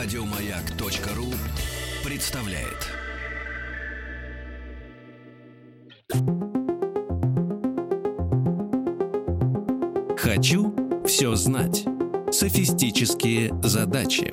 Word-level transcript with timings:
Радиомаяк.ру 0.00 1.26
представляет. 2.08 2.86
Хочу 10.16 10.72
все 11.04 11.34
знать. 11.34 11.84
Софистические 12.30 13.50
задачи. 13.60 14.32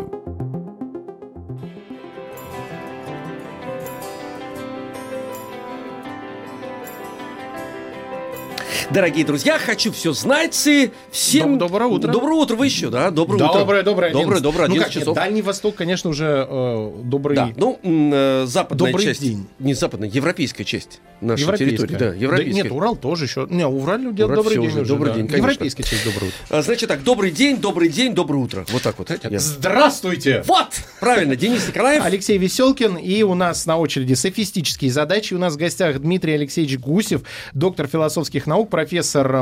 Дорогие 8.96 9.26
друзья, 9.26 9.60
хочу 9.60 9.92
все 9.92 10.14
знать 10.14 10.56
и 10.68 10.90
всем... 11.12 11.56
Доб- 11.56 11.68
доброе 11.68 11.88
утро. 11.88 12.10
Доброе 12.14 12.36
утро 12.36 12.56
вы 12.56 12.68
еще, 12.68 12.90
да? 12.90 13.12
Доброе 13.12 13.44
утро. 13.44 13.60
Доброе, 13.60 13.84
доброе. 13.84 14.12
Доброе, 14.14 14.38
11. 14.38 14.42
доброе, 14.44 14.68
Ну 14.70 14.74
11 14.76 14.86
как, 14.86 14.96
нет, 14.96 15.02
часов. 15.04 15.16
Дальний 15.18 15.42
Восток, 15.42 15.76
конечно, 15.76 16.10
уже 16.10 16.48
э, 16.50 16.92
добрый. 17.04 17.36
Да, 17.36 17.52
ну, 17.58 17.78
э, 17.84 18.46
западная 18.48 18.94
Добрый 18.94 19.06
часть. 19.06 19.20
день. 19.22 19.48
Не 19.60 19.74
западная, 19.74 20.08
европейская 20.08 20.64
часть 20.64 21.02
нашей 21.20 21.42
европейская. 21.42 21.88
территории. 21.88 22.00
Да, 22.00 22.16
европейская. 22.16 22.64
нет, 22.64 22.72
Урал 22.72 22.96
тоже 22.96 23.26
еще. 23.26 23.46
Не, 23.50 23.68
Урал 23.68 23.98
люди 23.98 24.22
Урал 24.22 24.38
добрый 24.38 24.60
день 24.60 24.68
уже, 24.68 24.80
уже. 24.80 24.90
добрый 24.90 25.10
да. 25.12 25.18
день, 25.18 25.28
конечно. 25.28 25.46
Европейская 25.46 25.84
часть 25.84 26.06
доброе 26.06 26.28
утро. 26.28 26.38
А, 26.58 26.62
Значит 26.62 26.88
так, 26.88 27.04
добрый 27.04 27.32
день, 27.32 27.58
добрый 27.58 27.90
день, 27.90 28.14
доброе 28.16 28.38
утро. 28.38 28.66
Вот 28.70 28.82
так 28.82 28.98
вот. 28.98 29.10
Я- 29.10 29.40
Здравствуйте! 29.40 30.42
Вот, 30.48 30.68
правильно, 31.02 31.36
Денис 31.36 31.68
Николаев. 31.68 32.02
Алексей 32.06 32.38
Веселкин, 32.38 32.96
и 32.96 33.24
у 33.24 33.34
нас 33.34 33.66
на 33.66 33.78
очереди 33.78 34.14
софистические 34.14 34.90
задачи. 34.90 35.34
У 35.34 35.38
нас 35.38 35.56
в 35.56 35.58
гостях 35.58 36.00
Дмитрий 36.00 36.36
Алексеевич 36.36 36.80
Гусев, 36.80 37.24
доктор 37.52 37.88
философских 37.88 38.48
наук, 38.48 38.70
профессор 38.70 38.85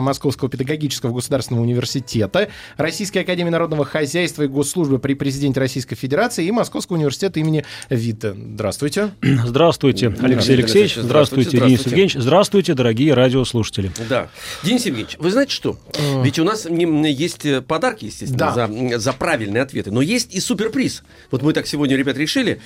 Московского 0.01 0.49
педагогического 0.49 1.13
государственного 1.13 1.63
университета, 1.63 2.49
Российской 2.77 3.19
академии 3.19 3.49
народного 3.49 3.85
хозяйства 3.85 4.43
и 4.43 4.47
госслужбы 4.47 4.99
при 4.99 5.13
президенте 5.13 5.59
Российской 5.59 5.95
Федерации 5.95 6.45
и 6.45 6.51
Московского 6.51 6.97
университета 6.97 7.39
имени 7.39 7.65
Витте. 7.89 8.33
Здравствуйте. 8.33 9.11
Здравствуйте, 9.21 10.07
Алексей 10.21 10.53
Алексеевич. 10.53 10.95
Здравствуйте, 10.95 11.49
здравствуйте, 11.49 11.57
Денис. 11.57 11.85
Евгеньевич. 11.85 12.15
Здравствуйте, 12.15 12.73
дорогие 12.73 13.13
радиослушатели. 13.13 13.91
Да. 14.09 14.29
Денис 14.63 14.85
Евгеньевич, 14.85 15.17
вы 15.19 15.31
знаете 15.31 15.51
что? 15.51 15.77
Ведь 16.23 16.39
у 16.39 16.43
нас 16.43 16.65
есть 16.65 17.45
э, 17.45 17.61
подарки, 17.61 18.05
естественно, 18.05 18.53
Да. 18.55 18.67
за, 18.67 18.99
за 18.99 19.13
правильные 19.13 19.63
ответы, 19.63 19.91
но 19.91 20.01
есть 20.01 20.33
и 20.33 20.39
суперприз. 20.39 21.03
Вот 21.31 21.41
мы 21.41 21.53
так 21.53 21.67
сегодня, 21.67 21.95
ребят, 21.95 22.17
решили, 22.17 22.61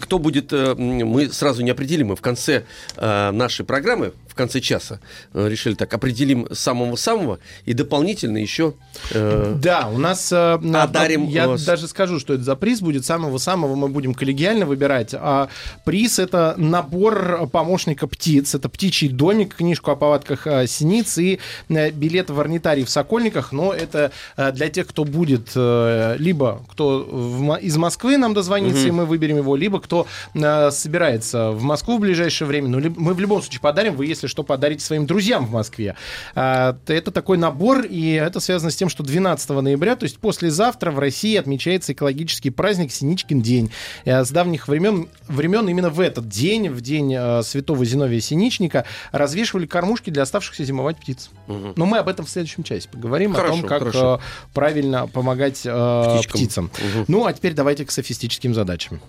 кто 0.00 0.18
будет, 0.18 0.52
э, 0.52 0.74
мы 0.74 1.28
сразу 1.30 1.62
не 1.62 1.70
определим, 1.70 2.08
мы 2.08 2.16
в 2.16 2.20
конце 2.20 2.64
э, 2.96 3.30
нашей 3.30 3.64
программы, 3.64 4.12
в 4.30 4.34
конце 4.34 4.60
часа, 4.60 5.00
э, 5.34 5.48
решили 5.48 5.74
так, 5.74 5.92
определим 5.92 6.46
самого-самого 6.52 7.38
и 7.64 7.72
дополнительно 7.74 8.38
еще... 8.38 8.74
э, 9.10 9.54
Да, 9.60 9.88
у 9.92 9.98
нас... 9.98 10.30
э, 10.32 10.54
Одарим 10.54 11.26
Я 11.28 11.48
вас. 11.48 11.64
даже 11.64 11.88
скажу, 11.88 12.20
что 12.20 12.34
это 12.34 12.42
за 12.44 12.56
приз 12.56 12.80
будет. 12.80 13.04
Самого-самого 13.04 13.74
мы 13.74 13.88
будем 13.88 14.14
коллегиально 14.14 14.66
выбирать. 14.66 15.14
А 15.14 15.48
приз— 15.84 16.18
это 16.20 16.54
набор 16.56 17.48
помощника 17.52 18.06
птиц. 18.06 18.54
Это 18.54 18.68
птичий 18.68 19.08
домик, 19.08 19.56
книжку 19.56 19.90
о 19.90 19.96
повадках 19.96 20.46
э, 20.46 20.66
синиц 20.66 21.18
и 21.18 21.40
э, 21.68 21.90
билет 21.90 22.30
в 22.30 22.38
орнитарий 22.38 22.84
в 22.84 22.90
Сокольниках. 22.90 23.52
Но 23.52 23.72
это 23.72 24.12
для 24.36 24.68
тех, 24.68 24.86
кто 24.86 25.04
будет 25.04 25.50
либо 25.54 26.62
кто 26.70 27.00
в 27.10 27.56
из 27.56 27.76
Москвы 27.76 28.16
нам 28.16 28.34
дозвонится, 28.34 28.86
и 28.86 28.90
мы 28.90 29.06
выберем 29.06 29.38
его, 29.38 29.56
либо 29.56 29.80
кто 29.80 30.06
собирается 30.70 31.50
в 31.50 31.62
Москву 31.62 31.96
в 31.98 32.00
ближайшее 32.00 32.46
время. 32.48 32.68
Ну, 32.68 32.78
либо- 32.78 33.00
мы 33.00 33.14
в 33.14 33.20
любом 33.20 33.42
случае 33.42 33.60
подарим. 33.60 33.94
Вы, 33.96 34.06
если 34.06 34.19
что, 34.28 34.42
подарите 34.42 34.84
своим 34.84 35.06
друзьям 35.06 35.46
в 35.46 35.52
Москве. 35.52 35.96
А, 36.34 36.76
Это 36.86 37.10
такой 37.10 37.38
набор, 37.38 37.84
и 37.84 38.12
это 38.12 38.40
связано 38.40 38.70
с 38.70 38.76
тем, 38.76 38.88
что 38.88 39.02
12 39.02 39.50
ноября, 39.50 39.96
то 39.96 40.04
есть 40.04 40.18
послезавтра 40.18 40.90
в 40.90 40.98
России 40.98 41.36
отмечается 41.36 41.92
экологический 41.92 42.50
праздник 42.50 42.92
Синичкин 42.92 43.40
день. 43.42 43.70
Э, 44.04 44.24
С 44.24 44.30
давних 44.30 44.68
времен, 44.68 45.08
времен 45.28 45.68
именно 45.68 45.90
в 45.90 46.00
этот 46.00 46.28
день, 46.28 46.68
в 46.68 46.80
день 46.80 47.14
э, 47.16 47.42
святого 47.42 47.84
Зиновия 47.84 48.20
Синичника, 48.20 48.84
развешивали 49.12 49.66
кормушки 49.66 50.10
для 50.10 50.22
оставшихся 50.22 50.64
зимовать 50.64 50.98
птиц. 50.98 51.30
мгм. 51.46 51.74
Но 51.76 51.86
мы 51.86 51.98
об 51.98 52.08
этом 52.08 52.26
в 52.26 52.30
следующем 52.30 52.62
часе 52.62 52.88
поговорим, 52.88 53.34
Хорошо, 53.34 53.54
о 53.54 53.56
том, 53.58 53.68
как 53.68 53.78
хорошо. 53.80 54.20
э, 54.22 54.50
правильно 54.54 55.06
помогать 55.06 55.62
э, 55.64 56.18
птицам. 56.28 56.70
Мгм. 56.94 57.04
Ну, 57.08 57.26
а 57.26 57.32
теперь 57.32 57.54
давайте 57.54 57.84
к 57.84 57.90
софистическим 57.90 58.54
задачам. 58.54 59.00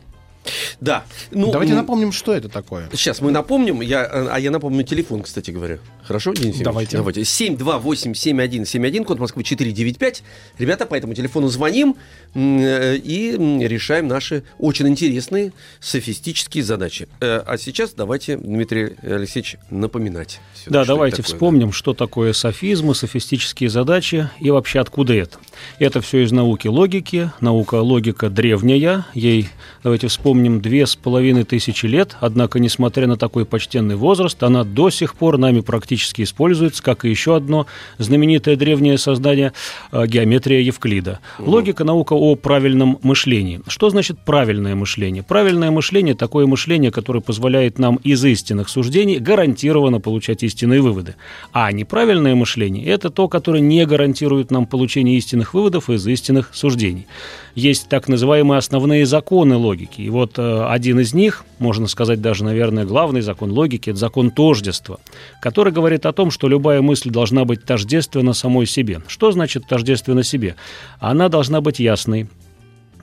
Да. 0.80 1.04
Ну, 1.32 1.52
давайте 1.52 1.74
напомним, 1.74 2.12
что 2.12 2.34
это 2.34 2.50
такое. 2.50 2.90
Сейчас 2.94 3.22
мы 3.22 3.32
напомним, 3.32 3.82
я, 3.82 4.04
э, 4.04 4.28
а 4.32 4.40
я 4.40 4.52
напомню 4.52 4.84
телефон, 4.84 5.22
кстати 5.22 5.52
говоря. 5.52 5.78
Хорошо, 6.04 6.34
Денис 6.34 6.56
Евгеньевич? 6.60 6.66
Давайте. 6.66 6.98
Давайте. 6.98 7.22
728-7171, 7.22 9.04
код 9.06 9.20
Москвы 9.20 9.44
495. 9.44 10.24
Ребята, 10.60 10.86
по 10.86 10.96
этому 10.96 11.14
телефону 11.14 11.48
звоним 11.48 11.96
э, 12.34 12.96
и 12.98 13.32
решаем 13.66 14.08
наши 14.08 14.44
очень 14.58 14.88
интересные 14.88 15.54
софистические 15.80 16.64
задачи. 16.64 17.08
Э, 17.20 17.42
А 17.46 17.58
сейчас 17.58 17.94
давайте, 17.94 18.38
Дмитрий 18.38 18.96
Алексеевич, 19.02 19.58
напоминать. 19.70 20.40
Да, 20.68 20.86
давайте 20.86 21.18
такое, 21.18 21.34
вспомним, 21.34 21.72
что 21.72 21.94
такое 21.94 22.34
софизмы, 22.34 22.96
софистические 22.96 23.70
задачи 23.70 24.30
и 24.40 24.50
вообще 24.50 24.80
откуда 24.80 25.14
это. 25.14 25.38
Это 25.80 26.02
все 26.02 26.24
из 26.24 26.32
науки 26.32 26.68
логики. 26.68 27.32
Наука 27.40 27.76
логика 27.76 28.30
древняя. 28.30 29.06
Ей, 29.14 29.50
давайте 29.84 30.08
вспомним, 30.08 30.62
две 30.62 30.86
с 30.86 30.96
половиной 30.96 31.44
тысячи 31.44 31.86
лет. 31.86 32.16
Однако, 32.20 32.60
несмотря 32.60 33.08
на 33.08 33.18
такой 33.18 33.46
почтенный 33.46 33.96
возраст, 33.96 34.42
она 34.44 34.64
до 34.64 34.90
сих 34.90 35.16
пор 35.16 35.38
нами 35.38 35.62
практически 35.62 35.91
используется, 35.96 36.84
как 36.84 37.06
и 37.06 37.10
еще 37.10 37.36
одно 37.36 37.68
знаменитое 37.98 38.56
древнее 38.56 38.98
создание 38.98 39.54
э, 39.92 40.06
геометрия 40.08 40.60
Евклида. 40.62 41.20
Логика– 41.40 41.84
наука 41.86 42.14
о 42.14 42.36
правильном 42.36 43.00
мышлении. 43.02 43.62
Что 43.68 43.90
значит 43.90 44.20
правильное 44.20 44.76
мышление? 44.76 45.24
Правильное 45.24 45.72
мышление– 45.72 46.16
такое 46.16 46.48
мышление, 46.48 46.92
которое 46.92 47.22
позволяет 47.22 47.80
нам 47.80 47.98
из 47.98 48.24
истинных 48.24 48.70
суждений 48.70 49.20
гарантированно 49.20 50.00
получать 50.00 50.44
истинные 50.44 50.82
выводы. 50.82 51.16
А 51.52 51.72
неправильное 51.72 52.36
мышление– 52.36 52.86
это 52.88 53.10
то, 53.10 53.28
которое 53.28 53.62
не 53.62 53.86
гарантирует 53.86 54.52
нам 54.52 54.66
получение 54.66 55.18
истинных 55.18 55.54
выводов 55.54 55.90
из 55.90 56.06
истинных 56.08 56.52
суждений. 56.54 57.08
Есть 57.56 57.90
так 57.90 58.08
называемые 58.08 58.58
основные 58.58 59.06
законы 59.06 59.56
логики. 59.56 60.02
И 60.02 60.10
вот 60.10 60.38
э, 60.38 60.66
один 60.68 61.00
из 61.00 61.14
них, 61.14 61.44
можно 61.60 61.88
сказать 61.88 62.22
даже, 62.22 62.44
наверное, 62.44 62.86
главный 62.86 63.22
закон 63.22 63.52
логики– 63.52 63.90
это 63.92 64.00
закон 64.00 64.32
тождества, 64.32 65.00
который 65.42 65.74
говорит 65.74 66.06
о 66.06 66.14
том, 66.14 66.32
что 66.32 66.48
любая 66.48 66.82
мысль 66.82 67.10
должна 67.10 67.46
быть 67.46 67.64
тождественна 67.64 68.34
самой 68.34 68.66
себе. 68.66 69.02
Что 69.08 69.32
значит 69.32 69.68
тождественна 69.68 70.24
себе? 70.24 70.56
Она 71.00 71.30
должна 71.30 71.62
быть 71.62 71.80
ясной, 71.80 72.28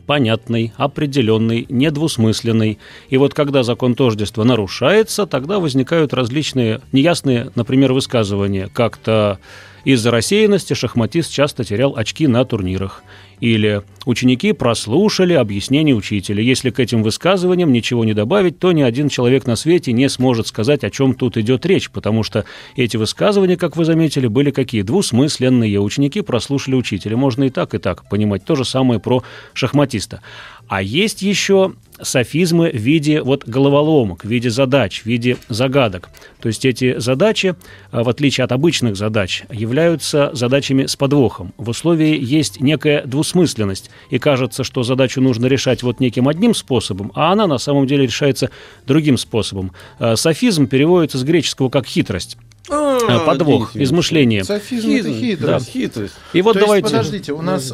понятной, 0.09 0.73
определенной, 0.79 1.67
недвусмысленной. 1.69 2.79
И 3.11 3.17
вот 3.19 3.35
когда 3.35 3.63
закон 3.63 3.95
тождества 3.95 4.43
нарушается, 4.43 5.27
тогда 5.27 5.59
возникают 5.59 6.15
различные 6.15 6.81
неясные, 6.93 7.51
например, 7.55 7.93
высказывания. 7.93 8.71
Как-то 8.73 9.39
из-за 9.85 10.11
рассеянности 10.11 10.73
шахматист 10.73 11.31
часто 11.31 11.63
терял 11.63 11.95
очки 11.95 12.27
на 12.27 12.45
турнирах. 12.47 13.03
Или 13.41 13.83
ученики 14.05 14.53
прослушали 14.53 15.35
объяснение 15.35 15.95
учителя. 15.95 16.43
Если 16.43 16.71
к 16.71 16.81
этим 16.81 17.03
высказываниям 17.03 17.73
ничего 17.73 18.05
не 18.05 18.15
добавить, 18.15 18.59
то 18.59 18.73
ни 18.73 18.83
один 18.83 19.09
человек 19.09 19.47
на 19.47 19.57
свете 19.57 19.93
не 19.93 20.09
сможет 20.09 20.47
сказать, 20.49 20.85
о 20.85 20.91
чем 20.91 21.15
тут 21.15 21.37
идет 21.37 21.65
речь, 21.67 21.91
потому 21.91 22.23
что 22.23 22.45
эти 22.77 22.97
высказывания, 22.97 23.57
как 23.57 23.77
вы 23.77 23.85
заметили, 23.85 24.27
были 24.27 24.51
какие? 24.51 24.83
Двусмысленные. 24.83 25.81
Ученики 25.81 26.21
прослушали 26.21 26.75
учителя. 26.75 27.17
Можно 27.17 27.45
и 27.45 27.51
так, 27.51 27.75
и 27.75 27.79
так 27.79 28.09
понимать. 28.09 28.45
То 28.45 28.55
же 28.55 28.65
самое 28.65 29.01
про 29.01 29.23
шахматиста. 29.53 30.21
А 30.69 30.83
есть 30.83 31.23
еще 31.23 31.75
софизмы 32.03 32.71
в 32.71 32.77
виде 32.77 33.23
вот 33.23 33.47
головоломок, 33.47 34.25
в 34.25 34.29
виде 34.29 34.51
задач, 34.51 35.03
в 35.03 35.07
виде 35.07 35.37
загадок. 35.49 36.11
То 36.41 36.49
есть 36.49 36.65
эти 36.65 36.99
задачи, 36.99 37.57
а, 37.91 38.03
в 38.03 38.09
отличие 38.09 38.45
от 38.45 38.53
обычных 38.53 38.97
задач, 38.97 39.45
являются 39.51 40.31
задачами 40.33 40.87
с 40.87 40.97
подвохом. 40.97 41.53
В 41.57 41.69
условии 41.71 42.19
есть 42.21 42.61
некая 42.61 43.03
двусмысленность, 43.05 43.91
и 44.11 44.19
кажется, 44.19 44.65
что 44.65 44.83
задачу 44.83 45.21
нужно 45.21 45.47
решать 45.47 45.83
вот 45.83 46.01
неким 46.01 46.29
одним 46.29 46.55
способом, 46.55 47.13
а 47.15 47.33
она 47.33 47.47
на 47.47 47.59
самом 47.59 47.87
деле 47.87 48.05
решается 48.05 48.51
другим 48.87 49.17
способом. 49.17 49.73
А, 49.99 50.17
Софизм 50.17 50.67
переводится 50.67 51.19
с 51.19 51.25
греческого 51.25 51.69
как 51.69 51.87
хитрость. 51.87 52.37
А, 52.71 53.21
Подвох, 53.25 53.75
измышление. 53.75 54.45
Софизм 54.45 54.91
это 54.91 55.13
Хитрость, 55.13 55.67
да, 55.67 55.73
хитрость. 55.73 56.15
И 56.33 56.43
вот 56.43 56.53
То 56.53 56.59
есть, 56.59 56.67
давайте... 56.67 56.89
подождите, 56.89 57.33
у 57.33 57.43
нас 57.43 57.73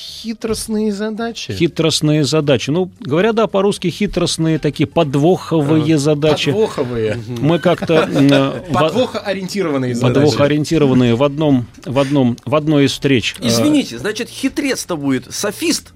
хитростные 0.00 0.92
задачи. 0.92 1.52
Хитростные 1.52 2.24
задачи. 2.24 2.70
Ну, 2.70 2.90
говоря, 3.00 3.32
да, 3.32 3.46
по-русски 3.46 3.88
хитростные 3.88 4.58
такие 4.58 4.86
подвоховые 4.86 5.98
задачи. 5.98 6.50
Подвоховые. 6.52 7.18
Мы 7.28 7.58
как-то 7.58 8.08
э, 8.10 8.62
Подвохоориентированные 8.72 9.94
задачи. 9.94 10.14
подвохоориентированные 10.14 11.14
в 11.14 11.22
одном, 11.22 11.66
в 11.84 11.98
одном, 11.98 12.36
в 12.44 12.54
одной 12.54 12.86
из 12.86 12.92
встреч. 12.92 13.36
э, 13.40 13.46
Извините, 13.48 13.98
значит, 13.98 14.28
хитрец-то 14.28 14.96
будет 14.96 15.32
софист. 15.34 15.92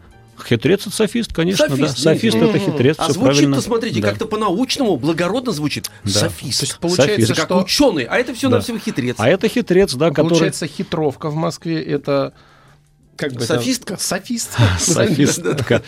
Хитрец 0.46 0.80
это 0.86 0.90
софист, 0.90 1.32
конечно, 1.32 1.68
Софист, 1.68 2.02
да. 2.02 2.12
Софист 2.14 2.36
это 2.36 2.58
хитрец, 2.58 2.96
А 2.98 3.04
звучит-то, 3.04 3.24
правильно. 3.24 3.60
смотрите, 3.60 4.00
Да. 4.00 4.08
как-то 4.10 4.26
по-научному, 4.26 4.96
благородно 4.96 5.52
звучит. 5.52 5.90
Да. 6.02 6.10
Софист. 6.10 6.58
То 6.60 6.66
есть 6.66 6.78
получается, 6.78 7.32
Это 7.32 7.34
как 7.40 7.44
что... 7.50 7.58
ученый, 7.62 8.02
а 8.04 8.16
это 8.16 8.34
все 8.34 8.48
Да. 8.50 8.56
на 8.56 8.62
всего 8.62 8.78
хитрец. 8.78 9.14
А 9.18 9.28
это 9.28 9.48
хитрец, 9.48 9.94
да, 9.94 10.10
который... 10.10 10.30
Получается, 10.30 10.66
хитровка 10.66 11.30
в 11.30 11.36
Москве 11.36 11.80
это... 11.82 12.32
Как 13.16 13.32
бы 13.32 13.36
это- 13.44 13.46
Софистка? 13.58 13.96
Софистка. 13.98 14.62
Софистка. 14.78 15.82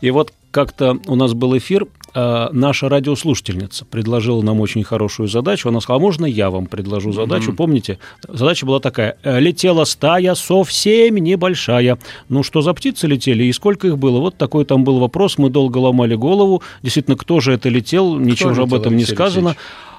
И 0.00 0.10
вот 0.10 0.32
как-то 0.50 0.98
у 1.06 1.14
нас 1.14 1.32
был 1.32 1.56
эфир, 1.56 1.86
э, 2.14 2.48
наша 2.52 2.88
радиослушательница 2.88 3.84
предложила 3.86 4.42
нам 4.42 4.60
очень 4.60 4.82
хорошую 4.84 5.28
задачу. 5.28 5.68
Она 5.68 5.80
сказала, 5.80 6.00
«А 6.00 6.02
можно 6.02 6.26
я 6.26 6.50
вам 6.50 6.66
предложу 6.66 7.12
задачу? 7.12 7.52
Помните, 7.54 7.98
задача 8.28 8.66
была 8.66 8.80
такая. 8.80 9.16
«Э, 9.22 9.38
Летела 9.40 9.84
стая 9.84 10.34
совсем 10.34 11.16
небольшая. 11.16 11.98
Ну, 12.28 12.42
что 12.42 12.60
за 12.62 12.74
птицы 12.74 13.06
летели 13.06 13.44
и 13.44 13.52
сколько 13.52 13.86
их 13.86 13.96
было? 13.96 14.18
Вот 14.18 14.36
такой 14.36 14.64
там 14.64 14.84
был 14.84 14.98
вопрос. 14.98 15.38
Мы 15.38 15.48
долго 15.50 15.78
ломали 15.78 16.16
голову. 16.16 16.62
Действительно, 16.82 17.16
кто 17.16 17.40
же 17.40 17.52
это 17.54 17.68
летел? 17.68 18.18
Ничего 18.18 18.52
же 18.54 18.62
об 18.62 18.74
этом 18.74 18.96
не 18.96 19.04
сказано. 19.14 19.56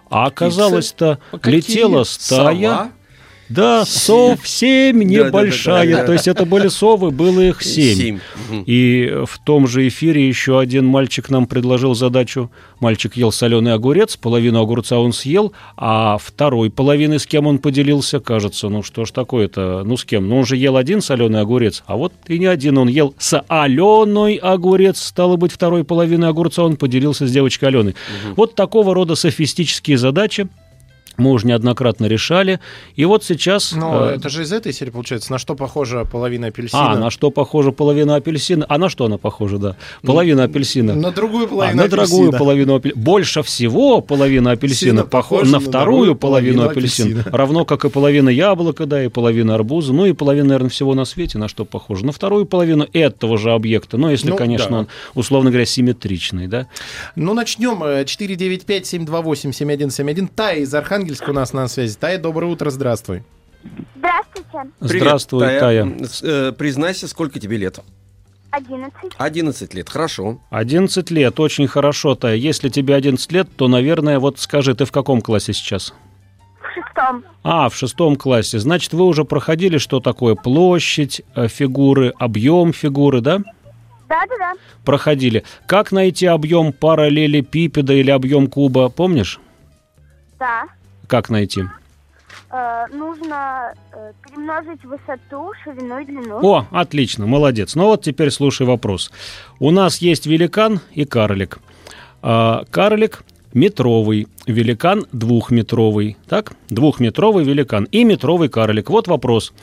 А 0.10 0.26
оказалось-то, 0.28 1.18
летела 1.46 2.04
стая... 2.04 2.56
Сова? 2.70 2.92
Да, 3.54 3.86
совсем 3.86 5.00
небольшая. 5.00 5.86
Да-да-да-да-да. 5.86 6.06
То 6.06 6.14
есть 6.14 6.28
это 6.28 6.46
были 6.46 6.68
совы, 6.68 7.12
было 7.12 7.40
их 7.42 7.62
семь. 7.62 7.98
Семь. 7.98 8.20
И 8.66 9.14
в 9.26 9.40
том 9.44 9.68
же 9.68 9.88
эфире 9.88 10.28
еще 10.28 10.60
один 10.60 10.86
мальчик 10.86 11.30
нам 11.30 11.46
предложил 11.46 11.96
задачу. 11.96 12.50
Мальчик 12.80 13.16
ел 13.16 13.32
соленый 13.32 13.74
огурец, 13.74 14.18
половину 14.18 14.60
огурца 14.62 15.00
он 15.00 15.14
съел, 15.14 15.54
а 15.78 16.18
второй 16.18 16.70
половины 16.70 17.20
с 17.20 17.26
кем 17.26 17.48
он 17.48 17.60
поделился, 17.60 18.20
кажется, 18.20 18.68
ну 18.70 18.84
что 18.84 19.06
ж 19.06 19.12
такое-то, 19.12 19.84
ну 19.86 19.96
с 19.96 20.04
кем? 20.04 20.28
Ну 20.28 20.40
он 20.40 20.46
же 20.46 20.58
ел 20.58 20.76
один 20.76 21.02
соленый 21.02 21.40
огурец, 21.42 21.84
а 21.86 21.96
вот 21.96 22.12
и 22.28 22.38
не 22.38 22.46
один, 22.46 22.78
он 22.78 22.90
ел 22.90 23.16
соленый 23.18 24.36
огурец, 24.36 25.02
стало 25.02 25.38
быть, 25.38 25.52
второй 25.52 25.84
половины 25.84 26.26
огурца 26.26 26.64
он 26.64 26.76
поделился 26.76 27.26
с 27.28 27.32
девочкой 27.32 27.70
Аленой. 27.70 27.96
Вот 28.36 28.56
такого 28.56 28.94
рода 28.94 29.16
софистические 29.16 29.98
задачи 29.98 30.48
мы 31.18 31.32
уже 31.32 31.48
неоднократно 31.48 32.06
решали. 32.06 32.60
И 32.96 33.06
вот 33.06 33.24
сейчас... 33.24 33.74
Но 33.74 34.10
э, 34.10 34.16
это 34.16 34.30
же 34.30 34.44
из 34.44 34.52
этой 34.52 34.74
серии 34.74 34.90
получается. 34.92 35.32
На 35.32 35.38
что 35.38 35.56
похожа 35.56 36.06
половина 36.06 36.48
апельсина? 36.48 36.92
а, 36.92 36.98
на 36.98 37.10
что 37.12 37.32
похожа 37.32 37.72
половина 37.72 38.16
апельсина? 38.16 38.66
А 38.70 38.78
на 38.78 38.90
что 38.90 39.06
она 39.06 39.18
похожа, 39.18 39.58
да? 39.58 39.76
Половина 40.04 40.44
апельсина. 40.44 40.94
На 40.96 41.12
другую 41.12 41.46
А, 41.46 41.50
половину 41.50 41.78
на 41.78 41.84
апельсина. 41.84 42.08
другую 42.08 42.32
половину 42.32 42.76
апельсина. 42.76 43.04
Больше 43.04 43.44
всего 43.44 44.02
половина 44.02 44.52
апельсина 44.52 45.04
похожа 45.04 45.24
похожа 45.24 45.52
на 45.52 45.60
на 45.60 45.66
вторую 45.66 46.16
половину 46.16 46.64
апельсина. 46.64 47.10
апельсина. 47.22 47.32
Равно 47.38 47.66
как 47.66 47.86
и 47.86 47.90
половина 47.90 48.30
яблока, 48.30 48.86
да, 48.86 49.04
и 49.04 49.08
половина 49.08 49.56
арбуза. 49.56 49.94
Ну 49.94 50.06
и 50.06 50.14
половина, 50.14 50.48
наверное, 50.50 50.70
всего 50.70 50.94
на 50.96 51.06
свете 51.06 51.38
на 51.38 51.48
что 51.48 51.66
похоже. 51.66 52.06
На 52.06 52.12
вторую 52.12 52.46
половину 52.46 52.88
этого 52.94 53.38
же 53.38 53.52
объекта. 53.52 53.98
Ну, 53.98 54.10
если, 54.10 54.30
Ну, 54.30 54.36
конечно, 54.36 54.70
да. 54.70 54.78
он, 54.80 54.88
условно 55.16 55.50
говоря, 55.52 55.66
симметричный, 55.66 56.48
да? 56.48 56.68
Ну, 57.16 57.34
начнем. 57.34 57.84
Э, 57.84 58.04
495-728-7171. 58.04 60.30
Тая 60.36 60.58
из 60.60 60.74
Архангельска 60.74 61.03
у 61.28 61.34
нас 61.34 61.54
на 61.54 61.68
связи. 61.68 61.96
Тая, 62.00 62.18
доброе 62.20 62.48
утро, 62.52 62.70
здравствуй. 62.70 63.24
Здравствуйте. 63.96 64.72
Привет, 64.80 65.02
Здравствуй, 65.04 65.40
Тая. 65.42 65.98
С- 66.06 66.22
э, 66.24 66.52
Признайся, 66.52 67.08
сколько 67.08 67.40
тебе 67.40 67.58
лет? 67.58 67.80
11. 68.52 68.94
11 69.18 69.74
лет, 69.74 69.90
хорошо. 69.90 70.40
11 70.52 71.10
лет, 71.12 71.40
очень 71.40 71.68
хорошо, 71.68 72.14
Тая. 72.16 72.36
Если 72.36 72.70
тебе 72.70 72.96
11 72.96 73.32
лет, 73.32 73.48
то, 73.56 73.68
наверное, 73.68 74.20
вот 74.20 74.40
скажи, 74.40 74.76
ты 74.76 74.86
в 74.86 74.92
каком 74.92 75.22
классе 75.22 75.54
сейчас? 75.54 75.94
В 76.62 76.74
шестом. 76.74 77.24
А, 77.44 77.70
в 77.70 77.76
шестом 77.76 78.16
классе. 78.16 78.60
Значит, 78.60 78.94
вы 78.94 79.06
уже 79.06 79.26
проходили, 79.26 79.78
что 79.78 80.00
такое 80.00 80.36
площадь 80.36 81.22
э, 81.36 81.48
фигуры, 81.48 82.14
объем 82.20 82.74
фигуры, 82.74 83.22
да? 83.22 83.40
Да-да-да. 84.10 84.54
Проходили. 84.86 85.44
Как 85.66 85.92
найти 85.92 86.28
объем 86.28 86.74
параллелепипеда 86.74 87.94
или 87.94 88.12
объем 88.12 88.48
куба, 88.48 88.90
помнишь? 88.90 89.40
Да. 90.38 90.66
Как 91.08 91.30
найти? 91.30 91.64
Э, 92.52 92.86
нужно 92.92 93.74
э, 93.92 94.12
перемножить 94.24 94.84
высоту, 94.84 95.52
ширину 95.64 96.00
и 96.00 96.06
длину. 96.06 96.40
О, 96.42 96.68
отлично, 96.72 97.26
молодец. 97.26 97.76
Ну 97.76 97.86
вот 97.86 98.04
теперь 98.04 98.32
слушай 98.32 98.66
вопрос. 98.68 99.12
У 99.60 99.72
нас 99.72 99.98
есть 99.98 100.26
великан 100.26 100.80
и 100.92 101.06
карлик. 101.06 101.60
А, 102.22 102.64
карлик 102.70 103.24
метровый, 103.54 104.28
великан 104.48 105.06
двухметровый. 105.12 106.18
Так? 106.28 106.54
Двухметровый 106.70 107.44
великан 107.44 107.86
и 107.86 108.04
метровый 108.04 108.50
карлик. 108.50 108.90
Вот 108.90 109.08
вопрос. 109.08 109.54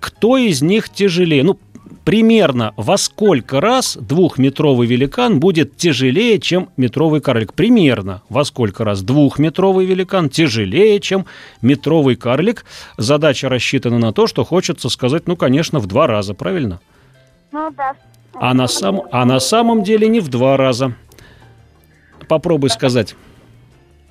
Кто 0.00 0.36
из 0.36 0.62
них 0.62 0.88
тяжелее? 0.88 1.42
Ну, 1.42 1.58
примерно 2.04 2.72
во 2.76 2.96
сколько 2.96 3.60
раз 3.60 3.96
двухметровый 3.96 4.86
великан 4.86 5.40
будет 5.40 5.76
тяжелее, 5.76 6.38
чем 6.38 6.70
метровый 6.76 7.20
карлик? 7.20 7.54
Примерно 7.54 8.22
во 8.28 8.44
сколько 8.44 8.84
раз 8.84 9.02
двухметровый 9.02 9.86
великан 9.86 10.28
тяжелее, 10.28 11.00
чем 11.00 11.26
метровый 11.62 12.16
карлик? 12.16 12.64
Задача 12.96 13.48
рассчитана 13.48 13.98
на 13.98 14.12
то, 14.12 14.26
что 14.26 14.44
хочется 14.44 14.88
сказать, 14.88 15.26
ну, 15.26 15.36
конечно, 15.36 15.78
в 15.78 15.86
два 15.86 16.06
раза, 16.06 16.34
правильно? 16.34 16.80
Ну 17.52 17.70
да. 17.76 17.94
А 18.34 18.54
на, 18.54 18.66
сам, 18.66 19.02
а 19.10 19.24
на 19.24 19.40
самом 19.40 19.82
деле 19.82 20.08
не 20.08 20.20
в 20.20 20.28
два 20.28 20.56
раза. 20.56 20.94
Попробуй 22.28 22.70
сказать. 22.70 23.14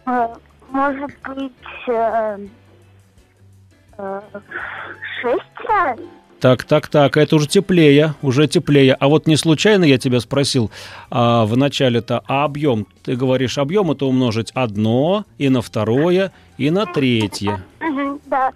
Э, 0.05 0.27
может 0.69 1.11
быть, 1.23 1.51
э, 1.87 2.37
э, 3.97 4.21
шесть 5.21 5.67
раз? 5.67 5.99
Так, 6.39 6.63
так, 6.65 6.89
так, 6.89 7.17
это 7.17 7.35
уже 7.37 7.47
теплее, 7.47 8.13
уже 8.21 8.47
теплее. 8.47 8.93
А 8.93 9.07
вот 9.07 9.25
не 9.25 9.37
случайно 9.37 9.85
я 9.85 9.97
тебя 9.97 10.19
спросил 10.19 10.69
а, 11.09 11.45
в 11.45 11.55
начале-то, 11.55 12.23
а 12.27 12.43
объем? 12.43 12.87
Ты 13.03 13.15
говоришь, 13.15 13.57
объем 13.57 13.91
это 13.91 14.05
умножить 14.05 14.51
одно, 14.53 15.25
и 15.37 15.49
на 15.49 15.61
второе, 15.61 16.31
и 16.57 16.69
на 16.69 16.85
третье. 16.85 17.63
Да. 18.25 18.51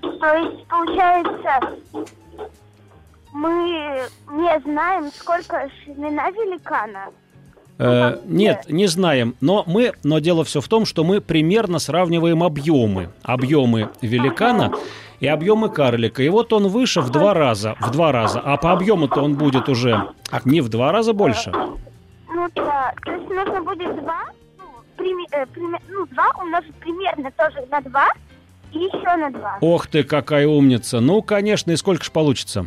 То 0.00 0.36
есть, 0.36 0.66
получается, 0.68 1.60
мы 3.32 4.08
не 4.30 4.60
знаем, 4.60 5.10
сколько 5.14 5.68
ширина 5.84 6.30
великана. 6.30 7.08
Э, 7.78 8.20
нет, 8.26 8.66
не 8.68 8.86
знаем. 8.86 9.34
Но 9.40 9.64
мы, 9.66 9.92
но 10.04 10.20
дело 10.20 10.44
все 10.44 10.60
в 10.60 10.68
том, 10.68 10.86
что 10.86 11.02
мы 11.04 11.20
примерно 11.20 11.78
сравниваем 11.78 12.42
объемы. 12.42 13.10
Объемы 13.22 13.90
великана 14.00 14.72
и 15.24 15.26
объемы 15.28 15.68
карлика. 15.70 16.22
И 16.22 16.28
вот 16.28 16.52
он 16.52 16.68
выше 16.68 17.00
в 17.00 17.10
два 17.10 17.32
раза, 17.34 17.74
в 17.80 17.90
два 17.90 18.12
раза. 18.12 18.40
А 18.44 18.56
по 18.56 18.72
объему-то 18.72 19.22
он 19.22 19.34
будет 19.34 19.68
уже 19.68 20.08
не 20.44 20.60
в 20.60 20.68
два 20.68 20.92
раза 20.92 21.12
больше. 21.14 21.50
Ну 21.52 22.48
да, 22.54 22.92
то 23.04 23.12
есть 23.12 23.28
нужно 23.30 23.62
будет 23.62 23.96
два, 24.02 24.24
ну, 24.58 24.64
прими- 24.98 25.26
э, 25.32 25.44
прими- 25.54 25.80
ну, 25.88 26.06
два 26.06 26.26
умножить 26.40 26.74
примерно 26.74 27.30
тоже 27.36 27.64
на 27.70 27.80
два 27.80 28.08
и 28.72 28.78
еще 28.80 29.16
на 29.16 29.30
два. 29.30 29.58
Ох 29.60 29.86
ты, 29.86 30.02
какая 30.04 30.46
умница. 30.46 31.00
Ну, 31.00 31.22
конечно, 31.22 31.70
и 31.72 31.76
сколько 31.76 32.04
ж 32.04 32.10
получится? 32.10 32.66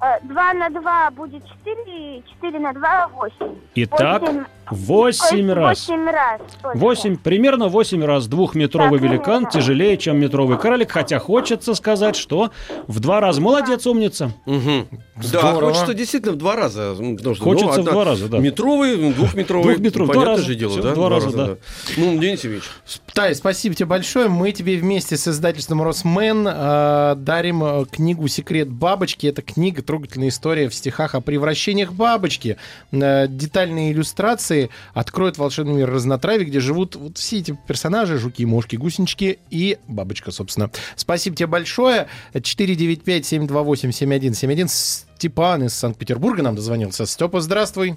Э, 0.00 0.18
Два 0.22 0.52
на 0.54 0.70
два 0.70 1.10
будет 1.10 1.42
четыре, 1.48 2.18
и 2.18 2.24
четыре 2.30 2.58
на 2.60 2.72
два 2.72 3.08
восемь. 3.08 3.54
Итак, 3.74 4.22
Восемь- 4.22 4.44
восемь 4.70 5.50
раз. 5.50 5.88
Восемь 5.88 6.06
раз. 6.10 6.40
Восемь, 6.74 7.16
примерно 7.16 7.68
восемь 7.68 8.04
раз 8.04 8.26
двухметровый 8.26 8.98
Так, 8.98 9.08
великан 9.08 9.24
примерно. 9.44 9.50
тяжелее, 9.50 9.96
чем 9.96 10.18
метровый 10.18 10.58
карлик, 10.58 10.90
хотя 10.92 11.18
хочется 11.18 11.74
сказать, 11.74 12.16
что 12.16 12.50
в 12.86 13.00
два 13.00 13.20
раза. 13.20 13.40
Молодец, 13.40 13.86
умница. 13.86 14.32
Мгм. 14.46 14.88
Да, 15.32 15.54
хочется 15.54 15.94
действительно 15.94 16.32
в 16.32 16.36
два 16.36 16.54
раза. 16.56 16.94
м, 16.98 17.16
нужно. 17.16 17.44
Хочется 17.44 17.68
в 17.68 17.78
одна- 17.80 17.92
два 17.92 18.04
раза, 18.04 18.28
да. 18.28 18.38
Метровый, 18.38 19.12
двухметровый. 19.12 19.74
Двухметровый, 19.74 20.06
в 20.06 20.08
Понятно 20.10 20.24
два 20.24 20.36
раза. 20.36 20.42
же 20.44 20.54
дело, 20.54 20.80
да? 20.82 20.90
в 20.90 20.94
два 20.94 21.08
раза, 21.08 21.30
да. 21.32 21.56
Ну, 21.96 22.18
Денис 22.18 22.44
Евгеньевич, 22.44 22.68
Тай, 23.12 23.34
спасибо 23.34 23.74
тебе 23.74 23.86
большое. 23.86 24.28
Мы 24.28 24.52
тебе 24.52 24.76
вместе 24.76 25.16
с 25.16 25.26
издательством 25.26 25.82
«Росмен» 25.82 26.46
э, 26.48 27.14
дарим 27.16 27.64
э, 27.64 27.84
книгу 27.90 28.28
«Секрет 28.28 28.68
бабочки». 28.70 29.26
Это 29.26 29.42
книга 29.42 29.82
«Трогательная 29.82 30.28
история 30.28 30.68
в 30.68 30.74
стихах 30.74 31.14
о 31.14 31.20
превращениях 31.20 31.92
бабочки». 31.92 32.56
Э, 32.92 33.26
детальные 33.28 33.92
иллюстрации 33.92 34.57
откроют 34.94 35.38
волшебный 35.38 35.74
мир 35.74 35.90
разнотравий, 35.90 36.46
где 36.46 36.60
живут 36.60 36.96
вот 36.96 37.18
все 37.18 37.38
эти 37.38 37.58
персонажи, 37.66 38.18
жуки, 38.18 38.44
мошки, 38.44 38.76
гусенички 38.76 39.38
и 39.50 39.78
бабочка, 39.86 40.30
собственно. 40.30 40.70
Спасибо 40.96 41.36
тебе 41.36 41.46
большое. 41.46 42.08
495-728-7171. 42.34 44.68
Степан 45.16 45.64
из 45.64 45.74
Санкт-Петербурга 45.74 46.42
нам 46.42 46.54
дозвонился. 46.54 47.06
Степа, 47.06 47.40
здравствуй. 47.40 47.96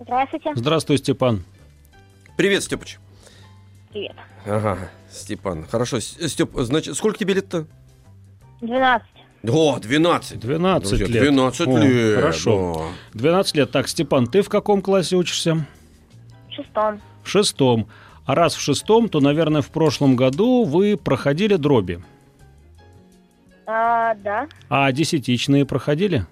Здравствуйте. 0.00 0.52
Здравствуй, 0.54 0.98
Степан. 0.98 1.44
привет, 2.36 2.62
Степыч. 2.64 2.98
Привет. 3.92 4.16
Ага, 4.46 4.90
Степан. 5.12 5.66
Хорошо. 5.70 6.00
Степ, 6.00 6.50
значит, 6.54 6.96
сколько 6.96 7.18
тебе 7.18 7.34
лет-то? 7.34 7.66
Двенадцать. 8.60 9.06
О, 9.48 9.78
12. 9.78 10.38
12 10.38 10.88
Друзья, 10.88 11.06
лет. 11.06 11.22
12 11.22 11.66
О, 11.66 11.78
лет. 11.78 12.14
Хорошо. 12.16 12.88
12 13.14 13.56
лет. 13.56 13.70
Так, 13.70 13.88
Степан, 13.88 14.26
ты 14.26 14.42
в 14.42 14.50
каком 14.50 14.82
классе 14.82 15.16
учишься? 15.16 15.66
В 16.60 16.64
шестом. 16.64 17.00
В 17.22 17.28
шестом. 17.28 17.86
А 18.26 18.34
раз 18.34 18.54
в 18.54 18.60
шестом, 18.60 19.08
то, 19.08 19.20
наверное, 19.20 19.62
в 19.62 19.70
прошлом 19.70 20.14
году 20.16 20.64
вы 20.64 20.96
проходили 20.96 21.56
дроби. 21.56 22.00
А, 23.66 24.14
да, 24.16 24.48
А 24.68 24.90
десятичные 24.92 25.64
проходили? 25.64 26.26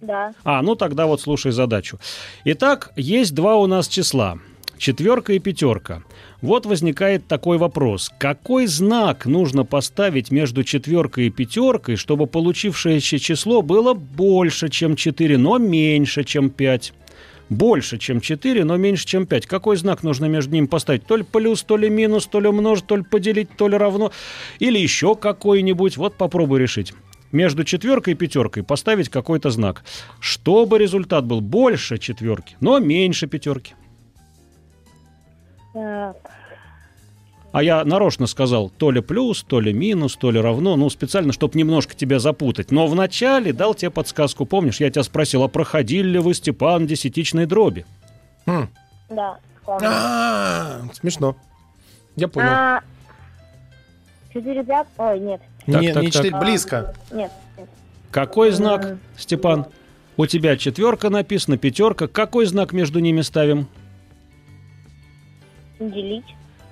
да. 0.00 0.32
А, 0.44 0.62
ну 0.62 0.74
тогда 0.74 1.06
вот 1.06 1.20
слушай 1.20 1.50
задачу. 1.50 1.98
Итак, 2.44 2.92
есть 2.96 3.34
два 3.34 3.56
у 3.56 3.66
нас 3.66 3.88
числа. 3.88 4.38
Четверка 4.76 5.32
и 5.32 5.40
пятерка. 5.40 6.02
Вот 6.40 6.64
возникает 6.66 7.26
такой 7.26 7.58
вопрос. 7.58 8.12
Какой 8.18 8.66
знак 8.66 9.26
нужно 9.26 9.64
поставить 9.64 10.30
между 10.30 10.62
четверкой 10.62 11.26
и 11.26 11.30
пятеркой, 11.30 11.96
чтобы 11.96 12.28
получившееся 12.28 13.18
число 13.18 13.60
было 13.62 13.92
больше, 13.94 14.68
чем 14.68 14.94
4, 14.94 15.36
но 15.36 15.58
меньше, 15.58 16.22
чем 16.22 16.48
5? 16.48 16.92
Больше, 17.50 17.98
чем 17.98 18.20
4, 18.20 18.64
но 18.64 18.76
меньше, 18.76 19.06
чем 19.06 19.26
5. 19.26 19.46
Какой 19.46 19.76
знак 19.76 20.02
нужно 20.02 20.26
между 20.26 20.54
ними 20.54 20.66
поставить? 20.66 21.06
То 21.06 21.16
ли 21.16 21.22
плюс, 21.22 21.62
то 21.62 21.76
ли 21.76 21.88
минус, 21.90 22.26
то 22.26 22.40
ли 22.40 22.48
умножить, 22.48 22.86
то 22.86 22.96
ли 22.96 23.02
поделить, 23.02 23.50
то 23.56 23.68
ли 23.68 23.76
равно. 23.76 24.12
Или 24.58 24.78
еще 24.78 25.14
какой-нибудь. 25.14 25.96
Вот 25.96 26.16
попробуй 26.16 26.58
решить. 26.60 26.94
Между 27.32 27.64
четверкой 27.64 28.14
и 28.14 28.16
пятеркой 28.16 28.62
поставить 28.62 29.08
какой-то 29.08 29.50
знак. 29.50 29.84
Чтобы 30.20 30.78
результат 30.78 31.24
был 31.26 31.40
больше 31.40 31.98
четверки, 31.98 32.56
но 32.60 32.78
меньше 32.78 33.26
пятерки. 33.26 33.74
Так. 35.74 36.37
А 37.50 37.62
я 37.62 37.82
нарочно 37.84 38.26
сказал 38.26 38.68
то 38.68 38.90
ли 38.90 39.00
плюс, 39.00 39.42
то 39.42 39.58
ли 39.60 39.72
минус, 39.72 40.16
то 40.16 40.30
ли 40.30 40.38
равно, 40.38 40.76
ну, 40.76 40.90
специально, 40.90 41.32
чтобы 41.32 41.58
немножко 41.58 41.94
тебя 41.94 42.18
запутать. 42.18 42.70
Но 42.70 42.86
вначале 42.86 43.52
дал 43.52 43.74
тебе 43.74 43.90
подсказку, 43.90 44.44
помнишь, 44.44 44.80
я 44.80 44.90
тебя 44.90 45.02
спросил, 45.02 45.42
а 45.42 45.48
проходили 45.48 46.08
ли 46.08 46.18
вы, 46.18 46.34
Степан, 46.34 46.86
десятичной 46.86 47.46
дроби? 47.46 47.86
Хм. 48.46 48.68
Да. 49.08 49.38
А, 49.66 50.80
Смешно. 50.92 51.36
Я 52.16 52.28
понял. 52.28 52.48
А, 52.50 52.80
Четыре 54.32 54.62
пять? 54.62 54.86
Ой, 54.98 55.18
нет, 55.20 55.40
Так, 55.66 55.80
Не, 55.80 55.92
так, 55.92 56.02
не 56.02 56.10
четыре, 56.10 56.38
близко. 56.38 56.94
нет, 57.10 57.32
нет. 57.56 57.68
Какой 58.10 58.50
знак, 58.50 58.98
Степан? 59.16 59.66
У 60.16 60.26
тебя 60.26 60.56
четверка 60.56 61.10
написана, 61.10 61.56
пятерка. 61.56 62.08
Какой 62.08 62.44
знак 62.46 62.72
между 62.72 62.98
ними 62.98 63.22
ставим? 63.22 63.68
Делить. 65.78 66.24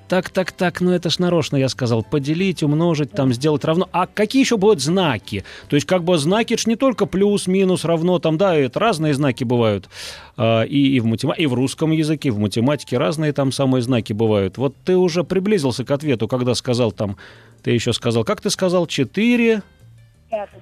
Так, 0.09 0.31
так, 0.31 0.53
так, 0.53 0.81
ну 0.81 0.93
это 0.93 1.11
ж 1.11 1.19
нарочно 1.19 1.57
я 1.57 1.69
сказал. 1.69 2.05
Поделить, 2.05 2.63
умножить, 2.63 3.11
там, 3.11 3.33
сделать 3.33 3.65
равно. 3.65 3.89
А 3.91 4.07
какие 4.07 4.43
еще 4.43 4.57
будут 4.57 4.81
знаки? 4.81 5.45
То 5.69 5.75
есть, 5.75 5.87
как 5.87 6.05
бы 6.05 6.17
знаки, 6.17 6.55
это 6.55 6.63
ж 6.63 6.67
не 6.67 6.77
только 6.77 7.07
плюс, 7.07 7.49
минус, 7.49 7.85
равно, 7.85 8.21
там, 8.21 8.39
да, 8.39 8.55
это 8.55 8.79
разные 8.79 9.15
знаки 9.15 9.43
бывают. 9.43 9.89
А, 10.37 10.63
и, 10.63 10.97
и, 10.97 11.01
в 11.01 11.07
матема... 11.07 11.35
и 11.35 11.47
в 11.47 11.55
русском 11.55 11.91
языке, 11.91 12.29
и 12.29 12.31
в 12.31 12.39
математике 12.39 12.99
разные 12.99 13.33
там 13.33 13.51
самые 13.51 13.83
знаки 13.83 14.13
бывают. 14.13 14.59
Вот 14.59 14.77
ты 14.85 14.97
уже 14.97 15.25
приблизился 15.25 15.85
к 15.85 15.91
ответу, 15.91 16.29
когда 16.29 16.55
сказал 16.55 16.93
там, 16.93 17.17
ты 17.63 17.73
еще 17.73 17.93
сказал, 17.93 18.23
как 18.23 18.41
ты 18.41 18.51
сказал, 18.51 18.87
4, 18.87 19.63
Пятый. 20.31 20.61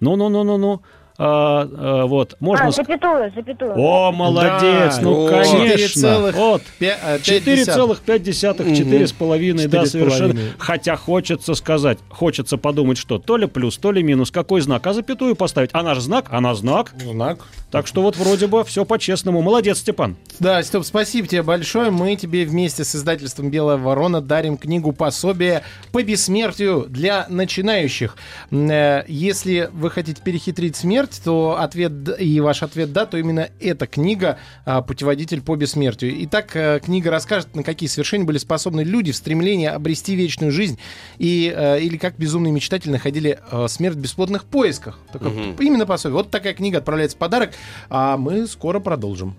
ну-ну-ну-ну-ну. 0.00 0.80
А, 1.24 1.68
а, 1.70 2.06
вот, 2.06 2.34
можно... 2.40 2.66
А, 2.66 2.70
запятую, 2.72 3.32
запятую. 3.34 3.74
О, 3.76 4.10
молодец, 4.10 4.96
Да. 4.96 4.98
ну, 5.02 5.26
О. 5.26 5.28
конечно. 5.28 6.32
Вот, 6.34 6.62
Пя- 6.80 6.96
э, 7.00 7.18
пять 7.24 7.44
десятых. 7.44 8.66
4,5, 8.66 8.72
4,5, 8.72 9.68
да, 9.68 9.78
Четыре 9.78 9.86
с 9.86 9.90
совершенно. 9.90 10.28
половиной. 10.32 10.52
Хотя 10.58 10.96
хочется 10.96 11.54
сказать, 11.54 11.98
хочется 12.08 12.56
подумать, 12.56 12.98
что 12.98 13.18
то 13.18 13.36
ли 13.36 13.46
плюс, 13.46 13.76
то 13.78 13.92
ли 13.92 14.02
минус, 14.02 14.32
какой 14.32 14.60
знак, 14.62 14.84
а 14.86 14.94
запятую 14.94 15.36
поставить. 15.36 15.70
Она 15.74 15.94
же 15.94 16.00
знак, 16.00 16.26
она 16.30 16.54
знак. 16.56 16.92
Знак. 17.00 17.38
Так 17.70 17.86
что 17.86 18.02
вот 18.02 18.16
вроде 18.16 18.48
бы 18.48 18.64
все 18.64 18.84
по-честному. 18.84 19.42
Молодец, 19.42 19.78
Степан. 19.78 20.16
Да, 20.40 20.62
Степ, 20.62 20.84
спасибо 20.84 21.28
тебе 21.28 21.42
большое. 21.42 21.90
Мы 21.90 22.16
тебе 22.16 22.44
вместе 22.44 22.84
с 22.84 22.94
издательством 22.96 23.50
«Белая 23.50 23.76
ворона» 23.76 24.20
дарим 24.20 24.56
книгу 24.56 24.92
пособие 24.92 25.62
по 25.92 26.02
бессмертию 26.02 26.86
для 26.88 27.26
начинающих. 27.28 28.16
Э, 28.50 29.04
Если 29.08 29.68
вы 29.72 29.90
хотите 29.90 30.20
перехитрить 30.22 30.76
смерть, 30.76 31.11
то 31.18 31.58
ответ 31.58 31.92
и 32.18 32.40
ваш 32.40 32.62
ответ 32.62 32.92
«да», 32.92 33.06
то 33.06 33.16
именно 33.16 33.48
эта 33.60 33.86
книга 33.86 34.38
а, 34.64 34.82
«Путеводитель 34.82 35.40
по 35.42 35.56
бессмертию». 35.56 36.14
Итак, 36.24 36.54
э, 36.54 36.80
книга 36.82 37.10
расскажет, 37.10 37.54
на 37.56 37.62
какие 37.62 37.88
свершения 37.88 38.24
были 38.24 38.38
способны 38.38 38.82
люди 38.82 39.12
в 39.12 39.16
стремлении 39.16 39.66
обрести 39.66 40.14
вечную 40.14 40.52
жизнь 40.52 40.78
и, 41.18 41.52
э, 41.54 41.80
или 41.80 41.96
как 41.96 42.16
безумные 42.16 42.52
мечтатели 42.52 42.90
находили 42.90 43.38
э, 43.50 43.66
смерть 43.68 43.96
в 43.96 44.00
бесплодных 44.00 44.44
поисках. 44.44 44.98
Так 45.12 45.22
вот, 45.22 45.60
Именно 45.60 45.86
пособие. 45.86 46.16
Вот 46.16 46.30
такая 46.30 46.54
книга 46.54 46.78
отправляется 46.78 47.16
в 47.16 47.20
подарок, 47.20 47.52
а 47.88 48.16
мы 48.16 48.46
скоро 48.46 48.80
продолжим. 48.80 49.36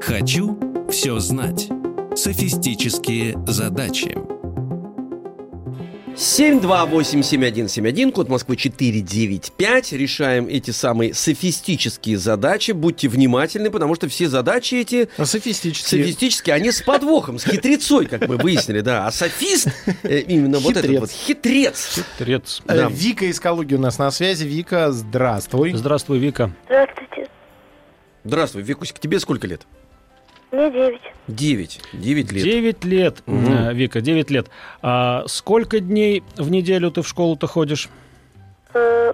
Хочу 0.00 0.58
все 0.90 1.18
знать. 1.20 1.68
Софистические 2.16 3.38
задачи. 3.46 4.39
7287171, 6.20 8.12
код 8.12 8.28
Москвы 8.28 8.56
495. 8.56 9.92
Решаем 9.92 10.48
эти 10.48 10.70
самые 10.70 11.14
софистические 11.14 12.18
задачи. 12.18 12.72
Будьте 12.72 13.08
внимательны, 13.08 13.70
потому 13.70 13.94
что 13.94 14.06
все 14.06 14.28
задачи 14.28 14.74
эти 14.74 15.08
А 15.16 15.24
Софистические. 15.24 16.04
софистические, 16.04 16.54
они 16.56 16.72
с 16.72 16.82
подвохом, 16.82 17.38
с 17.38 17.44
хитрецой, 17.44 18.04
как 18.04 18.28
мы 18.28 18.36
выяснили, 18.36 18.82
да. 18.82 19.06
А 19.06 19.12
софист 19.12 19.68
э, 20.02 20.18
именно 20.20 20.58
вот 20.58 20.72
этот 20.72 20.84
Хитрец. 20.84 21.00
вот 21.00 21.10
хитрец. 21.10 22.00
Трец. 22.18 22.60
Э. 22.68 22.88
Вика 22.90 23.24
из 23.24 23.40
Калуги 23.40 23.74
у 23.74 23.78
нас 23.80 23.96
на 23.98 24.10
связи. 24.10 24.44
Вика, 24.44 24.92
здравствуй. 24.92 25.72
Здравствуй, 25.72 26.18
Вика. 26.18 26.50
Здравствуйте. 26.66 27.30
Здравствуй, 28.24 28.62
Викусь, 28.62 28.92
тебе 29.00 29.18
сколько 29.20 29.46
лет? 29.46 29.62
Мне 30.52 30.70
девять. 30.70 31.00
Девять. 31.28 31.80
Девять 31.92 32.32
лет. 32.32 32.42
9 32.44 32.84
лет, 32.84 33.22
э, 33.26 33.72
Вика, 33.72 34.00
9 34.00 34.30
лет. 34.30 34.48
А 34.82 35.24
сколько 35.26 35.78
дней 35.80 36.22
в 36.36 36.50
неделю 36.50 36.90
ты 36.90 37.02
в 37.02 37.08
школу-то 37.08 37.46
ходишь? 37.46 37.88
Э, 38.74 39.12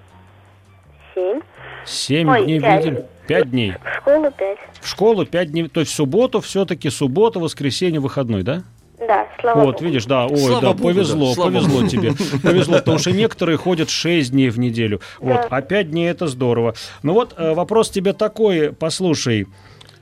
Семь. 1.14 1.40
7 1.85 2.28
Ой, 2.28 2.45
дней 2.45 2.59
в 2.59 2.62
пять. 2.62 2.85
неделю. 2.85 3.05
5 3.28 3.50
дней. 3.50 3.73
В 3.73 3.97
школу 3.99 4.31
пять. 4.31 4.59
В 4.81 4.88
школу 4.88 5.26
5 5.26 5.50
дней. 5.50 5.69
То 5.69 5.81
есть 5.81 5.93
в 5.93 5.95
субботу 5.95 6.40
все-таки 6.40 6.88
суббота, 6.90 7.38
воскресенье, 7.38 8.00
выходной, 8.00 8.43
да? 8.43 8.62
Да, 8.99 9.26
слава 9.40 9.61
Вот, 9.64 9.75
богу. 9.75 9.85
видишь, 9.85 10.07
да, 10.07 10.26
ой, 10.26 10.38
Слава 10.38 10.61
да, 10.62 10.73
богу, 10.73 10.85
повезло, 10.85 11.28
да, 11.28 11.35
слава 11.35 11.50
повезло 11.50 11.76
богу. 11.81 11.88
тебе. 11.88 12.12
Повезло, 12.43 12.76
потому 12.78 12.99
что 12.99 13.12
некоторые 13.12 13.59
ходят 13.59 13.90
6 13.90 14.31
дней 14.31 14.49
в 14.49 14.59
неделю. 14.59 15.02
Вот, 15.19 15.35
Да. 15.35 15.49
а 15.50 15.61
5 15.61 15.90
дней 15.90 16.09
это 16.11 16.26
здорово. 16.28 16.75
Ну 17.02 17.12
вот 17.12 17.35
э, 17.37 17.52
вопрос 17.52 17.90
тебе 17.90 18.14
такой, 18.14 18.73
послушай. 18.73 19.47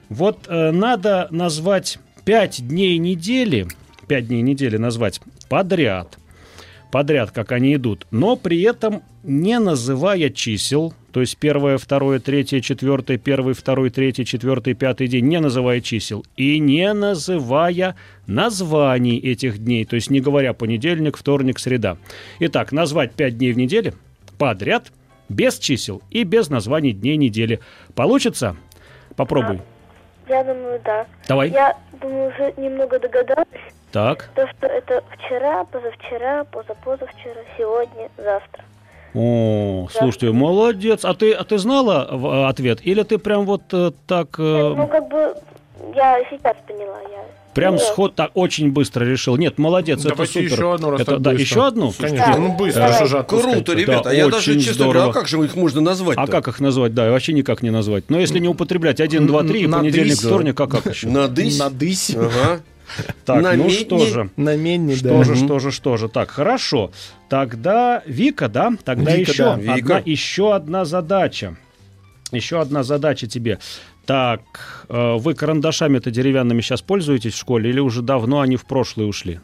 Вот 0.09 0.47
э, 0.49 0.71
надо 0.71 1.29
назвать 1.31 1.99
5 2.25 2.69
дней 2.69 2.99
недели, 2.99 3.67
5 4.09 4.29
дней 4.29 4.43
недели 4.43 4.77
назвать 4.77 5.21
подряд. 5.49 6.19
Подряд, 6.91 7.33
как 7.33 7.51
они 7.51 7.75
идут, 7.75 8.07
но 8.13 8.37
при 8.37 8.63
этом 8.63 9.03
не 9.25 9.59
называя 9.59 10.31
чисел, 10.31 10.95
то 11.11 11.21
есть 11.21 11.37
первое, 11.39 11.77
второе, 11.77 12.21
третье, 12.21 12.61
четвертое, 12.61 13.19
первый, 13.19 13.55
второй, 13.55 13.91
третий, 13.91 14.25
четвертый, 14.25 14.75
пятый 14.75 15.09
день, 15.09 15.27
не 15.27 15.41
называя 15.41 15.81
чисел, 15.81 16.25
и 16.37 16.61
не 16.61 16.93
называя 16.93 17.97
названий 18.27 19.19
этих 19.19 19.59
дней, 19.59 19.85
то 19.85 19.97
есть 19.97 20.11
не 20.11 20.21
говоря 20.21 20.53
понедельник, 20.53 21.17
вторник, 21.17 21.59
среда. 21.59 21.97
Итак, 22.39 22.71
назвать 22.71 23.13
пять 23.15 23.39
дней 23.39 23.53
в 23.53 23.57
неделе 23.57 23.95
подряд, 24.39 24.93
без 25.29 25.59
чисел 25.59 26.03
и 26.11 26.23
без 26.25 26.49
названий 26.49 26.93
дней 26.93 27.17
недели. 27.17 27.61
Получится? 27.95 28.57
Попробуй. 29.17 29.63
Я 30.29 30.43
думаю, 30.45 30.81
да. 30.85 31.07
Давай. 31.29 31.51
Я 31.51 31.77
думаю, 32.01 32.29
уже 32.31 32.53
немного 32.57 32.99
догадалась. 32.99 33.47
Так. 33.93 34.31
То, 34.35 34.47
что 34.49 34.67
это 34.67 35.03
вчера, 35.11 35.65
позавчера, 35.65 36.45
позапозавчера, 36.45 37.43
сегодня, 37.59 38.09
завтра. 38.17 38.65
О, 39.15 39.87
слушайте, 39.93 40.33
молодец. 40.33 41.05
А 41.05 41.15
ты, 41.15 41.33
а 41.33 41.45
ты 41.45 41.59
знала 41.59 42.09
в- 42.11 42.49
ответ? 42.49 42.81
Или 42.83 43.03
ты 43.05 43.19
прям 43.19 43.45
вот 43.45 43.63
э, 43.73 43.93
так... 44.09 44.29
э, 44.39 44.43
Ну, 44.77 44.89
как 44.89 45.07
бы, 45.09 45.37
я 45.95 46.19
сейчас 46.31 46.57
поняла. 46.67 46.99
Я... 47.03 47.25
Прям 47.55 47.75
Ну, 47.75 47.81
сход 47.81 48.15
так 48.15 48.31
очень 48.35 48.73
быстро 48.73 49.05
решил. 49.05 49.37
Нет, 49.37 49.59
молодец, 49.59 50.03
Давайте 50.03 50.23
это 50.23 50.33
супер. 50.33 50.53
еще 50.53 50.75
одну, 50.75 50.91
раз 50.91 51.01
Это- 51.03 51.13
так 51.13 51.23
да, 51.23 51.31
быстро. 51.31 51.45
еще 51.45 51.67
одну? 51.67 51.93
Конечно, 51.97 52.27
Да. 52.33 52.39
ну 52.39 52.57
быстро, 52.57 52.93
что 52.93 53.07
же 53.07 53.19
отпускать-то? 53.19 53.55
Круто, 53.65 53.73
ребята. 53.75 54.03
Да, 54.05 54.11
а 54.11 54.15
я 54.15 54.29
даже, 54.29 54.61
честно 54.61 54.85
говоря, 54.85 55.01
а 55.01 55.03
здорово. 55.03 55.13
как 55.13 55.29
же 55.29 55.39
их 55.45 55.55
можно 55.57 55.81
назвать 55.81 56.19
А 56.19 56.27
как 56.27 56.49
их 56.49 56.61
назвать? 56.61 56.95
Да, 56.95 57.11
вообще 57.11 57.33
никак 57.33 57.63
не 57.63 57.71
назвать. 57.71 58.05
Но 58.11 58.19
если 58.19 58.39
не 58.39 58.49
употреблять 58.49 59.01
1, 59.01 59.27
2, 59.27 59.43
3, 59.45 59.67
Надысь. 59.67 59.77
понедельник, 59.93 60.17
вторник, 60.19 60.61
а 60.61 60.67
как 60.67 60.87
еще? 60.87 61.09
Надысь. 61.09 61.59
Надысь. 61.59 62.11
Ага. 62.17 62.61
Так, 63.25 63.37
ну 63.37 63.43
намедни. 63.43 63.71
что 63.71 63.99
же. 64.07 64.31
На 64.37 64.57
менне, 64.57 64.95
да. 65.03 65.25
Что 65.25 65.35
же, 65.35 65.37
что 65.45 65.59
же, 65.59 65.71
что 65.71 65.97
же. 65.97 66.09
Так, 66.09 66.31
хорошо. 66.31 66.91
Тогда 67.31 68.03
Вика, 68.07 68.49
да? 68.49 68.73
Тогда 68.85 69.15
Вика, 69.17 69.31
еще, 69.33 69.45
да. 69.45 69.55
одна, 69.55 69.77
Вика. 69.77 70.03
еще 70.05 70.55
одна 70.55 70.85
задача. 70.85 71.57
Еще 72.31 72.61
одна 72.61 72.83
задача 72.83 73.27
тебе. 73.27 73.59
Так, 74.07 74.87
э, 74.89 75.17
вы 75.17 75.35
карандашами-то 75.35 76.11
деревянными 76.11 76.61
сейчас 76.61 76.83
пользуетесь 76.83 77.35
в 77.35 77.39
школе 77.39 77.71
или 77.71 77.81
уже 77.81 78.03
давно 78.03 78.41
они 78.41 78.57
в 78.57 78.67
прошлое 78.67 79.07
ушли? 79.07 79.41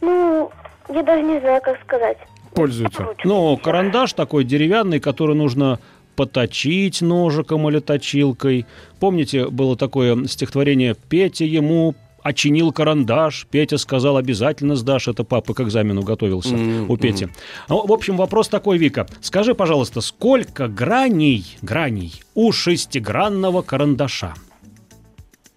Ну, 0.00 0.50
я 0.88 1.02
даже 1.02 1.22
не 1.22 1.38
знаю, 1.40 1.60
как 1.62 1.80
сказать. 1.82 2.16
Пользуются. 2.54 3.02
Ручку. 3.02 3.28
Ну, 3.28 3.56
карандаш 3.58 4.14
такой 4.14 4.44
деревянный, 4.44 4.98
который 4.98 5.36
нужно 5.36 5.78
поточить 6.16 7.02
ножиком 7.02 7.68
или 7.68 7.80
точилкой. 7.80 8.64
Помните, 8.98 9.48
было 9.48 9.76
такое 9.76 10.24
стихотворение 10.26 10.94
«Петя 10.94 11.44
ему 11.44 11.94
очинил 12.26 12.72
карандаш, 12.72 13.46
Петя 13.50 13.78
сказал, 13.78 14.16
обязательно 14.16 14.76
сдашь». 14.76 15.08
Это 15.08 15.24
папа 15.24 15.54
к 15.54 15.60
экзамену 15.60 16.02
готовился 16.02 16.54
М, 16.54 16.90
у 16.90 16.96
Пети. 16.96 17.28
Ну, 17.68 17.86
в 17.86 17.92
общем, 17.92 18.16
вопрос 18.16 18.48
такой, 18.48 18.78
Вика. 18.78 19.06
Скажи, 19.20 19.54
пожалуйста, 19.54 20.00
сколько 20.00 20.68
граней, 20.68 21.44
граней 21.62 22.14
у 22.34 22.52
шестигранного 22.52 23.62
карандаша? 23.62 24.34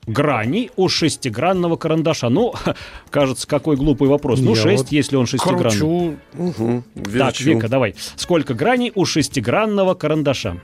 граней 0.08 0.72
у 0.76 0.90
шестигранного 0.90 1.76
карандаша? 1.76 2.30
Ну, 2.30 2.54
кажется, 3.12 3.48
какой 3.48 3.76
глупый 3.76 4.08
вопрос. 4.10 4.40
Ну, 4.40 4.56
Я 4.56 4.62
6, 4.64 4.84
вот 4.84 4.92
если 4.92 5.16
он 5.18 5.28
шестигранный. 5.28 5.70
Кручу. 5.70 6.16
Угу, 6.36 6.84
Так, 7.18 7.40
Вика, 7.40 7.70
давай. 7.70 7.94
Сколько 8.16 8.56
граней 8.56 8.92
у 8.96 9.06
шестигранного 9.06 9.94
карандаша? 9.94 10.58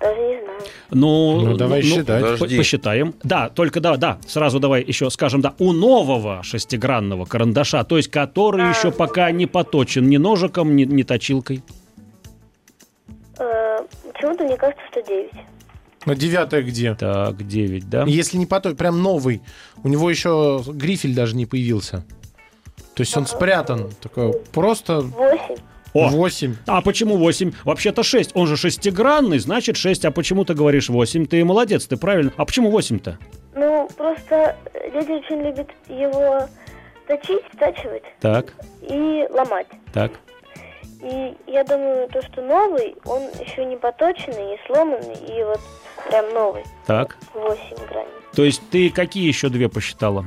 Даже 0.00 0.20
не. 0.20 0.37
Ну, 0.90 1.40
Ну, 1.42 1.56
давай 1.56 1.82
считать. 1.82 2.22
по- 2.22 2.32
Подожди. 2.32 2.56
посчитаем. 2.56 3.14
Да, 3.22 3.48
только 3.50 3.80
да, 3.80 3.96
да, 3.96 4.18
сразу 4.26 4.58
давай 4.58 4.82
еще 4.82 5.10
скажем, 5.10 5.40
да, 5.42 5.54
у 5.58 5.72
нового 5.72 6.42
шестигранного 6.42 7.24
карандаша, 7.26 7.84
то 7.84 7.96
есть 7.98 8.08
который 8.10 8.68
еще 8.70 8.90
пока 8.90 9.30
не 9.30 9.46
поточен 9.46 10.08
ни 10.08 10.16
ножиком, 10.16 10.74
ни, 10.76 10.84
ни 10.84 11.02
точилкой. 11.02 11.62
Э, 13.38 13.78
Почему-то 14.12 14.44
мне 14.44 14.56
кажется, 14.56 14.82
что 14.90 15.02
9. 15.02 15.30
Ну, 16.06 16.14
девятое 16.14 16.62
где? 16.62 16.94
Так, 16.94 17.46
9, 17.46 17.88
да? 17.90 18.04
Если 18.06 18.38
не 18.38 18.46
потом, 18.46 18.74
прям 18.76 19.02
новый. 19.02 19.42
У 19.84 19.88
него 19.88 20.08
еще 20.10 20.62
грифель 20.66 21.14
даже 21.14 21.36
не 21.36 21.44
появился. 21.46 22.04
То 22.94 23.02
есть 23.02 23.16
он 23.16 23.26
спрятан. 23.26 23.90
Такой 24.00 24.32
просто 24.52 25.00
8. 25.02 25.56
О! 26.06 26.08
8. 26.08 26.56
А 26.66 26.80
почему 26.82 27.16
8? 27.16 27.52
Вообще-то 27.64 28.02
6. 28.02 28.30
Он 28.34 28.46
же 28.46 28.56
шестигранный, 28.56 29.38
значит 29.38 29.76
6. 29.76 30.04
А 30.04 30.10
почему 30.10 30.44
ты 30.44 30.54
говоришь 30.54 30.88
8? 30.88 31.26
Ты 31.26 31.44
молодец, 31.44 31.86
ты 31.86 31.96
правильно. 31.96 32.32
А 32.36 32.44
почему 32.44 32.70
8-то? 32.76 33.18
Ну, 33.54 33.88
просто 33.96 34.56
э, 34.74 34.90
люди 34.92 35.12
очень 35.12 35.42
любят 35.42 35.68
его 35.88 36.48
точить, 37.06 37.42
стачивать 37.54 38.02
Так, 38.20 38.54
и 38.82 39.26
ломать. 39.30 39.66
так. 39.92 40.12
И 41.00 41.34
я 41.46 41.62
думаю, 41.62 42.08
то, 42.08 42.20
что 42.22 42.42
новый, 42.42 42.96
он 43.04 43.22
еще 43.40 43.64
не 43.64 43.76
поточенный, 43.76 44.44
не 44.52 44.58
сломанный, 44.66 45.14
и 45.14 45.44
вот 45.44 45.60
прям 46.08 46.34
новый, 46.34 46.64
Так. 46.86 47.16
8 47.34 47.56
граней. 47.88 48.08
То 48.34 48.44
есть 48.44 48.62
ты 48.70 48.90
какие 48.90 49.26
еще 49.28 49.48
две 49.48 49.68
посчитала? 49.68 50.24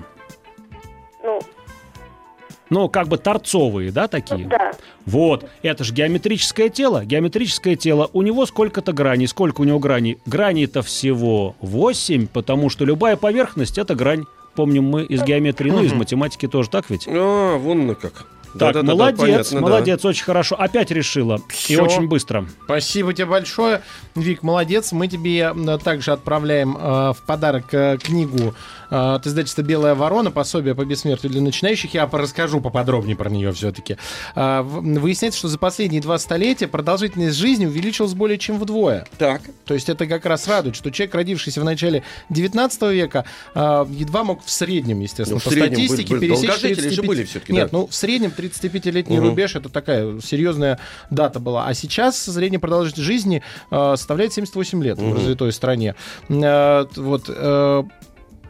Ну, 2.72 2.88
как 2.88 3.10
бы 3.10 3.18
торцовые, 3.18 3.92
да, 3.92 4.08
такие? 4.08 4.48
да, 4.48 4.72
Вот, 5.06 5.46
это 5.62 5.84
же 5.84 5.94
геометрическое 5.94 6.70
тело. 6.70 7.04
Геометрическое 7.04 7.76
тело, 7.76 8.10
у 8.14 8.22
него 8.22 8.46
сколько-то 8.46 8.94
граней. 8.94 9.28
Сколько 9.28 9.60
у 9.60 9.64
него 9.66 9.78
граней? 9.78 10.20
Граней-то 10.26 10.82
всего 10.82 11.58
8, 11.60 12.28
потому 12.28 12.70
что 12.70 12.86
любая 12.86 13.18
поверхность– 13.18 13.78
это 13.78 13.94
грань. 13.94 14.24
Помним 14.56 14.86
мы 14.86 15.04
из 15.04 15.22
геометрии, 15.22 15.70
ну, 15.70 15.84
из 15.84 15.92
математики 15.92 16.48
тоже, 16.48 16.70
так 16.70 16.90
ведь? 16.90 17.08
А, 17.10 17.58
вон 17.58 17.88
на 17.88 17.96
как. 17.96 18.26
Так, 18.54 18.74
Да-да-да, 18.74 18.92
молодец, 18.94 19.20
понятно, 19.20 19.60
да. 19.60 19.62
молодец, 19.62 20.06
очень 20.06 20.24
хорошо. 20.26 20.56
Опять 20.60 20.92
решила. 20.92 21.38
И 21.38 21.42
Всё. 21.54 21.84
очень 21.86 22.08
быстро. 22.08 22.46
Спасибо 22.66 23.14
тебе 23.14 23.26
большое, 23.28 23.82
Вик, 24.16 24.44
молодец. 24.44 24.92
Мы 24.92 25.08
тебе 25.08 25.54
э, 25.56 25.78
также 25.84 26.12
отправляем 26.12 26.76
э, 26.78 27.14
в 27.14 27.18
подарок 27.26 27.74
э, 27.74 27.98
книгу 27.98 28.54
э, 28.90 28.96
от 29.16 29.26
издательства 29.26 29.62
«Белая 29.62 29.96
ворона», 29.96 30.32
пособие 30.32 30.76
по 30.76 30.84
бессмертию 30.84 31.32
для 31.32 31.42
начинающих. 31.42 31.94
Я 31.94 32.10
расскажу 32.12 32.60
поподробнее 32.60 33.16
про 33.16 33.30
нее 33.30 33.52
все-таки. 33.54 33.98
Выясняется, 34.36 35.40
что 35.40 35.48
за 35.48 35.58
последние 35.58 36.02
два 36.02 36.18
столетия 36.18 36.68
продолжительность 36.68 37.38
жизни 37.38 37.66
увеличилась 37.66 38.14
более 38.14 38.38
чем 38.38 38.60
вдвое. 38.60 39.08
Так. 39.18 39.42
То 39.66 39.74
есть 39.74 39.88
это 39.90 40.06
как 40.08 40.26
раз 40.26 40.48
радует, 40.48 40.76
что 40.76 40.92
человек, 40.92 41.16
родившийся 41.16 41.62
в 41.62 41.64
начале 41.64 42.04
19 42.30 42.82
века, 42.92 43.26
э, 43.56 43.86
едва 43.90 44.24
мог 44.24 44.44
в 44.44 44.52
среднем, 44.52 45.00
естественно, 45.00 45.36
Ну, 45.36 45.40
в 45.40 45.44
по 45.44 45.50
среднем 45.52 45.76
были- 45.76 45.86
статистике 45.88 46.16
были 46.16 46.28
пересечь 46.28 46.48
долгожители 46.48 46.74
же 46.74 46.82
35 46.90 47.08
были 47.08 47.24
всё-таки, 47.24 47.54
Нет, 47.54 47.72
да. 47.72 47.78
ну 47.78 47.88
в 47.88 47.96
среднем 47.96 48.32
35-летний 48.42 49.18
Мгм. 49.20 49.30
рубеж 49.30 49.56
это 49.56 49.70
такая 49.70 50.20
серьезная 50.20 50.80
дата 51.10 51.40
была. 51.40 51.66
А 51.68 51.74
сейчас 51.74 52.18
средняя 52.18 52.60
продолжительность 52.60 53.06
жизни 53.08 53.44
э, 53.72 53.94
составляет 53.96 54.34
78 54.34 54.84
лет 54.84 54.98
в 54.98 55.04
Мгм. 55.04 55.16
развитой 55.16 55.52
стране. 55.52 55.96
Э, 56.30 56.86
вот. 56.96 57.26
э, 57.28 57.84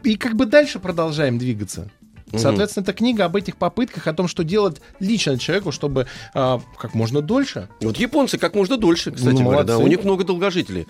и 0.04 0.16
как 0.16 0.34
бы 0.34 0.46
дальше 0.46 0.78
продолжаем 0.80 1.38
двигаться. 1.38 1.90
Соответственно, 2.36 2.82
эта 2.82 2.92
книга 2.92 3.24
об 3.24 3.36
этих 3.36 3.56
попытках, 3.56 4.06
о 4.06 4.12
том, 4.12 4.28
что 4.28 4.44
делать 4.44 4.80
лично 5.00 5.38
человеку, 5.38 5.72
чтобы 5.72 6.06
э, 6.34 6.58
как 6.78 6.94
можно 6.94 7.20
дольше. 7.20 7.68
Вот 7.80 7.96
японцы 7.98 8.38
как 8.38 8.54
можно 8.54 8.76
дольше, 8.76 9.10
кстати 9.12 9.34
Ну, 9.34 9.44
говоря, 9.44 9.64
да. 9.64 9.78
У 9.78 9.86
них 9.86 10.04
много 10.04 10.24
долгожителей. 10.24 10.86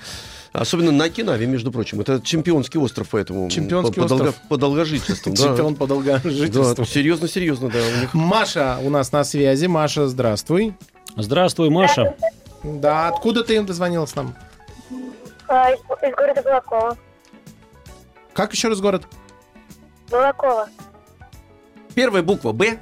Особенно 0.53 0.93
на 0.93 1.05
Окинаве, 1.05 1.47
между 1.47 1.73
прочим. 1.73 2.01
Это 2.01 2.21
чемпионский 2.21 2.79
остров, 2.79 3.09
поэтому 3.11 3.49
Чемпионский 3.49 3.95
по, 3.97 4.03
по 4.03 4.09
долго- 4.09 4.29
остров. 4.29 4.49
по 4.49 4.57
долгожительству. 4.59 5.35
Чемпион 5.35 5.75
по 5.77 5.87
долгожительству. 5.87 6.85
Серьезно, 6.85 7.29
серьезно, 7.29 7.71
да. 7.71 7.79
У 7.79 8.01
них 8.01 8.15
Маша 8.15 8.79
у 8.83 8.91
нас 8.91 9.13
на 9.13 9.25
связи. 9.25 9.67
Маша, 9.67 10.09
здравствуй. 10.09 10.75
Здравствуй, 11.17 11.71
Маша. 11.71 12.15
Да, 12.63 13.09
откуда 13.09 13.43
ты 13.45 13.61
дозвонилась 13.63 14.15
нам? 14.15 14.35
А, 15.49 15.71
из, 15.71 15.79
из 15.81 16.15
города 16.15 16.43
Балакова. 16.43 16.97
Как 18.33 18.53
еще 18.53 18.69
раз 18.69 18.81
город? 18.81 19.03
Балакова. 20.11 20.69
Первая 21.95 22.23
буква 22.23 22.53
Б. 22.53 22.79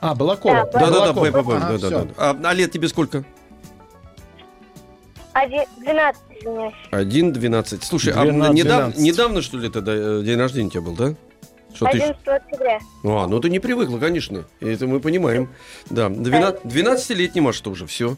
А, 0.00 0.14
Балакова. 0.14 0.68
Да, 0.72 0.90
Да, 0.90 0.90
да. 1.06 1.12
Б, 1.12 1.30
Б, 1.30 1.42
Б, 1.42 1.56
Ага, 1.56 1.78
да, 1.78 1.90
да, 1.90 2.04
да. 2.04 2.08
А, 2.16 2.36
а 2.42 2.52
лет 2.54 2.72
тебе 2.72 2.88
сколько? 2.88 3.24
Один, 5.32 5.64
12, 5.78 6.22
извиняюсь. 6.40 6.74
Один, 6.90 7.32
двенадцать. 7.32 7.84
Слушай, 7.84 8.12
а 8.12 8.22
12, 8.22 8.54
недавно, 8.54 8.92
12. 8.92 9.00
недавно, 9.00 9.42
что 9.42 9.56
ли, 9.58 9.70
тогда 9.70 9.92
э, 9.94 10.22
день 10.24 10.38
рождения 10.38 10.66
у 10.66 10.70
тебя 10.70 10.82
был, 10.82 10.94
да? 10.94 11.14
Что 11.74 11.86
ты... 11.86 11.98
11 11.98 12.28
октября. 12.28 12.80
А, 13.04 13.26
ну 13.26 13.40
ты 13.40 13.48
не 13.48 13.58
привыкла, 13.58 13.98
конечно. 13.98 14.44
Это 14.60 14.86
мы 14.86 15.00
понимаем. 15.00 15.48
Да, 15.88 16.10
12, 16.10 16.64
12-летний 16.64 17.40
Маша 17.40 17.62
тоже, 17.62 17.86
все. 17.86 18.16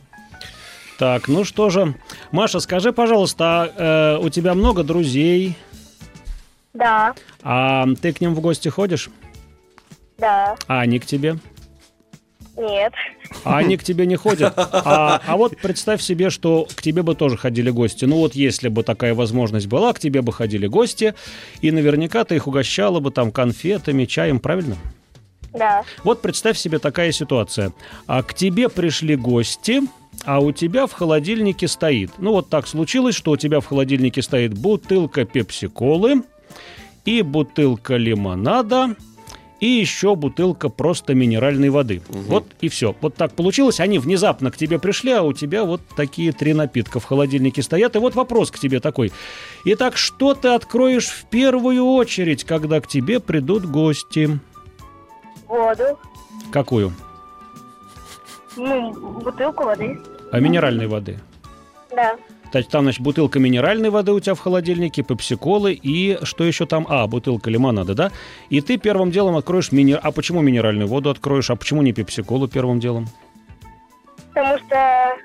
Так, 0.99 1.29
ну 1.29 1.45
что 1.45 1.71
же. 1.71 1.95
Маша, 2.33 2.59
скажи, 2.59 2.93
пожалуйста, 2.93 3.73
а, 3.77 4.17
э, 4.17 4.19
у 4.25 4.29
тебя 4.29 4.55
много 4.55 4.83
друзей, 4.83 5.57
Да, 6.73 7.15
а 7.45 7.87
ты 8.01 8.13
к 8.13 8.21
ним 8.21 8.35
в 8.35 8.41
гости 8.41 8.69
ходишь? 8.69 9.09
Да, 10.19 10.57
А 10.67 10.81
они 10.81 10.99
к 10.99 11.07
тебе? 11.07 11.37
нет. 12.57 12.93
А 13.43 13.59
они 13.59 13.77
к 13.77 13.83
тебе 13.83 14.07
не 14.07 14.15
ходят. 14.15 14.53
А, 14.57 15.21
а 15.27 15.37
вот 15.37 15.57
представь 15.59 16.01
себе, 16.01 16.31
что 16.31 16.69
к 16.73 16.83
тебе 16.83 17.03
бы 17.03 17.17
тоже 17.17 17.37
ходили 17.37 17.69
гости. 17.71 18.05
Ну 18.05 18.19
вот 18.19 18.37
если 18.37 18.69
бы 18.69 18.85
такая 18.85 19.13
возможность 19.13 19.67
была, 19.67 19.93
к 19.93 19.99
тебе 19.99 20.23
бы 20.23 20.33
ходили 20.33 20.69
гости, 20.69 21.15
и 21.63 21.73
наверняка 21.73 22.25
ты 22.25 22.37
их 22.37 22.47
угощала 22.47 23.01
бы 23.01 23.11
там 23.11 23.33
конфетами, 23.33 24.05
чаем, 24.05 24.39
правильно? 24.39 24.77
Да, 25.53 25.83
Вот 26.05 26.23
представь 26.23 26.57
себе 26.57 26.79
такая 26.79 27.11
ситуация. 27.13 27.73
А 28.07 28.23
к 28.23 28.35
тебе 28.35 28.69
пришли 28.69 29.17
гости, 29.17 29.81
а 30.25 30.39
у 30.41 30.53
тебя 30.53 30.87
в 30.87 30.93
холодильнике 30.93 31.67
стоит. 31.67 32.13
Ну 32.19 32.33
вот 32.33 32.51
так 32.51 32.69
случилось, 32.69 33.17
что 33.17 33.33
у 33.33 33.37
тебя 33.37 33.59
в 33.61 33.67
холодильнике 33.67 34.23
стоит 34.23 34.57
бутылка 34.57 35.25
пепси-колы 35.25 36.23
и 37.05 37.23
бутылка 37.23 37.97
лимонада 37.97 38.95
и 39.65 39.67
еще 39.67 40.15
бутылка 40.15 40.69
просто 40.69 41.15
минеральной 41.15 41.71
воды. 41.71 42.03
Вот 42.09 42.45
и 42.61 42.69
все. 42.69 42.95
Вот 43.01 43.15
так 43.15 43.33
получилось. 43.33 43.81
Они 43.81 43.99
внезапно 43.99 44.51
к 44.51 44.59
тебе 44.59 44.79
пришли, 44.79 45.13
а 45.13 45.23
у 45.23 45.33
тебя 45.33 45.65
вот 45.65 45.81
такие 45.97 46.33
три 46.33 46.53
напитка 46.53 47.01
в 47.01 47.05
холодильнике 47.05 47.63
стоят. 47.63 47.97
И 47.97 47.99
вот 47.99 48.15
вопрос 48.15 48.51
к 48.51 48.59
тебе 48.59 48.81
такой. 48.81 49.11
Итак, 49.65 49.97
что 49.97 50.35
ты 50.35 50.49
откроешь 50.49 51.07
в 51.07 51.25
первую 51.31 51.83
очередь, 51.83 52.45
когда 52.45 52.79
к 52.83 52.87
тебе 52.87 53.21
придут 53.21 53.65
гости? 53.65 54.39
воду, 55.49 55.99
Какую? 56.53 56.93
ну, 58.59 58.93
бутылку 58.93 59.65
воды. 59.65 59.99
А 60.31 60.41
минеральной 60.41 60.89
воды? 60.89 61.19
Да, 61.91 62.19
там, 62.63 62.85
значит, 62.85 63.01
бутылка 63.01 63.39
минеральной 63.39 63.91
воды 63.91 64.13
у 64.13 64.21
тебя 64.21 64.35
в 64.35 64.41
холодильнике, 64.41 65.03
пепси-колы 65.03 65.73
и 65.73 66.19
что 66.23 66.45
еще 66.45 66.67
там? 66.67 66.87
А, 66.89 67.07
бутылка 67.07 67.51
лимонада, 67.51 67.95
да? 67.95 68.13
И 68.51 68.61
ты 68.61 68.79
первым 68.79 69.11
делом 69.11 69.37
откроешь 69.37 69.73
минер... 69.73 70.01
А 70.03 70.13
почему 70.13 70.41
минеральную 70.41 70.89
воду 70.89 71.11
откроешь? 71.11 71.51
А 71.51 71.57
почему 71.57 71.83
не 71.83 71.93
пепси-колу 71.93 72.49
первым 72.49 72.81
делом? 72.81 73.07
потому 74.35 74.59
что... 74.59 75.17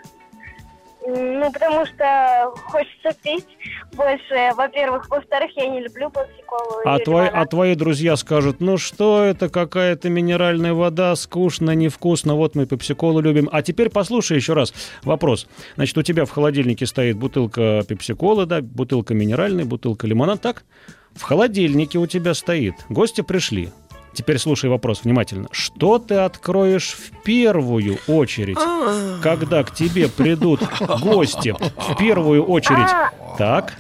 Ну, 1.15 1.51
потому 1.51 1.85
что 1.85 2.53
хочется 2.65 3.17
пить 3.23 3.47
больше, 3.93 4.51
во-первых. 4.55 5.09
Во-вторых, 5.09 5.51
я 5.55 5.67
не 5.67 5.81
люблю 5.81 6.09
пепси-колу. 6.09 6.81
А, 6.85 6.99
лимонад. 6.99 7.31
а 7.33 7.45
твои 7.45 7.75
друзья 7.75 8.15
скажут, 8.15 8.59
ну 8.59 8.77
что 8.77 9.23
это, 9.23 9.49
какая-то 9.49 10.09
минеральная 10.09 10.73
вода, 10.73 11.15
скучно, 11.15 11.71
невкусно, 11.71 12.35
вот 12.35 12.55
мы 12.55 12.65
пепси-колу 12.65 13.21
любим. 13.21 13.49
А 13.51 13.61
теперь 13.61 13.89
послушай 13.89 14.37
еще 14.37 14.53
раз 14.53 14.73
вопрос. 15.03 15.47
Значит, 15.75 15.97
у 15.97 16.03
тебя 16.03 16.25
в 16.25 16.31
холодильнике 16.31 16.85
стоит 16.85 17.17
бутылка 17.17 17.83
пепси-колы, 17.87 18.45
да, 18.45 18.61
бутылка 18.61 19.13
минеральной, 19.13 19.63
бутылка 19.63 20.05
лимонад, 20.07 20.41
так? 20.41 20.63
В 21.15 21.23
холодильнике 21.23 21.97
у 21.97 22.05
тебя 22.05 22.33
стоит. 22.33 22.75
Гости 22.89 23.21
пришли. 23.21 23.69
Теперь 24.13 24.37
слушай 24.37 24.69
вопрос 24.69 25.03
внимательно. 25.03 25.47
Что 25.51 25.99
ты 25.99 26.15
откроешь 26.15 26.93
в 26.93 27.21
первую 27.23 27.99
очередь, 28.07 28.57
когда 29.21 29.63
к 29.63 29.73
тебе 29.73 30.09
придут 30.09 30.61
гости? 31.01 31.55
В 31.77 31.97
первую 31.97 32.43
очередь. 32.43 32.89
А, 32.89 33.11
Так, 33.37 33.75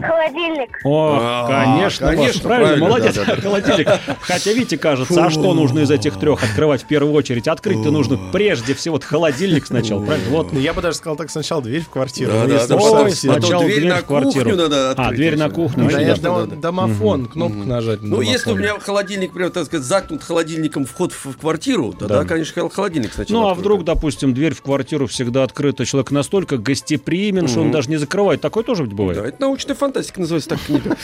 Холодильник. 0.00 0.78
О, 0.84 1.18
А, 1.20 1.46
конечно, 1.48 2.06
конечно, 2.08 2.40
правильно, 2.42 2.68
правильно, 2.68 2.86
молодец, 2.88 3.14
да, 3.14 3.24
да, 3.24 3.36
да. 3.36 3.42
холодильник. 3.42 3.88
Хотя, 4.20 4.52
видите, 4.52 4.78
кажется, 4.78 5.24
а 5.26 5.30
что 5.30 5.54
нужно 5.54 5.80
из 5.80 5.90
этих 5.90 6.18
трех 6.18 6.42
открывать 6.42 6.82
в 6.82 6.86
первую 6.86 7.12
очередь? 7.14 7.48
Открыть-то 7.48 7.90
нужно 7.90 8.18
прежде 8.32 8.74
всего 8.74 8.94
вот 8.94 9.04
холодильник 9.04 9.66
сначала, 9.66 10.04
правильно? 10.04 10.30
Вот. 10.30 10.52
Я 10.52 10.72
бы 10.72 10.82
даже 10.82 10.96
сказал 10.96 11.16
так 11.16 11.30
сначала 11.30 11.62
дверь 11.62 11.82
в 11.82 11.88
квартиру. 11.90 12.32
Да, 12.32 12.44
ну, 12.44 12.48
да, 12.48 12.66
да, 12.66 12.76
Ой, 12.76 13.10
сначала 13.12 13.62
дверь 13.64 13.76
дверь 13.80 13.88
на 13.90 13.96
в 13.98 14.04
квартиру. 14.06 14.44
кухню 14.50 14.56
надо 14.56 14.90
А, 14.96 15.10
дверь 15.12 15.36
на 15.36 15.50
кухню. 15.50 15.90
Да, 15.90 16.16
да. 16.16 16.46
да, 16.46 16.56
домофон, 16.56 17.26
кнопку 17.26 17.58
нажать. 17.58 18.02
на 18.02 18.08
Ну, 18.08 18.20
если 18.22 18.52
у 18.52 18.56
меня 18.56 18.78
холодильник, 18.80 19.32
прям, 19.32 19.50
так 19.50 19.66
сказать, 19.66 19.86
заткнут 19.86 20.22
холодильником 20.22 20.86
вход 20.86 21.12
в 21.12 21.36
квартиру, 21.38 21.92
тогда, 21.92 22.22
Да. 22.22 22.24
конечно, 22.24 22.62
хол- 22.62 22.70
холодильник 22.70 23.12
сначала. 23.12 23.40
Ну, 23.40 23.48
а 23.48 23.54
вдруг, 23.54 23.84
допустим, 23.84 24.34
дверь 24.34 24.54
в 24.54 24.62
квартиру 24.62 25.06
всегда 25.06 25.42
открыта, 25.44 25.84
человек 25.84 26.10
настолько 26.10 26.56
гостеприимен, 26.58 27.46
что 27.48 27.60
он 27.60 27.70
даже 27.70 27.90
не 27.90 27.96
закрывает. 27.96 28.40
Такое 28.40 28.64
тоже 28.64 28.84
ведь 28.84 28.92
бывает. 28.94 29.18
Да, 29.20 29.28
это 29.28 29.40
научная 29.40 29.74
фантастика 29.74 29.89
называется 30.16 30.50
так 30.50 30.60
книга. 30.60 30.96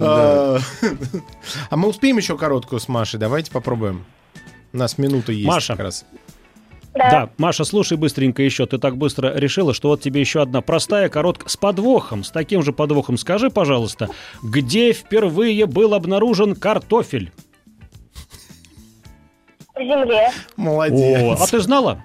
А 0.00 0.58
а 1.70 1.76
мы 1.76 1.88
успеем 1.88 2.16
еще 2.16 2.36
короткую 2.36 2.80
с 2.80 2.88
Машей? 2.88 3.20
Давайте 3.20 3.50
попробуем. 3.50 4.04
У 4.72 4.76
нас 4.76 4.98
минута 4.98 5.32
есть 5.32 5.46
Маша. 5.46 5.74
как 5.74 5.84
раз. 5.84 6.04
Да. 6.94 7.10
Да, 7.10 7.30
Маша, 7.38 7.64
слушай 7.64 7.96
быстренько 7.96 8.42
еще. 8.42 8.66
Ты 8.66 8.78
так 8.78 8.96
быстро 8.96 9.36
решила, 9.36 9.74
что 9.74 9.88
вот 9.88 10.00
тебе 10.00 10.20
еще 10.20 10.42
одна 10.42 10.60
простая, 10.60 11.08
короткая, 11.08 11.48
с 11.48 11.56
подвохом, 11.56 12.22
с 12.22 12.30
таким 12.30 12.62
же 12.62 12.72
подвохом. 12.72 13.16
Скажи, 13.16 13.50
пожалуйста, 13.50 14.10
где 14.42 14.92
впервые 14.92 15.66
был 15.66 15.94
обнаружен 15.94 16.54
картофель? 16.54 17.32
В 19.74 19.80
земле. 19.80 20.30
Молодец. 20.56 21.40
О, 21.40 21.42
а 21.42 21.46
ты 21.48 21.58
знала? 21.58 22.04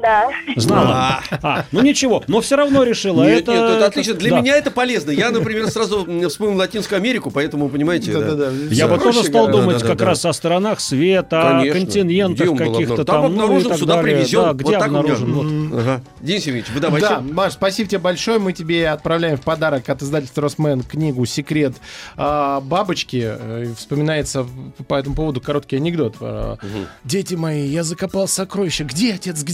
Да. 0.00 0.28
Знала. 0.56 1.20
А, 1.42 1.64
ну 1.72 1.80
ничего, 1.80 2.22
но 2.28 2.40
все 2.40 2.56
равно 2.56 2.82
решила. 2.82 3.24
Нет, 3.24 3.42
это, 3.42 3.52
нет, 3.52 3.62
это 3.62 3.86
отлично. 3.86 4.14
Для 4.14 4.30
да. 4.30 4.40
меня 4.40 4.56
это 4.56 4.70
полезно. 4.70 5.10
Я, 5.10 5.30
например, 5.30 5.68
сразу 5.68 6.06
вспомнил 6.28 6.58
Латинскую 6.58 6.98
Америку, 6.98 7.30
поэтому, 7.30 7.68
понимаете, 7.68 8.12
да. 8.12 8.20
Да-да-да. 8.20 8.50
Я 8.70 8.88
бы 8.88 8.98
тоже 8.98 9.24
стал 9.24 9.46
Да, 9.46 9.52
думать 9.52 9.76
да, 9.76 9.82
да, 9.82 9.88
как 9.88 9.98
да. 9.98 10.04
раз 10.06 10.24
о 10.24 10.32
сторонах 10.32 10.80
света, 10.80 11.60
о 11.60 11.66
континентах 11.66 12.56
каких-то 12.56 13.04
там, 13.04 13.22
Там 13.22 13.34
ну 13.34 13.62
так 13.62 13.78
сюда. 13.78 14.02
Да, 14.02 14.02
Вот 14.02 14.56
где. 14.56 14.76
Ага. 14.76 16.02
Денис 16.20 16.46
Евгеньевич, 16.46 16.72
вы 16.72 16.80
давайте. 16.80 17.08
Да, 17.08 17.20
Маш, 17.20 17.52
спасибо 17.54 17.88
тебе 17.88 17.98
большое. 17.98 18.38
Мы 18.38 18.52
тебе 18.52 18.88
отправляем 18.88 19.36
в 19.36 19.42
подарок 19.42 19.88
от 19.88 20.02
издательства 20.02 20.42
Росмен 20.42 20.82
книгу 20.82 21.24
«Секрет 21.26 21.74
а, 22.16 22.60
бабочки». 22.60 23.22
Э, 23.24 23.72
Вспоминается 23.76 24.46
по 24.88 24.94
этому 24.94 25.14
поводу 25.16 25.40
короткий 25.40 25.76
анекдот. 25.76 26.16
А, 26.20 26.56
Дети 27.04 27.34
мои, 27.34 27.66
я 27.66 27.82
закопал 27.82 28.28
сокровища. 28.28 28.84
Где, 28.84 29.14
отец, 29.14 29.42
где? 29.42 29.53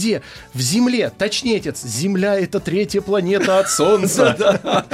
В 0.53 0.61
земле. 0.61 1.11
Точнее, 1.15 1.57
отец, 1.57 1.83
Земля— 1.83 2.39
это 2.39 2.59
третья 2.59 3.01
планета 3.01 3.59
от 3.59 3.69
Солнца. 3.69 4.61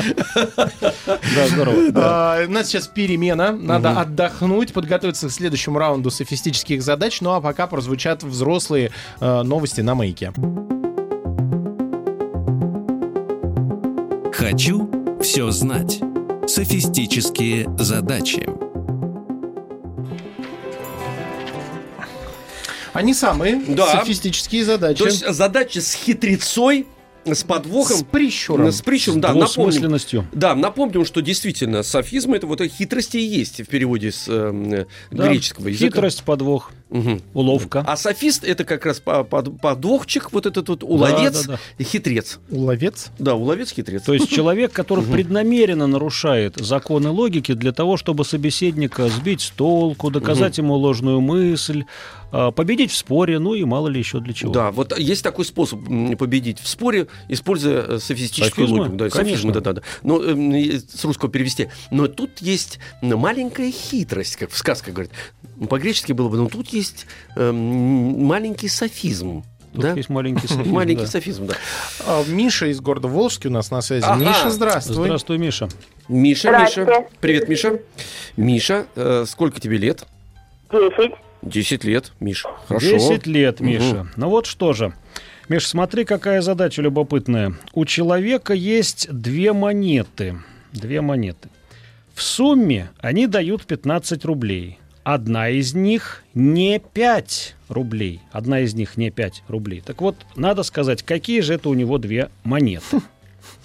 Да, 1.06 1.48
здорово. 1.48 1.78
А, 1.96 2.46
У 2.46 2.52
нас 2.52 2.68
сейчас 2.68 2.88
перемена. 2.88 3.52
Надо 3.52 4.00
отдохнуть, 4.00 4.74
подготовиться 4.74 5.28
к 5.28 5.32
следующему 5.32 5.80
раунду 5.80 6.12
софистических 6.12 6.82
задач. 6.82 7.22
Ну 7.22 7.32
а 7.32 7.42
пока 7.42 7.68
прозвучат 7.68 8.24
взрослые 8.24 8.92
э, 9.20 9.42
новости 9.44 9.82
на 9.82 9.96
маяке. 9.96 10.32
Хочу 14.34 14.90
все 15.22 15.52
знать. 15.52 16.00
Софистические 16.48 17.68
задачи. 17.78 18.67
Они 22.94 23.14
самые 23.14 23.62
Да. 23.68 24.00
софистические 24.00 24.66
задачи. 24.66 25.00
То 25.00 25.06
есть 25.06 25.28
задача 25.28 25.82
с 25.82 25.94
хитрецой, 25.94 26.86
с 27.26 27.44
подвохом. 27.44 27.98
С 27.98 28.04
прищуром. 28.04 28.72
С 28.72 28.82
прищуром, 28.82 29.20
да, 29.20 29.30
напомним. 29.34 29.54
Двусмысленностью. 29.54 30.28
Да, 30.32 30.56
напомним, 30.56 31.04
что 31.06 31.22
действительно 31.22 31.84
софизм 31.84 32.34
это 32.34 32.48
вот 32.48 32.62
хитрости 32.64 33.18
и 33.18 33.22
есть 33.22 33.60
в 33.62 33.66
переводе 33.66 34.12
с 34.14 34.26
э, 34.30 34.86
Да. 35.12 35.28
греческого 35.28 35.68
языка. 35.68 35.88
Хитрость, 35.88 36.24
подвох, 36.24 36.72
Мгм. 36.90 37.22
уловка. 37.34 37.84
А 37.86 37.98
софист 37.98 38.44
это 38.44 38.64
как 38.64 38.86
раз 38.86 39.00
по- 39.00 39.24
под- 39.24 39.60
подвохчик, 39.60 40.32
вот 40.32 40.46
этот 40.46 40.70
вот 40.70 40.84
уловец 40.84 41.46
да, 41.46 41.54
да. 41.54 41.60
и 41.78 41.84
хитрец. 41.84 42.40
Уловец. 42.50 43.10
Да, 43.20 43.36
уловец, 43.36 43.72
хитрец. 43.72 44.04
То 44.04 44.14
есть 44.14 44.30
человек, 44.30 44.72
который 44.72 45.04
преднамеренно 45.06 45.88
нарушает 45.88 46.56
законы 46.58 47.10
логики 47.10 47.54
для 47.54 47.72
того, 47.74 47.98
чтобы 47.98 48.24
собеседника 48.26 49.10
сбить 49.10 49.42
с 49.42 49.50
толку, 49.50 50.10
доказать 50.10 50.58
ему 50.58 50.76
ложную 50.76 51.20
мысль, 51.22 51.84
а, 52.32 52.52
победить 52.52 52.92
в 52.92 52.98
споре, 52.98 53.40
ну 53.40 53.54
и 53.54 53.64
мало 53.64 53.88
ли 53.88 54.00
еще 54.00 54.20
для 54.20 54.34
чего. 54.34 54.52
Да, 54.52 54.72
вот 54.72 54.98
есть 54.98 55.24
такой 55.24 55.46
способ 55.46 55.80
победить 56.18 56.60
в 56.60 56.68
споре, 56.68 57.08
используя 57.30 57.82
э, 57.84 58.00
софистическую 58.00 58.68
Софизмы? 58.68 58.80
логику. 58.80 58.98
Да, 58.98 59.10
Конечно. 59.10 59.30
софизмы, 59.38 59.54
да, 59.54 59.60
да, 59.62 59.74
да. 59.74 59.82
Но 60.04 60.22
эм, 60.22 60.54
и 60.54 60.78
с 60.78 61.04
русского 61.06 61.32
перевести. 61.32 61.70
Но 61.92 62.08
тут 62.08 62.40
есть 62.42 62.80
маленькая 63.02 63.72
хитрость, 63.72 64.36
как 64.36 64.52
в 64.52 64.58
сказках 64.58 64.94
говорят. 64.94 65.12
Ну, 65.60 65.68
По-гречески 65.68 66.12
было 66.12 66.30
бы, 66.30 66.38
но 66.38 66.48
тут 66.50 66.70
есть 66.70 67.08
эм, 67.36 67.56
маленький 68.26 68.68
софизм. 68.68 69.44
Тут 69.74 69.82
да? 69.82 69.94
есть 69.94 70.10
маленький 70.10 70.48
софизм, 70.48 70.72
Маленький 70.72 71.06
да. 71.06 71.08
софизм, 71.08 71.48
да. 71.48 71.56
А, 72.06 72.24
Миша 72.28 72.68
из 72.68 72.80
города 72.80 73.08
Волжский 73.08 73.50
у 73.50 73.54
нас 73.54 73.72
на 73.72 73.82
связи. 73.82 74.06
Ага. 74.06 74.24
Миша, 74.24 74.50
здравствуй. 74.50 74.96
Здравствуй, 74.96 75.38
Миша. 75.38 75.68
Миша. 76.08 76.52
Миша. 76.60 77.08
Привет, 77.20 77.50
Миша. 77.50 77.80
Миша, 78.38 78.86
э, 78.96 79.26
сколько 79.28 79.60
тебе 79.60 79.78
лет? 79.78 80.06
Десять. 80.72 81.14
Десять 81.42 81.84
лет, 81.84 82.12
Миша. 82.20 82.50
Хорошо. 82.68 82.92
10 82.92 83.28
лет. 83.28 83.60
Миша. 83.60 84.08
Ну 84.16 84.30
вот 84.30 84.46
что 84.46 84.74
же. 84.74 84.94
Миш, 85.50 85.68
смотри, 85.68 86.04
какая 86.04 86.42
задача 86.42 86.82
любопытная. 86.82 87.54
У 87.74 87.86
человека 87.86 88.54
есть 88.54 89.08
две 89.12 89.54
монеты. 89.54 90.42
Две 90.74 91.02
монеты. 91.02 91.50
В 92.14 92.22
сумме 92.22 92.90
они 93.00 93.28
дают 93.28 93.66
15 93.66 94.26
рублей. 94.26 94.80
Одна 95.10 95.48
из 95.48 95.74
них 95.74 96.26
не 96.34 96.80
5 96.80 97.56
рублей. 97.70 98.20
Одна 98.34 98.60
из 98.60 98.74
них 98.74 98.98
не 98.98 99.10
5 99.10 99.44
рублей. 99.48 99.80
Так 99.80 100.02
вот, 100.02 100.18
надо 100.36 100.64
сказать, 100.64 101.02
какие 101.02 101.40
же 101.40 101.54
это 101.54 101.70
у 101.70 101.74
него 101.76 101.98
две 101.98 102.30
монеты. 102.44 103.00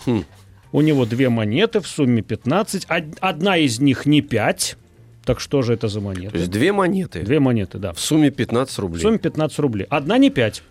Хм. 0.07 0.22
У 0.70 0.81
него 0.83 1.05
две 1.05 1.28
монеты 1.31 1.81
в 1.81 1.88
сумме 1.88 2.22
15. 2.22 2.87
Од- 2.88 3.18
Одна 3.20 3.57
из 3.57 3.81
них 3.81 4.07
не 4.07 4.20
5. 4.22 4.76
Так 5.24 5.40
что 5.40 5.62
же 5.62 5.74
это 5.74 5.88
за 5.88 5.98
То 5.98 6.07
монеты? 6.07 6.38
есть 6.38 6.50
две 6.52 6.72
монеты. 6.72 7.22
Две 7.22 7.40
монеты, 7.40 7.78
да. 7.78 7.92
В 7.92 7.98
сумме 7.98 8.31
15 8.31 8.76
В 8.76 8.78
рублей. 8.78 9.00
сумме 9.02 9.18
15 9.18 9.59
рублей. 9.59 9.87
Одна 9.90 10.18
не 10.18 10.31
5. 10.31 10.62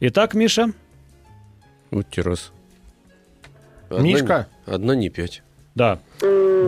Итак, 0.00 0.34
Миша, 0.34 0.72
Вот 1.90 2.08
те 2.10 2.20
раз. 2.22 2.52
Одна 3.88 4.02
Мишка. 4.04 4.46
не- 4.68 4.72
Одна 4.74 4.94
не 4.94 5.08
пять. 5.08 5.42
Да, 5.78 6.00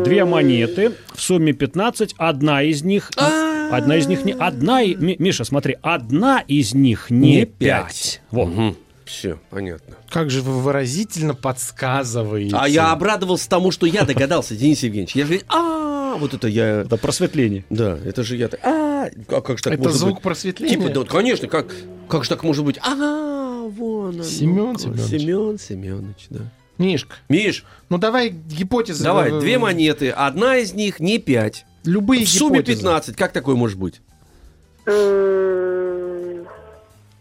две 0.05 0.25
монеты 0.25 0.93
в 1.15 1.21
сумме 1.21 1.53
15, 1.53 2.15
одна 2.17 2.63
из 2.63 2.83
них... 2.83 3.11
Одна 3.17 3.97
из 3.97 4.07
них 4.07 4.25
не... 4.25 4.33
Одна... 4.33 4.83
Миша, 4.85 5.45
смотри, 5.45 5.77
одна 5.83 6.41
из 6.41 6.75
них 6.75 7.11
не 7.11 7.37
Не 7.37 7.45
5. 7.45 8.23
Вот. 8.31 8.77
Все, 9.05 9.39
понятно. 9.51 9.97
Как 10.09 10.31
же 10.31 10.41
вы 10.43 10.61
выразительно 10.61 11.35
подсказываете. 11.35 12.57
А 12.57 12.69
я 12.69 12.93
обрадовался 12.93 13.49
тому, 13.49 13.73
что 13.73 13.87
я 13.87 14.05
догадался, 14.05 14.55
Денис 14.55 14.83
Евгеньевич. 14.85 15.17
Я 15.17 15.27
же, 15.27 15.41
а, 15.49 16.15
вот 16.17 16.33
это 16.35 16.47
я... 16.47 16.83
Это 16.83 16.97
просветление. 16.97 17.65
Да, 17.71 17.99
это 18.05 18.23
же 18.23 18.37
я 18.37 18.47
так, 18.47 18.61
а, 18.65 19.09
а 19.29 19.41
как 19.41 19.59
же 19.59 19.65
так 19.65 19.73
Это 19.75 19.91
звук 19.91 20.23
просветления? 20.23 20.77
Типа, 20.77 20.91
да, 20.91 21.03
конечно, 21.05 21.49
как, 21.49 21.75
как 22.09 22.23
же 22.23 22.31
так 22.31 22.45
может 22.45 22.65
быть? 22.65 22.79
А, 22.83 23.67
вон 23.69 24.15
оно. 24.15 24.23
Семен 24.23 24.79
Семенович. 24.79 25.11
Семен 25.11 25.59
Семенович, 25.59 26.27
да. 26.31 26.41
Мишка, 26.81 27.15
Миш, 27.29 27.65
ну 27.91 27.99
давай 27.99 28.31
гипотезы. 28.31 29.05
давай, 29.05 29.31
э, 29.31 29.39
две 29.41 29.59
монеты, 29.59 30.11
одна 30.11 30.57
из 30.57 30.73
них 30.73 30.99
не 30.99 31.19
5. 31.19 31.67
Любые 31.85 32.25
В 32.25 32.29
сумме 32.29 32.59
гипотезы. 32.61 32.79
15, 32.81 33.17
как 33.17 33.33
такое 33.33 33.55
может 33.55 33.79
быть? 33.79 34.01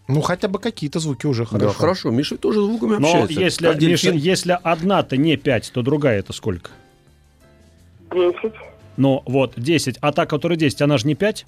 Ну 0.07 0.21
хотя 0.21 0.47
бы 0.47 0.57
какие-то 0.59 0.99
звуки 0.99 1.27
уже 1.27 1.45
хорошо. 1.45 1.67
Да, 1.67 1.73
хорошо, 1.73 2.09
Миша 2.09 2.37
тоже 2.37 2.61
звуками 2.61 2.95
Но 2.95 3.07
общается. 3.09 3.39
если, 3.39 3.67
Как 3.67 3.75
Миша, 3.81 4.11
дельфин. 4.11 4.15
если 4.15 4.57
одна-то 4.63 5.17
не 5.17 5.35
5, 5.37 5.71
то 5.73 5.81
другая 5.83 6.19
это 6.19 6.33
сколько? 6.33 6.71
Десять. 8.11 8.53
Ну, 8.97 9.21
вот, 9.27 9.53
10. 9.55 9.97
А 10.01 10.11
та, 10.11 10.25
которая 10.25 10.57
10, 10.57 10.81
она 10.81 10.97
же 10.97 11.05
не 11.05 11.13
5? 11.15 11.45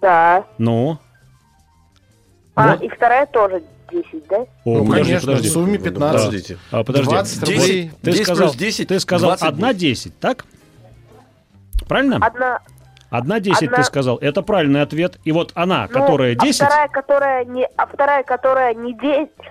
Да. 0.00 0.44
Ну? 0.58 0.98
А, 2.56 2.72
Вот. 2.72 2.82
и 2.82 2.88
вторая 2.88 3.26
тоже 3.26 3.62
десять, 3.90 4.26
да? 4.28 4.36
О, 4.36 4.46
Ну, 4.64 4.84
подожди, 4.86 5.04
конечно, 5.10 5.26
подожди. 5.28 5.48
в 5.48 5.52
сумме 5.52 5.78
15. 5.78 6.24
Подождите. 6.24 6.58
А, 6.70 6.84
подожди. 6.84 7.10
20 7.10 7.40
Десять. 7.44 7.58
рублей. 7.60 7.90
Ты 8.02 8.10
10 8.12 8.24
сказал, 8.24 8.48
плюс 8.48 8.56
10, 8.56 8.88
ты 8.88 9.00
сказал 9.00 9.30
20 9.30 9.42
одна 9.46 9.66
будет. 9.68 9.76
10, 9.78 10.18
так? 10.18 10.44
Правильно? 11.88 12.16
Одна. 12.20 12.58
Одна 13.10 13.40
10 13.40 13.62
Одна- 13.64 13.76
ты 13.76 13.84
сказал. 13.84 14.16
Это 14.18 14.42
правильный 14.42 14.82
ответ. 14.82 15.18
И 15.24 15.32
вот 15.32 15.52
она, 15.54 15.82
ну, 15.90 16.00
которая 16.00 16.32
А 16.32 16.34
10, 16.36 16.66
вторая, 16.66 16.88
которая 16.88 17.44
не, 17.44 17.66
а 17.76 17.86
вторая, 17.86 18.22
которая 18.24 18.74
не 18.74 18.92
десять, 18.94 19.28
э, 19.38 19.44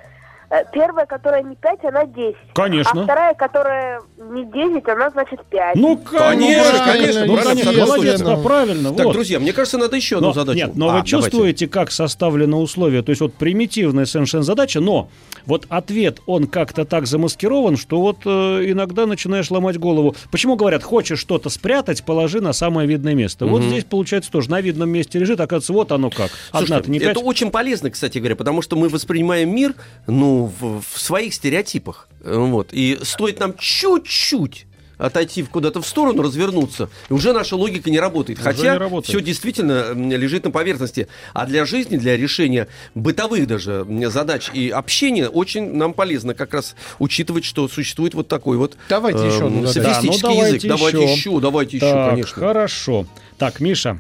первая, 0.73 1.05
которая 1.05 1.43
не 1.43 1.55
5, 1.55 1.83
она 1.85 2.05
10. 2.05 2.35
А 2.51 2.53
Конечно. 2.53 3.03
вторая, 3.03 3.33
которая 3.33 4.01
не 4.17 4.45
10, 4.45 4.87
она 4.87 5.09
значит 5.09 5.39
5. 5.49 5.75
Ну, 5.75 5.97
Конечно, 5.97 6.79
конечно, 6.79 6.93
конечно, 6.93 7.25
ну, 7.25 7.33
правильно, 7.35 7.63
конечно, 7.63 7.85
молодец, 7.85 8.21
да, 8.21 8.37
правильно. 8.37 8.93
Так, 8.93 9.05
вот. 9.05 9.13
друзья, 9.13 9.39
мне 9.39 9.53
кажется, 9.53 9.77
надо 9.77 9.95
еще 9.95 10.17
одну 10.17 10.27
Но- 10.29 10.33
задачу. 10.33 10.57
Нет, 10.57 10.75
но 10.75 10.85
А, 10.85 10.87
вы 10.87 10.91
давайте. 10.93 11.09
чувствуете, 11.09 11.67
как 11.67 11.91
составлено 11.91 12.61
условие. 12.61 13.01
То 13.01 13.09
есть 13.09 13.21
вот 13.21 13.33
примитивная 13.33 14.05
совершенно 14.05 14.43
задача, 14.43 14.79
но 14.79 15.09
вот 15.45 15.65
ответ, 15.69 16.19
он 16.25 16.47
как-то 16.47 16.85
так 16.85 17.07
замаскирован, 17.07 17.77
что 17.77 17.99
вот 18.01 18.17
э, 18.25 18.29
иногда 18.71 19.05
начинаешь 19.05 19.49
ломать 19.51 19.77
голову. 19.77 20.15
Почему 20.31 20.55
говорят, 20.55 20.83
хочешь 20.83 21.19
что-то 21.19 21.49
спрятать, 21.49 22.03
положи 22.03 22.41
на 22.41 22.53
самое 22.53 22.87
видное 22.87 23.13
место. 23.15 23.45
Вот 23.45 23.61
здесь 23.63 23.83
получается 23.83 24.31
тоже 24.31 24.49
на 24.49 24.61
видном 24.61 24.89
месте 24.89 25.19
лежит, 25.19 25.39
оказывается, 25.39 25.73
вот 25.73 25.91
оно 25.91 26.09
как. 26.09 26.29
Слушайте, 26.51 26.73
Одна-то 26.73 26.91
не 26.91 26.99
пять. 26.99 27.09
это 27.09 27.19
очень 27.19 27.51
полезно, 27.51 27.89
кстати 27.89 28.17
говоря, 28.19 28.35
потому 28.35 28.61
что 28.61 28.75
мы 28.75 28.89
воспринимаем 28.89 29.53
мир, 29.53 29.73
ну, 30.07 30.42
в, 30.45 30.81
в 30.81 30.99
своих 30.99 31.33
стереотипах. 31.33 32.07
Э, 32.23 32.35
Вот. 32.37 32.69
И 32.71 32.99
стоит 33.03 33.39
нам 33.39 33.53
чуть-чуть 33.57 34.65
отойти 34.99 35.43
куда-то 35.43 35.81
в 35.81 35.87
сторону, 35.87 36.21
развернуться, 36.21 36.87
и 37.09 37.13
уже 37.13 37.33
наша 37.33 37.55
логика 37.57 37.89
не 37.89 37.99
работает. 37.99 38.39
Уже 38.39 38.47
Хотя 38.47 38.73
не 38.73 38.77
работает. 38.77 39.05
все 39.09 39.21
действительно 39.25 39.91
лежит 39.93 40.45
на 40.45 40.51
поверхности. 40.51 41.07
А 41.33 41.45
для 41.45 41.65
жизни, 41.65 41.97
для 41.97 42.15
решения 42.15 42.67
бытовых 42.95 43.45
даже 43.47 43.85
задач 44.09 44.49
и 44.53 44.69
общения 44.69 45.27
очень 45.27 45.73
нам 45.73 45.93
полезно 45.93 46.33
как 46.35 46.53
раз 46.53 46.75
учитывать, 46.99 47.43
что 47.43 47.67
существует 47.67 48.13
вот 48.13 48.27
такой 48.29 48.55
вот 48.57 48.77
Давайте 48.87 49.19
эм, 49.19 49.63
еще 49.63 49.73
софистический 49.73 50.21
Да, 50.21 50.29
ну, 50.29 50.35
давайте 50.35 50.55
язык. 50.55 50.69
Давайте 50.69 51.03
еще. 51.03 51.13
еще, 51.13 51.39
давайте 51.39 51.77
еще, 51.77 51.91
так, 51.91 52.09
конечно. 52.11 52.39
хорошо. 52.39 53.05
Так, 53.37 53.59
Миша, 53.59 53.99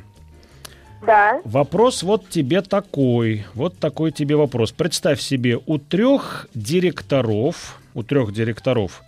Да. 1.05 1.41
Вопрос 1.43 2.03
вот 2.03 2.29
тебе 2.29 2.61
такой. 2.61 3.45
Вот 3.53 3.77
такой 3.77 4.11
тебе 4.11 4.35
вопрос. 4.35 4.71
Представь 4.71 5.21
себе, 5.21 5.59
у 5.65 5.77
трех 5.77 6.47
директоров, 6.53 7.79
у 7.93 8.03
трех 8.03 8.33
директоров 8.33 9.03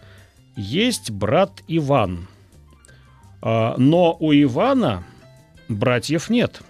есть 0.56 1.12
брат 1.12 1.52
Иван. 1.68 2.28
А, 3.42 3.76
но 3.78 4.16
у 4.20 4.34
Ивана 4.34 5.04
братьев 5.68 6.30
нет. 6.30 6.62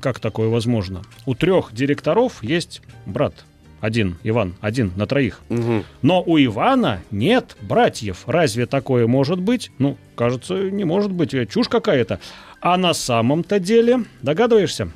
Как 0.00 0.18
такое 0.18 0.48
возможно? 0.48 1.02
У 1.26 1.34
трех 1.34 1.74
директоров 1.74 2.42
есть 2.42 2.80
брат. 3.06 3.34
Один, 3.80 4.16
Иван, 4.22 4.54
один 4.62 4.92
на 4.96 5.06
троих. 5.06 5.42
Мгм. 5.50 5.84
Но 6.00 6.22
у 6.22 6.38
Ивана 6.38 7.02
нет 7.10 7.54
братьев. 7.60 8.22
Разве 8.26 8.64
такое 8.64 9.06
может 9.06 9.40
быть? 9.40 9.70
Ну, 9.78 9.98
кажется, 10.16 10.54
не 10.54 10.84
может 10.84 11.12
быть. 11.12 11.34
Чушь 11.50 11.68
какая-то. 11.68 12.18
А 12.64 12.78
на 12.78 12.94
самом-то 12.94 13.60
деле, 13.60 14.04
догадываешься? 14.22 14.88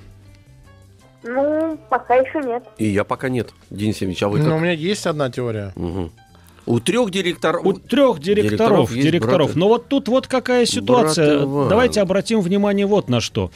Ну, 1.22 1.78
пока 1.90 2.14
еще 2.14 2.40
нет. 2.40 2.64
И 2.78 2.86
я 2.86 3.04
пока 3.04 3.28
нет, 3.28 3.50
Денис 3.68 3.96
Евгеньевич, 3.96 4.22
а 4.22 4.28
вы 4.30 4.38
Но 4.38 4.56
у 4.56 4.58
меня 4.58 4.72
есть 4.72 5.06
одна 5.06 5.30
теория. 5.30 5.72
Мгм. 5.76 6.10
У 6.64 6.80
трех 6.80 7.10
директоров... 7.10 7.64
У 7.66 7.74
трех 7.74 8.20
директоров, 8.20 8.90
Директоров 8.90 8.92
директоров. 8.94 9.56
Но 9.56 9.68
вот 9.68 9.88
тут 9.88 10.08
вот 10.08 10.26
какая 10.26 10.64
ситуация. 10.64 11.40
Давайте 11.40 12.00
обратим 12.00 12.40
внимание 12.40 12.86
вот 12.86 13.10
на 13.10 13.20
что. 13.20 13.50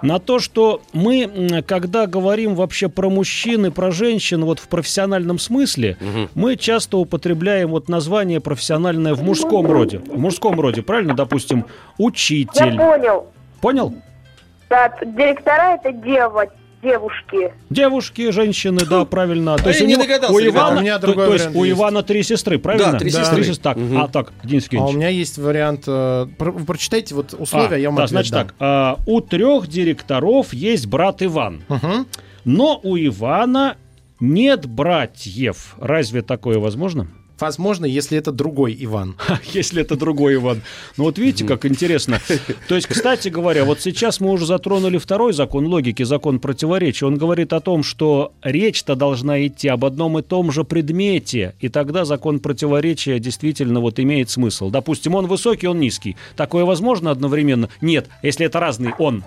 На 0.00 0.20
то, 0.20 0.38
что 0.38 0.80
мы, 0.92 1.62
когда 1.66 2.06
говорим 2.06 2.54
вообще 2.54 2.88
про 2.88 3.10
мужчин 3.10 3.66
и 3.66 3.70
про 3.70 3.90
женщин 3.90 4.44
вот 4.44 4.60
в 4.60 4.68
профессиональном 4.68 5.40
смысле, 5.40 5.96
Мгм. 6.00 6.28
мы 6.34 6.54
часто 6.54 6.98
употребляем 6.98 7.70
вот 7.70 7.88
название 7.88 8.40
профессиональное 8.40 9.14
в 9.14 9.22
мужском 9.24 9.66
роде. 9.68 9.98
В 9.98 10.18
мужском 10.18 10.60
роде, 10.60 10.82
правильно? 10.82 11.14
Допустим, 11.14 11.58
Я 11.98 12.04
учитель. 12.04 12.76
понял. 12.76 13.26
Понял? 13.60 13.94
Да, 14.68 14.88
директора 15.04 15.74
это 15.76 15.92
дева, 15.92 16.46
девушки. 16.82 17.52
Девушки, 17.70 18.30
женщины, 18.30 18.80
да, 18.88 19.04
правильно. 19.04 19.56
То 19.56 19.70
я 19.70 19.80
не 19.86 19.92
него- 19.92 20.02
догадался, 20.02 20.34
у 20.34 20.38
ребята. 20.38 20.56
Ивана, 20.58 20.78
У 20.78 20.82
меня 20.82 20.98
то- 20.98 21.06
другой 21.06 21.26
то 21.26 21.32
есть 21.34 21.46
у 21.54 21.64
есть. 21.64 21.78
Ивана 21.78 22.02
три 22.02 22.22
сестры, 22.22 22.58
правильно? 22.58 22.92
Да, 22.92 22.98
три 22.98 23.10
Да. 23.10 23.24
сестры. 23.24 23.54
Так, 23.56 23.76
Мгм. 23.76 23.98
а 23.98 24.08
так, 24.08 24.32
Денис 24.44 24.64
А 24.64 24.66
у 24.66 24.74
Евгеньевич. 24.74 24.96
меня 24.96 25.08
есть 25.08 25.38
вариант... 25.38 25.84
э, 25.86 26.26
про- 26.38 26.52
прочитайте 26.52 27.14
вот 27.14 27.34
условия, 27.38 27.76
А, 27.76 27.78
я 27.78 27.88
вам 27.88 27.96
да, 27.96 28.04
ответ 28.04 28.10
значит 28.10 28.32
дам. 28.32 28.46
так, 28.46 28.54
а, 28.58 28.98
у 29.06 29.20
трех 29.20 29.68
директоров 29.68 30.52
есть 30.52 30.86
брат 30.86 31.22
Иван, 31.22 31.62
Мгм. 31.68 32.06
но 32.44 32.80
у 32.82 32.96
Ивана 32.96 33.76
нет 34.20 34.66
братьев. 34.66 35.76
Разве 35.80 36.22
такое 36.22 36.58
возможно? 36.58 37.08
Возможно, 37.38 37.84
если 37.84 38.16
это 38.16 38.32
другой 38.32 38.76
Иван. 38.78 39.14
Если 39.52 39.82
это 39.82 39.96
другой 39.96 40.36
Иван. 40.36 40.62
Ну 40.96 41.04
вот 41.04 41.18
видите, 41.18 41.44
как 41.44 41.66
интересно. 41.66 42.20
То 42.68 42.74
есть, 42.74 42.86
кстати 42.86 43.28
говоря, 43.28 43.64
вот 43.64 43.80
сейчас 43.80 44.20
мы 44.20 44.30
уже 44.30 44.46
затронули 44.46 44.98
второй 44.98 45.32
закон 45.32 45.66
логики, 45.66 46.02
закон 46.02 46.38
противоречия. 46.40 47.06
Он 47.06 47.16
говорит 47.16 47.52
о 47.52 47.60
том, 47.60 47.82
что 47.82 48.32
речь-то 48.42 48.94
должна 48.94 49.46
идти 49.46 49.68
об 49.68 49.84
одном 49.84 50.18
и 50.18 50.22
том 50.22 50.50
же 50.50 50.64
предмете, 50.64 51.54
и 51.60 51.68
тогда 51.68 52.04
закон 52.04 52.40
противоречия 52.40 53.18
действительно 53.18 53.80
вот 53.80 54.00
имеет 54.00 54.30
смысл. 54.30 54.70
Допустим, 54.70 55.14
он 55.14 55.26
высокий, 55.26 55.66
он 55.66 55.78
низкий. 55.78 56.16
Такое 56.36 56.64
возможно 56.64 57.10
одновременно? 57.10 57.68
Нет, 57.80 58.08
если 58.22 58.46
это 58.46 58.60
разный 58.60 58.92
он. 58.98 59.24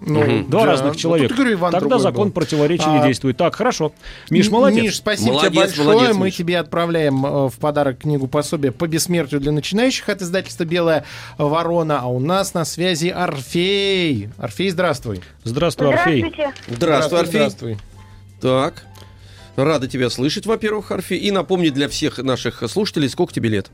Ну, 0.00 0.44
Два 0.44 0.60
да. 0.62 0.66
разных 0.66 0.94
Ну, 0.94 0.98
человека. 0.98 1.28
тут, 1.28 1.36
говорю, 1.38 1.54
Иван 1.56 1.72
Тогда 1.72 1.98
закон 1.98 2.28
был. 2.28 2.32
противоречия 2.32 2.86
А, 2.86 2.98
не 2.98 3.06
действует. 3.06 3.36
Так, 3.36 3.54
хорошо. 3.54 3.92
Миш, 4.30 4.48
молодец. 4.50 4.82
Миш, 4.82 4.96
спасибо 4.96 5.32
Молодец, 5.34 5.50
тебе 5.50 5.60
большое. 5.60 5.88
молодец, 5.88 6.16
Мы 6.16 6.26
Миш. 6.26 6.36
тебе 6.36 6.58
отправляем 6.58 7.26
э, 7.26 7.48
в 7.48 7.58
подарок 7.58 7.98
книгу 7.98 8.26
пособие 8.26 8.72
по 8.72 8.86
бессмертию 8.86 9.40
для 9.40 9.52
начинающих 9.52 10.08
от 10.08 10.22
издательства 10.22 10.64
«Белая 10.64 11.04
ворона». 11.36 12.00
А 12.00 12.06
у 12.06 12.18
нас 12.18 12.54
на 12.54 12.64
связи 12.64 13.08
Орфей. 13.08 14.30
Орфей, 14.38 14.70
здравствуй. 14.70 15.20
Здравствуй, 15.44 15.88
Орфей. 15.92 16.20
Здравствуйте. 16.20 16.54
Здравствуй, 16.68 17.18
Орфей. 17.20 17.32
Здравствуй. 17.40 17.78
Так. 18.40 18.84
Рада 19.56 19.86
тебя 19.86 20.08
слышать, 20.08 20.46
во-первых, 20.46 20.92
Орфей. 20.92 21.18
И 21.18 21.30
напомни 21.30 21.68
для 21.68 21.88
всех 21.88 22.16
наших 22.18 22.62
слушателей, 22.70 23.08
сколько 23.10 23.34
тебе 23.34 23.50
лет? 23.50 23.70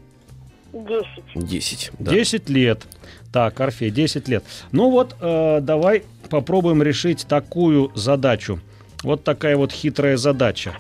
Десять. 0.73 1.25
Десять. 1.49 1.91
да. 1.99 2.11
10 2.13 2.49
лет. 2.51 2.83
Так, 3.37 3.61
Орфей, 3.61 3.91
10 3.91 4.29
лет. 4.29 4.45
Ну 4.73 4.91
вот, 4.91 5.15
э, 5.21 5.59
давай 5.61 6.05
попробуем 6.31 6.83
решить 6.83 7.27
такую 7.29 7.93
задачу. 7.95 8.61
Вот 9.03 9.25
такая 9.25 9.59
вот 9.59 9.73
хитрая 9.73 10.17
задача. 10.17 10.73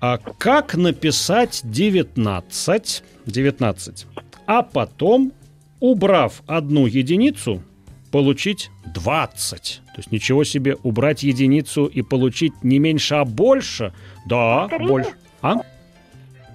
А 0.00 0.18
как 0.18 0.76
написать 0.76 1.62
19, 1.64 3.02
19, 3.26 4.06
а 4.46 4.62
потом, 4.62 5.32
убрав 5.80 6.44
одну 6.46 6.86
единицу, 6.86 7.64
получить 8.12 8.70
20? 8.94 9.80
То 9.86 9.92
есть 9.96 10.12
ничего 10.12 10.44
себе, 10.44 10.76
убрать 10.84 11.24
единицу 11.24 11.86
и 11.86 12.02
получить 12.02 12.52
не 12.62 12.78
меньше, 12.78 13.16
а 13.16 13.24
больше? 13.24 13.92
Да, 14.24 14.68
Повторите? 14.68 14.88
больше. 14.88 15.10
А? 15.42 15.54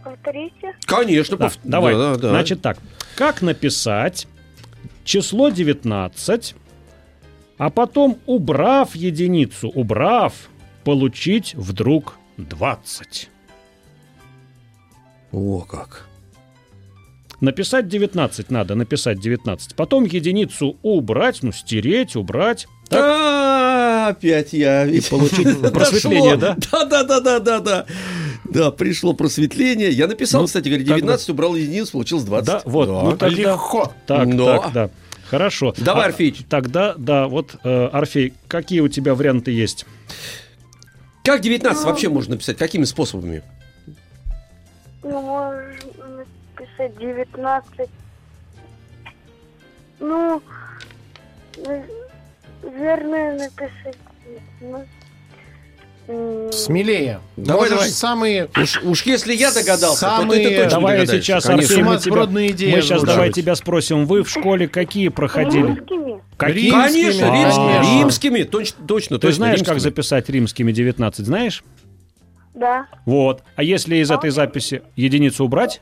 Повторите. 0.05 0.73
Конечно. 0.85 1.35
Да, 1.35 1.47
пов- 1.47 1.59
давай. 1.65 1.95
да, 1.95 2.13
да, 2.13 2.17
да. 2.17 2.29
Значит 2.29 2.61
так. 2.61 2.77
Как 3.17 3.41
написать 3.41 4.25
число 5.03 5.49
19, 5.49 6.55
а 7.57 7.69
потом, 7.69 8.17
убрав 8.25 8.95
единицу, 8.95 9.69
убрав, 9.69 10.33
получить 10.83 11.55
вдруг 11.55 12.17
20? 12.37 13.29
О, 15.31 15.61
как. 15.61 16.07
Написать 17.41 17.87
19 17.87 18.51
надо, 18.51 18.75
написать 18.75 19.19
19. 19.19 19.75
Потом 19.75 20.05
единицу 20.05 20.77
убрать, 20.81 21.39
ну, 21.41 21.51
стереть, 21.51 22.15
убрать. 22.15 22.67
Так, 22.89 24.15
опять 24.15 24.53
я. 24.53 24.85
и 24.85 25.01
получить 25.01 25.59
просветление, 25.73 26.37
да? 26.37 26.55
Да, 26.71 26.85
да, 26.85 27.03
да, 27.03 27.19
да, 27.19 27.39
да, 27.39 27.59
да. 27.59 27.85
Да, 28.45 28.71
пришло 28.71 29.13
просветление. 29.13 29.89
Я 29.89 30.07
написал, 30.07 30.41
Ну, 30.41 30.47
кстати 30.47 30.67
говоря, 30.67 30.83
как 30.83 30.93
бы- 30.95 30.99
19, 31.01 31.29
убрал 31.29 31.55
единицу, 31.55 31.93
получилось 31.93 32.23
20. 32.25 32.45
Да, 32.47 32.61
вот. 32.65 32.85
Да. 32.87 33.01
Ну, 33.03 33.17
тогда- 33.17 33.35
Легко. 33.35 33.93
Так, 34.05 34.35
Да. 34.35 34.45
так, 34.59 34.73
да. 34.73 34.89
Хорошо. 35.29 35.73
Давай, 35.77 36.03
А, 36.05 36.07
Орфей. 36.07 36.45
Тогда, 36.49 36.93
да, 36.97 37.27
вот, 37.27 37.55
э, 37.63 37.85
Орфей, 37.87 38.33
какие 38.47 38.81
у 38.81 38.87
тебя 38.87 39.15
варианты 39.15 39.51
есть? 39.51 39.85
Как 41.23 41.41
19 41.41 41.85
вообще 41.85 42.09
можно 42.09 42.35
написать? 42.35 42.57
Какими 42.57 42.83
способами? 42.83 43.41
Ну, 45.01 45.21
можно 45.21 45.67
написать 46.57 46.97
девятнадцать. 46.99 47.89
Ну, 49.99 50.41
на- 51.65 51.83
наверное, 52.63 53.37
написать... 53.39 53.97
ну, 54.61 54.77
м, 54.79 54.85
Смелее. 56.51 57.19
Давай, 57.37 57.61
Можешь 57.61 57.75
давай. 57.75 57.89
самые 57.89 58.49
Уж, 58.55 58.81
уж 58.83 59.03
если 59.03 59.33
я 59.33 59.51
догадался, 59.51 60.01
то 60.01 60.17
Самые- 60.17 60.47
ты 60.47 60.55
точно 60.55 60.69
Давай 60.69 60.97
догадаешься, 60.97 61.25
сейчас, 61.25 61.45
конечно. 61.45 61.75
Арсений, 61.75 61.83
мы, 61.89 61.97
тебя, 61.99 62.25
мы 62.75 62.81
сейчас 62.81 63.03
давай 63.03 63.31
тебя 63.31 63.55
спросим. 63.55 64.05
Вы 64.05 64.23
в 64.23 64.29
школе 64.29 64.67
какие 64.67 65.07
проходили? 65.07 65.65
римскими. 65.67 66.21
Какие? 66.37 66.71
Римскими. 66.71 66.71
Конечно, 66.71 67.31
А. 67.31 67.35
римскими. 67.35 67.99
Римскими, 68.01 68.43
точно, 68.43 68.85
точно. 68.87 69.17
Ты 69.17 69.27
точно, 69.27 69.35
знаешь, 69.37 69.59
как 69.59 69.67
римскими. 69.69 69.79
записать 69.89 70.29
римскими 70.29 70.71
19, 70.71 71.25
знаешь? 71.25 71.63
Да. 72.53 72.85
Вот. 73.05 73.41
А 73.55 73.63
если 73.63 73.95
из 73.97 74.11
этой 74.11 74.29
записи 74.29 74.83
единицу 74.95 75.45
убрать? 75.45 75.81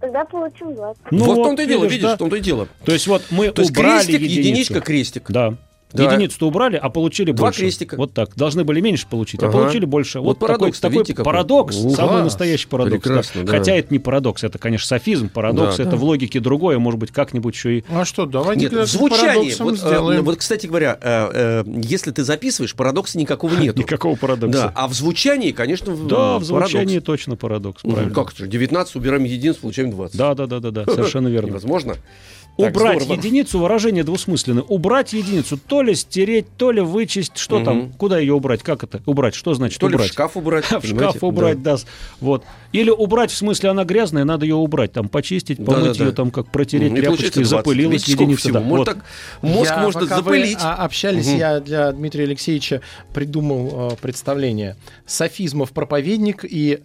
Тогда 0.00 0.24
получим 0.24 0.74
двадцать. 0.74 1.00
вот 1.10 1.38
в 1.38 1.42
том-то 1.44 1.62
и 1.62 1.66
дело, 1.66 1.84
видишь, 1.84 2.02
да? 2.02 2.14
в 2.16 2.18
том-то 2.18 2.36
и 2.36 2.40
дело. 2.40 2.66
То 2.84 2.92
есть 2.92 3.06
вот 3.06 3.22
мы 3.30 3.50
То 3.50 3.62
есть 3.62 3.70
убрали 3.70 3.98
крестик, 4.04 4.20
единицу. 4.20 4.40
единичка, 4.48 4.80
крестик. 4.80 5.30
Да. 5.30 5.54
Да. 5.92 6.04
Единицу-то 6.04 6.48
убрали, 6.48 6.76
а 6.76 6.88
получили 6.90 7.32
Два 7.32 7.48
больше. 7.48 7.60
крестика. 7.60 7.96
Вот 7.96 8.12
так. 8.14 8.34
Должны 8.36 8.64
были 8.64 8.80
меньше 8.80 9.06
получить, 9.08 9.42
а 9.42 9.46
Ага. 9.46 9.58
получили 9.58 9.84
больше. 9.84 10.18
Вот 10.20 10.26
Вот, 10.26 10.38
такой, 10.38 10.48
парадокс-то, 10.56 10.82
такой 10.82 10.98
видите, 10.98 11.14
какой? 11.14 11.24
парадокс, 11.24 11.76
Ух, 11.76 11.96
самый 11.96 12.20
а, 12.20 12.24
настоящий 12.24 12.66
парадокс. 12.68 12.92
да. 13.04 13.08
прекрасно, 13.10 13.44
да. 13.44 13.52
Хотя 13.52 13.74
это 13.74 13.92
не 13.92 13.98
парадокс, 13.98 14.44
это, 14.44 14.58
конечно, 14.58 14.86
софизм. 14.86 15.28
Парадокс 15.28 15.76
Да. 15.76 15.82
это 15.84 15.96
в 15.96 16.04
логике 16.04 16.40
другое, 16.40 16.78
может 16.78 16.98
быть, 17.00 17.10
как-нибудь 17.10 17.54
еще 17.54 17.78
и... 17.78 17.84
А 17.90 18.04
что, 18.04 18.26
давайте 18.26 18.62
Нет, 18.62 18.70
парадоксом 18.72 19.66
вот, 19.66 19.74
э, 19.74 19.76
сделаем. 19.76 20.24
вот, 20.24 20.36
кстати 20.38 20.66
говоря, 20.66 20.98
э, 21.00 21.62
э, 21.64 21.64
если 21.84 22.10
ты 22.10 22.24
записываешь, 22.24 22.74
парадокса 22.74 23.18
никакого 23.18 23.54
нету. 23.54 23.78
Никакого 23.80 24.16
парадокса. 24.16 24.52
Да, 24.62 24.72
а 24.74 24.88
в 24.88 24.94
звучании, 24.94 25.52
конечно, 25.52 25.92
в- 25.92 26.06
Да, 26.06 26.16
парадокс. 26.16 26.44
в 26.44 26.46
звучании 26.48 26.98
точно 27.00 27.36
парадокс. 27.36 27.82
Ну, 27.84 27.92
правильно. 27.92 28.14
как 28.14 28.32
это? 28.32 28.46
19 28.46 28.96
убираем 28.96 29.24
единиц, 29.24 29.56
получаем 29.56 29.90
20. 29.90 30.16
Да, 30.16 30.34
да, 30.34 30.46
да, 30.46 30.60
да, 30.60 30.70
да, 30.70 30.84
совершенно 30.92 31.28
верно. 31.28 31.48
Невозможно. 31.48 31.96
Так, 32.58 32.76
Убрать 32.76 33.02
здорово. 33.02 33.18
единицу, 33.18 33.58
выражение 33.58 34.04
двусмысленное. 34.04 34.62
Убрать 34.62 35.14
единицу, 35.14 35.56
то 35.56 35.80
ли 35.80 35.94
стереть, 35.94 36.46
то 36.58 36.70
ли 36.70 36.82
вычесть. 36.82 37.38
Что 37.38 37.56
Мгм. 37.56 37.64
там? 37.64 37.92
Куда 37.94 38.18
ее 38.18 38.34
убрать? 38.34 38.62
Как 38.62 38.84
это? 38.84 39.02
Убрать. 39.06 39.34
Что 39.34 39.54
значит 39.54 39.80
То 39.80 39.88
ли 39.88 39.92
в 39.94 39.96
убрать? 39.96 40.12
шкаф 40.12 40.36
убрать. 40.36 40.64
В 40.70 40.86
шкаф 40.86 41.24
убрать, 41.24 41.62
да. 41.62 41.76
Вот. 42.20 42.44
Или 42.72 42.90
убрать, 42.90 43.30
в 43.30 43.36
смысле, 43.36 43.70
она 43.70 43.84
грязная, 43.84 44.24
надо 44.24 44.44
ее 44.44 44.56
убрать. 44.56 44.92
Там 44.92 45.08
почистить, 45.08 45.58
Да, 45.58 45.64
помыть 45.72 45.84
да, 45.92 45.94
да. 45.94 46.04
ее, 46.04 46.12
там 46.12 46.30
как 46.30 46.50
протереть 46.52 46.90
получается 46.90 47.16
тряпочкой, 47.18 47.42
20. 47.44 47.48
запылилась 47.48 48.06
Видите, 48.06 48.12
единица. 48.12 48.40
всего? 48.42 48.58
да. 48.58 48.60
Может, 48.60 48.86
Вот. 48.86 48.94
так 48.96 49.04
мозг 49.40 49.70
Я, 49.70 49.82
можно 49.82 50.00
пока 50.02 50.16
вы, 50.16 50.22
запылить. 50.22 50.58
а, 50.60 50.74
общались, 50.74 51.26
Мгм. 51.28 51.38
я 51.38 51.60
для 51.60 51.92
Дмитрия 51.92 52.24
Алексеевича 52.24 52.82
придумал 53.14 53.92
э, 53.92 53.96
представление. 54.00 54.76
Софизмов 55.06 55.72
проповедник 55.72 56.44
и 56.44 56.80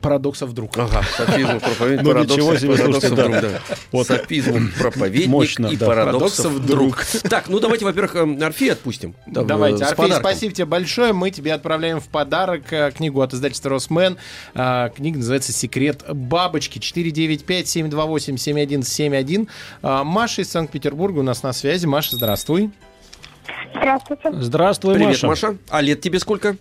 парадоксов 0.00 0.52
друг. 0.54 0.76
Ага, 0.78 1.02
софизм, 1.16 1.58
проповедник, 1.60 2.02
Ну, 2.04 2.10
парадоксов, 2.12 2.36
ничего 2.38 2.56
себе, 2.56 2.76
парадоксов 2.76 3.08
слушайте, 3.08 3.22
друг, 3.22 3.32
да. 3.32 3.40
да. 3.40 3.60
Вот. 3.92 4.06
Софизм, 4.06 4.72
проповедник 4.78 5.28
Мощно, 5.28 5.66
и 5.66 5.76
да. 5.76 5.86
парадоксов 5.86 6.46
Парадоксов 6.52 6.66
друг. 6.66 7.04
Так, 7.28 7.48
ну 7.48 7.58
давайте, 7.60 7.84
во-первых, 7.84 8.14
эм, 8.16 8.42
Орфея 8.42 8.72
отпустим. 8.74 9.14
Да, 9.26 9.42
Давайте, 9.42 9.84
э, 9.84 9.88
Орфей, 9.88 10.12
спасибо 10.12 10.54
тебе 10.54 10.64
большое. 10.66 11.12
Мы 11.12 11.30
тебе 11.30 11.52
отправляем 11.52 12.00
в 12.00 12.08
подарок 12.08 12.72
э, 12.72 12.90
книгу 12.92 13.20
от 13.20 13.34
издательства 13.34 13.70
«Росмен». 13.70 14.16
Э, 14.54 14.88
Книга 14.94 15.18
называется 15.18 15.52
«Секрет 15.52 16.04
бабочки». 16.08 16.78
495-728-7171. 16.78 19.48
Э, 19.82 20.02
Маша 20.04 20.42
из 20.42 20.50
Санкт-Петербурга 20.50 21.20
у 21.20 21.22
нас 21.22 21.42
на 21.42 21.52
связи. 21.52 21.86
Маша, 21.86 22.16
здравствуй. 22.16 22.70
Здравствуйте. 23.74 24.30
Здравствуй, 24.32 24.94
Привет, 24.94 25.08
Маша. 25.22 25.26
Маша. 25.26 25.56
А 25.68 25.80
лет 25.80 26.00
тебе 26.00 26.18
сколько? 26.20 26.56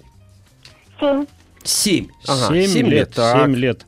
Семь. 0.99 1.25
Семь. 1.67 2.07
Ага, 2.25 2.47
Семь 2.47 2.67
семь 2.67 2.87
лет. 2.87 3.13
Так. 3.13 3.41
Семь 3.41 3.55
лет. 3.55 3.85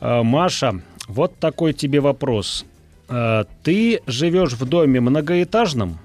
А, 0.00 0.22
Маша, 0.22 0.80
вот 1.08 1.38
такой 1.38 1.74
тебе 1.74 2.00
вопрос. 2.00 2.64
А, 3.08 3.44
Ты 3.62 4.00
живешь 4.06 4.52
в 4.54 4.64
доме 4.64 5.00
многоэтажном? 5.00 5.98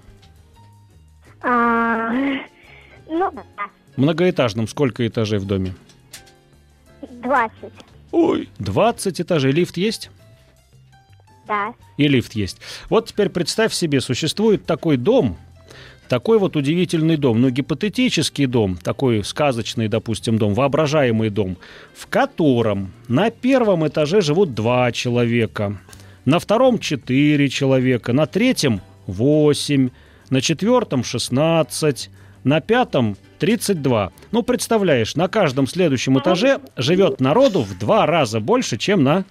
А, 1.41 2.12
ну, 3.07 3.31
да, 3.31 3.43
Многоэтажном 3.95 4.67
сколько 4.67 5.07
этажей 5.07 5.39
в 5.39 5.45
доме? 5.45 5.73
20. 7.21 7.53
Ой. 8.12 8.49
20 8.59 9.21
этажей. 9.21 9.51
Лифт 9.53 9.77
есть? 9.77 10.09
Да. 11.47 11.73
И 11.97 12.07
лифт 12.07 12.33
есть. 12.33 12.57
Вот 12.89 13.07
теперь 13.07 13.29
представь 13.29 13.73
себе, 13.73 14.01
существует 14.01 14.65
такой 14.65 14.97
дом, 14.97 15.38
такой 16.13 16.38
вот 16.38 16.56
удивительный 16.56 17.17
дом, 17.17 17.41
ну, 17.41 17.49
гипотетический 17.49 18.45
дом, 18.45 18.78
такой 18.78 19.23
сказочный, 19.23 19.88
допустим, 19.88 20.38
дом, 20.38 20.54
воображаемый 20.54 21.32
дом, 21.32 21.58
в 21.95 22.06
котором 22.06 22.91
на 23.08 23.32
первом 23.32 23.88
этаже 23.88 24.21
живут 24.21 24.54
два 24.54 24.91
человека, 24.91 25.76
на 26.26 26.38
втором 26.38 26.78
четыре 26.78 27.49
человека, 27.49 28.13
на 28.13 28.28
третьем 28.28 28.82
восемь, 29.08 29.89
на 30.30 30.39
четвертом 30.39 31.04
16, 31.04 32.12
на 32.43 32.62
пятом 32.62 33.17
32. 33.39 34.12
Ну, 34.32 34.43
представляешь, 34.43 35.15
на 35.15 35.28
каждом 35.28 35.65
следующем 35.65 36.19
этаже 36.19 36.60
живет 36.78 37.21
народу 37.21 37.63
в 37.63 37.76
два 37.80 38.06
раза 38.06 38.39
больше, 38.39 38.78
чем 38.78 39.04
на 39.04 39.26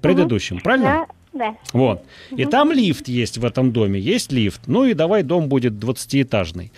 предыдущем, 0.00 0.58
правильно? 0.58 1.06
Да. 1.34 1.56
Вот. 1.72 2.04
И 2.30 2.44
там 2.44 2.70
лифт 2.70 3.08
есть 3.08 3.38
в 3.38 3.44
этом 3.44 3.72
доме, 3.72 3.98
есть 3.98 4.30
лифт. 4.30 4.62
Ну 4.66 4.84
и 4.84 4.94
давай 4.94 5.24
дом 5.24 5.48
будет 5.48 5.72
20-этажный. 5.72 6.70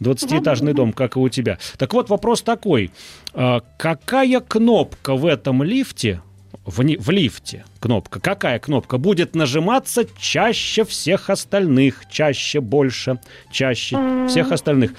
20-этажный 0.00 0.74
дом, 0.74 0.92
как 0.92 1.16
и 1.16 1.18
у 1.18 1.28
тебя. 1.30 1.58
Так 1.78 1.94
вот, 1.94 2.10
вопрос 2.10 2.42
такой. 2.42 2.90
А, 3.32 3.62
Какая 3.78 4.40
кнопка 4.40 5.14
в 5.14 5.24
этом 5.24 5.62
лифте, 5.62 6.20
в, 6.66 6.82
в 6.82 7.10
лифте 7.10 7.64
кнопка, 7.80 8.20
какая 8.20 8.58
кнопка 8.58 8.98
будет 8.98 9.34
нажиматься 9.34 10.04
чаще 10.18 10.84
всех 10.84 11.30
остальных, 11.30 12.02
чаще, 12.10 12.60
больше, 12.60 13.18
чаще 13.50 14.26
всех 14.28 14.52
остальных? 14.52 14.92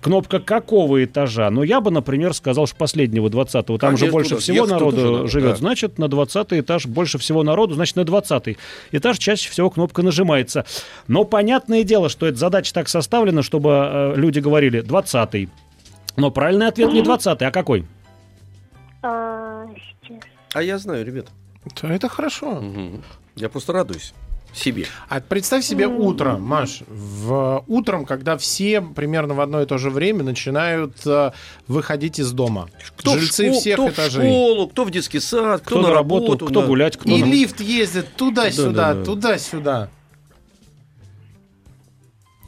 Кнопка 0.00 0.40
какого 0.40 1.04
этажа? 1.04 1.50
Ну, 1.50 1.62
я 1.62 1.80
бы, 1.80 1.90
например, 1.90 2.32
сказал, 2.32 2.66
что 2.66 2.76
последнего, 2.76 3.28
20-го. 3.28 3.76
Там 3.78 3.96
же 3.96 4.06
Конечно, 4.06 4.12
больше 4.12 4.28
туда 4.30 4.40
всего 4.40 4.66
народу 4.66 5.12
надо, 5.12 5.28
живет. 5.28 5.50
да. 5.52 5.56
Значит, 5.56 5.98
на 5.98 6.08
20 6.08 6.52
этаж 6.54 6.86
больше 6.86 7.18
всего 7.18 7.42
народу, 7.42 7.74
значит, 7.74 7.96
на 7.96 8.04
20 8.04 8.56
этаж 8.92 9.18
чаще 9.18 9.50
всего 9.50 9.68
кнопка 9.70 10.02
нажимается. 10.02 10.64
Но 11.06 11.24
понятное 11.24 11.84
дело, 11.84 12.08
что 12.08 12.26
эта 12.26 12.38
задача 12.38 12.72
так 12.72 12.88
составлена, 12.88 13.42
чтобы 13.42 13.70
э, 13.70 14.14
люди 14.16 14.38
говорили 14.38 14.80
20 14.80 15.48
Но 16.16 16.30
правильный 16.30 16.68
ответ 16.68 16.92
не 16.92 17.02
20 17.02 17.42
а 17.42 17.50
какой? 17.50 17.84
А. 19.02 19.66
А 20.52 20.62
я 20.62 20.78
знаю, 20.78 21.04
ребят. 21.04 21.26
Да, 21.80 21.92
Это 21.92 22.08
хорошо. 22.08 22.60
Мгм. 22.60 23.02
Я 23.36 23.48
просто 23.48 23.72
радуюсь 23.72 24.14
себе. 24.52 24.86
А 25.08 25.20
представь 25.20 25.64
себе 25.64 25.86
утро, 25.86 26.36
Маш. 26.36 26.82
В, 26.88 27.64
утром, 27.68 28.04
когда 28.04 28.36
все 28.36 28.80
примерно 28.80 29.34
в 29.34 29.40
одно 29.40 29.62
и 29.62 29.66
то 29.66 29.78
же 29.78 29.90
время 29.90 30.22
начинают 30.24 30.94
э, 31.06 31.30
выходить 31.68 32.18
из 32.18 32.32
дома. 32.32 32.68
Кто 32.96 33.12
в 33.14 33.18
Жильцы 33.18 33.46
школ- 33.48 33.60
всех 33.60 33.74
кто 33.76 33.86
в 33.86 33.90
этажей. 33.92 34.22
школу, 34.30 34.68
кто 34.68 34.84
в 34.84 34.90
детский 34.90 35.20
сад, 35.20 35.62
кто, 35.62 35.78
Кто, 35.78 35.88
на 35.88 35.94
работу, 35.94 36.36
кто 36.46 36.60
да. 36.62 36.66
гулять, 36.66 36.96
кто 36.96 37.10
И 37.10 37.22
на- 37.22 37.26
лифт 37.26 37.60
ездит 37.60 38.14
туда-сюда, 38.16 38.72
Да-да-да. 38.94 39.04
туда-сюда. 39.04 39.88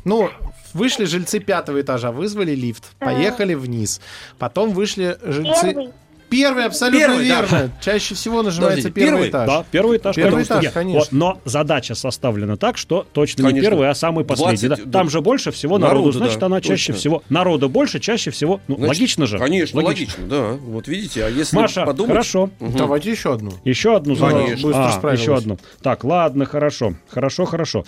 Ну, 0.05 0.31
вышли 0.75 1.05
жильцы 1.05 1.39
пятого 1.39 1.81
этажа, 1.81 2.11
вызвали 2.11 2.55
лифт, 2.55 2.85
поехали 2.99 3.55
вниз. 3.55 4.01
Потом 4.39 4.71
вышли 4.73 5.17
жильцы... 5.23 5.69
Первый. 5.69 5.93
Первый, 6.33 6.65
абсолютно 6.65 6.99
Первый, 6.99 7.29
да. 7.29 7.41
верно. 7.43 7.73
Чаще 7.81 8.15
всего 8.15 8.43
нажимается 8.43 8.89
Подождите, 8.89 8.91
первый, 8.95 9.11
первый? 9.11 9.31
этаж. 9.31 9.49
Да, 9.49 9.65
первый 9.71 9.99
этаж. 9.99 10.17
Первый 10.17 10.43
этаж, 10.43 10.63
Нет, 10.65 10.73
конечно. 10.73 10.99
вот, 11.01 11.13
но 11.13 11.41
задача 11.45 11.95
составлена 11.95 12.57
так, 12.57 12.79
что 12.79 13.07
точно 13.13 13.43
не 13.43 13.49
Конечно. 13.51 13.71
первый, 13.71 13.91
а 13.91 13.95
самый 13.95 14.25
последний. 14.25 14.67
20, 14.69 14.85
да. 14.87 14.91
Там 14.99 15.07
да. 15.07 15.11
же 15.11 15.21
больше 15.21 15.51
всего 15.53 15.79
народу, 15.79 15.99
Народу, 16.07 16.19
значит, 16.19 16.39
да, 16.41 16.47
она 16.47 16.61
чаще 16.61 16.93
точно. 16.93 16.95
всего... 16.95 17.23
Народу 17.29 17.69
больше, 17.69 18.01
чаще 18.01 18.31
всего... 18.31 18.61
Ну, 18.67 18.77
Значит, 18.77 18.89
логично 18.89 19.27
же. 19.27 19.39
Конечно, 19.39 19.83
логично. 19.83 20.27
да. 20.27 20.53
Вот 20.53 20.89
видите, 20.89 21.25
а 21.25 21.29
если 21.29 21.57
Маша, 21.57 21.85
подумать... 21.85 22.11
хорошо. 22.13 22.51
Мгм. 22.61 22.77
Давайте 22.77 23.11
еще 23.11 23.35
одну. 23.35 23.53
Еще 23.65 23.95
одну 23.95 24.17
Конечно. 24.17 24.71
А, 24.89 24.93
справилась. 24.93 25.21
еще 25.21 25.37
одну. 25.37 25.59
Так, 25.83 26.05
ладно, 26.05 26.47
хорошо. 26.47 26.95
Хорошо, 27.11 27.45
хорошо. 27.45 27.85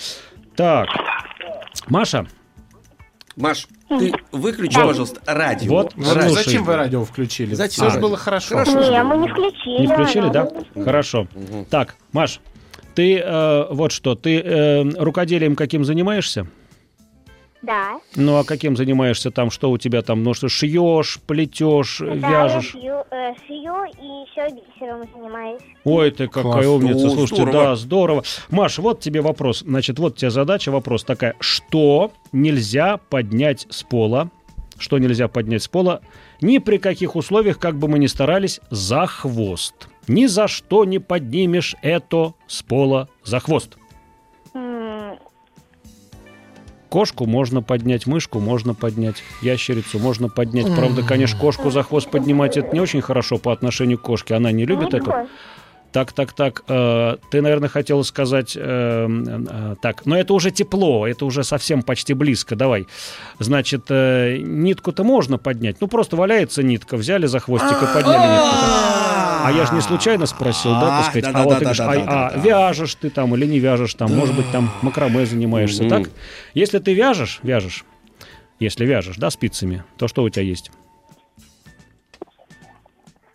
Так, 0.57 0.89
Маша, 1.89 2.27
Маш, 3.37 3.67
ты 3.89 4.13
выключи, 4.33 4.75
пожалуйста, 4.77 5.21
радио. 5.27 5.71
Вот, 5.71 5.93
Вот 5.97 6.07
Слушай. 6.07 6.31
зачем 6.31 6.65
вы 6.65 6.77
радио 6.77 7.05
включили? 7.05 7.55
Зачем? 7.55 7.85
Все 7.87 7.91
же 7.93 7.99
А, 7.99 8.01
было 8.01 8.17
хорошо. 8.17 8.55
хорошо. 8.59 8.81
Не, 8.91 9.03
мы 9.03 9.17
не 9.19 9.29
включили. 9.29 9.81
не 9.81 9.87
включили, 9.89 10.31
да? 10.31 10.45
надо. 10.45 10.85
Хорошо. 10.85 11.27
Так, 11.71 11.97
Маш, 12.13 12.41
ты 12.95 13.19
э, 13.19 13.67
вот 13.71 13.91
что, 13.93 14.15
ты 14.15 14.39
э, 14.41 14.83
рукоделием 14.99 15.57
каким 15.57 15.85
занимаешься? 15.85 16.47
Да. 17.65 17.99
Ну, 18.17 18.37
а 18.39 18.45
каким 18.45 18.77
занимаешься 18.77 19.31
там? 19.31 19.51
Что 19.51 19.71
у 19.71 19.79
тебя 19.79 20.03
там? 20.03 20.23
Ну, 20.23 20.35
что 20.35 20.49
шьешь, 20.49 21.19
плетешь, 21.27 21.99
Да, 22.01 22.15
вяжешь? 22.15 22.75
я 22.75 22.81
шью, 22.81 22.95
э, 23.11 23.35
шью 23.47 23.85
и 23.85 24.07
еще 24.27 24.55
бисером 24.55 25.03
занимаюсь. 25.15 25.61
Ой, 25.85 26.11
ты 26.11 26.27
какая 26.29 26.53
Класс. 26.53 26.67
умница. 26.67 27.07
О, 27.07 27.11
Слушайте, 27.11 27.43
здорово. 27.43 27.53
да, 27.53 27.77
здорово. 27.77 28.25
Маш, 28.51 28.79
вот 28.79 29.01
тебе 29.01 29.21
вопрос. 29.21 29.61
Значит, 29.61 29.99
вот 29.99 30.17
тебе 30.17 30.31
задача, 30.31 30.71
вопрос 30.71 31.05
такая. 31.05 31.35
Что 31.41 32.13
нельзя 32.33 32.99
поднять 33.09 33.67
с 33.71 33.83
пола? 33.83 34.31
Что 34.79 34.99
нельзя 34.99 35.29
поднять 35.29 35.63
с 35.63 35.69
пола? 35.69 36.01
Ни 36.41 36.59
при 36.59 36.79
каких 36.79 37.17
условиях, 37.17 37.59
как 37.59 37.77
бы 37.79 37.89
мы 37.89 37.99
ни 37.99 38.07
старались, 38.07 38.61
за 38.71 39.07
хвост. 39.07 39.89
Ни 40.09 40.27
за 40.27 40.49
что 40.49 40.85
не 40.85 40.99
поднимешь 40.99 41.77
это 41.81 42.35
с 42.47 42.63
пола 42.63 43.09
за 43.25 43.41
хвост. 43.41 43.77
Кошку 46.95 47.27
можно 47.27 47.61
поднять, 47.61 48.07
мышку 48.07 48.39
можно 48.39 48.73
поднять, 48.73 49.17
ящерицу 49.43 49.99
можно 49.99 50.29
поднять. 50.29 50.73
Правда, 50.77 51.03
конечно, 51.03 51.37
кошку 51.37 51.73
за 51.73 51.83
хвост 51.83 52.09
поднимать 52.09 52.57
это 52.57 52.73
не 52.73 52.79
очень 52.79 53.01
хорошо 53.01 53.37
по 53.37 53.53
отношению 53.53 53.99
к 53.99 54.03
кошке. 54.03 54.37
Она 54.37 54.53
не 54.53 54.65
любит 54.65 54.93
не 54.93 55.01
это. 55.01 55.27
Так, 55.91 56.13
так, 56.13 56.33
так. 56.35 56.63
э, 56.69 57.17
ты, 57.33 57.43
наверное, 57.43 57.69
хотела 57.69 58.05
сказать... 58.05 58.57
э, 58.57 58.61
э, 58.61 59.75
так, 59.83 60.07
но 60.07 60.17
это 60.17 60.35
уже 60.35 60.53
тепло, 60.53 61.05
это 61.05 61.25
уже 61.25 61.43
совсем 61.43 61.83
почти 61.83 62.15
близко. 62.15 62.55
Давай. 62.55 62.87
Значит, 63.41 63.87
э, 63.89 64.39
нитку-то 64.39 65.03
можно 65.03 65.37
поднять. 65.37 65.79
Ну, 65.81 65.89
просто 65.89 66.15
валяется 66.15 66.63
нитка. 66.63 66.97
Взяли 66.97 67.27
за 67.27 67.41
хвостик 67.41 67.83
и 67.83 67.87
подняли 67.93 68.35
нитку. 68.35 68.94
А 69.45 69.53
я 69.53 69.67
же 69.67 69.75
не 69.75 69.81
случайно 69.81 70.27
спросил, 70.27 70.73
да, 70.73 70.81
так 70.81 71.01
А, 71.01 71.03
сказать. 71.11 71.25
А 71.35 71.43
вот 71.43 71.59
ты 71.59 71.65
говоришь, 71.65 71.81
а, 71.81 72.29
а 72.29 72.39
вяжешь 72.39 72.95
ты 72.95 73.11
там 73.11 73.35
или 73.35 73.47
не 73.47 73.59
вяжешь 73.59 73.95
там, 73.95 74.15
может 74.15 74.35
быть, 74.35 74.51
там 74.51 74.71
макраме 74.83 75.27
занимаешься, 75.27 75.89
так? 75.89 76.09
Если 76.55 76.79
ты 76.79 76.95
вяжешь, 76.95 77.41
вяжешь, 77.43 77.85
если 78.59 78.87
вяжешь, 78.87 79.17
да, 79.17 79.31
спицами, 79.31 79.85
то 79.99 80.09
что 80.09 80.23
у 80.23 80.29
тебя 80.29 80.43
есть? 80.45 80.71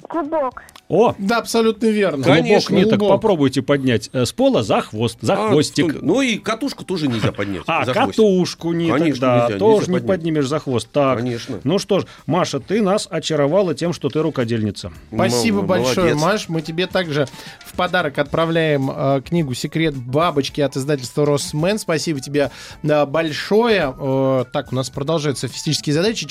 Клубок. 0.07 0.63
О, 0.89 1.13
Да, 1.19 1.37
абсолютно 1.37 1.85
верно. 1.85 2.23
клубок 2.23 2.41
Конечно, 2.41 2.75
ниток 2.75 2.97
клубок. 2.99 3.17
попробуйте 3.21 3.61
поднять 3.61 4.09
э, 4.11 4.25
с 4.25 4.31
пола 4.31 4.63
за 4.63 4.81
хвост, 4.81 5.19
за 5.21 5.33
А, 5.35 5.49
хвостик. 5.49 5.91
что- 5.91 5.99
Ну 6.03 6.19
и 6.21 6.37
катушку 6.37 6.83
тоже 6.83 7.07
нельзя 7.07 7.31
поднять. 7.31 7.61
А, 7.67 7.85
за 7.85 7.93
хвостик. 7.93 8.15
катушку 8.15 8.73
ниток, 8.73 8.97
Конечно, 8.97 9.21
да, 9.21 9.43
нельзя, 9.45 9.59
тоже 9.59 9.75
нельзя 9.81 9.91
не 9.91 9.99
поднять. 9.99 10.07
поднимешь 10.19 10.47
за 10.47 10.59
хвост. 10.59 10.87
Так, 10.91 11.19
Конечно. 11.19 11.59
ну 11.63 11.77
что 11.77 11.99
ж, 11.99 12.05
Маша, 12.25 12.59
ты 12.59 12.81
нас 12.81 13.07
очаровала 13.09 13.75
тем, 13.75 13.93
что 13.93 14.09
ты 14.09 14.19
рукодельница. 14.23 14.91
Спасибо 15.13 15.59
М- 15.59 15.67
большое, 15.67 16.15
молодец. 16.15 16.21
Маш. 16.23 16.49
Мы 16.49 16.61
тебе 16.63 16.87
также 16.87 17.27
в 17.63 17.73
подарок 17.73 18.17
отправляем 18.17 18.89
э, 18.89 19.21
книгу 19.23 19.53
«Секрет 19.53 19.95
бабочки» 19.95 20.59
от 20.61 20.75
издательства 20.75 21.23
«Росмен». 21.23 21.77
Спасибо 21.77 22.19
тебе 22.19 22.49
э, 22.81 23.05
большое. 23.05 23.93
Э, 23.95 24.45
так, 24.51 24.71
у 24.71 24.75
нас 24.75 24.89
продолжают 24.89 25.37
софистические 25.37 25.93
задачи. 25.93 26.25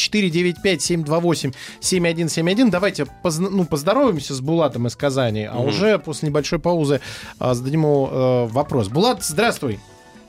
495-728-7171. 1.80 2.70
Давайте 2.70 3.06
позна- 3.22 3.50
ну, 3.50 3.64
поздороваемся 3.64 4.34
с 4.34 4.40
Булатом 4.48 4.86
из 4.86 4.96
Казани, 4.96 5.44
а 5.44 5.58
уже 5.60 5.98
после 5.98 6.30
небольшой 6.30 6.58
паузы 6.58 7.02
э, 7.38 7.52
зададим 7.54 7.80
ему 7.80 8.08
э, 8.10 8.46
вопрос. 8.46 8.88
Булат, 8.88 9.22
здравствуй. 9.22 9.78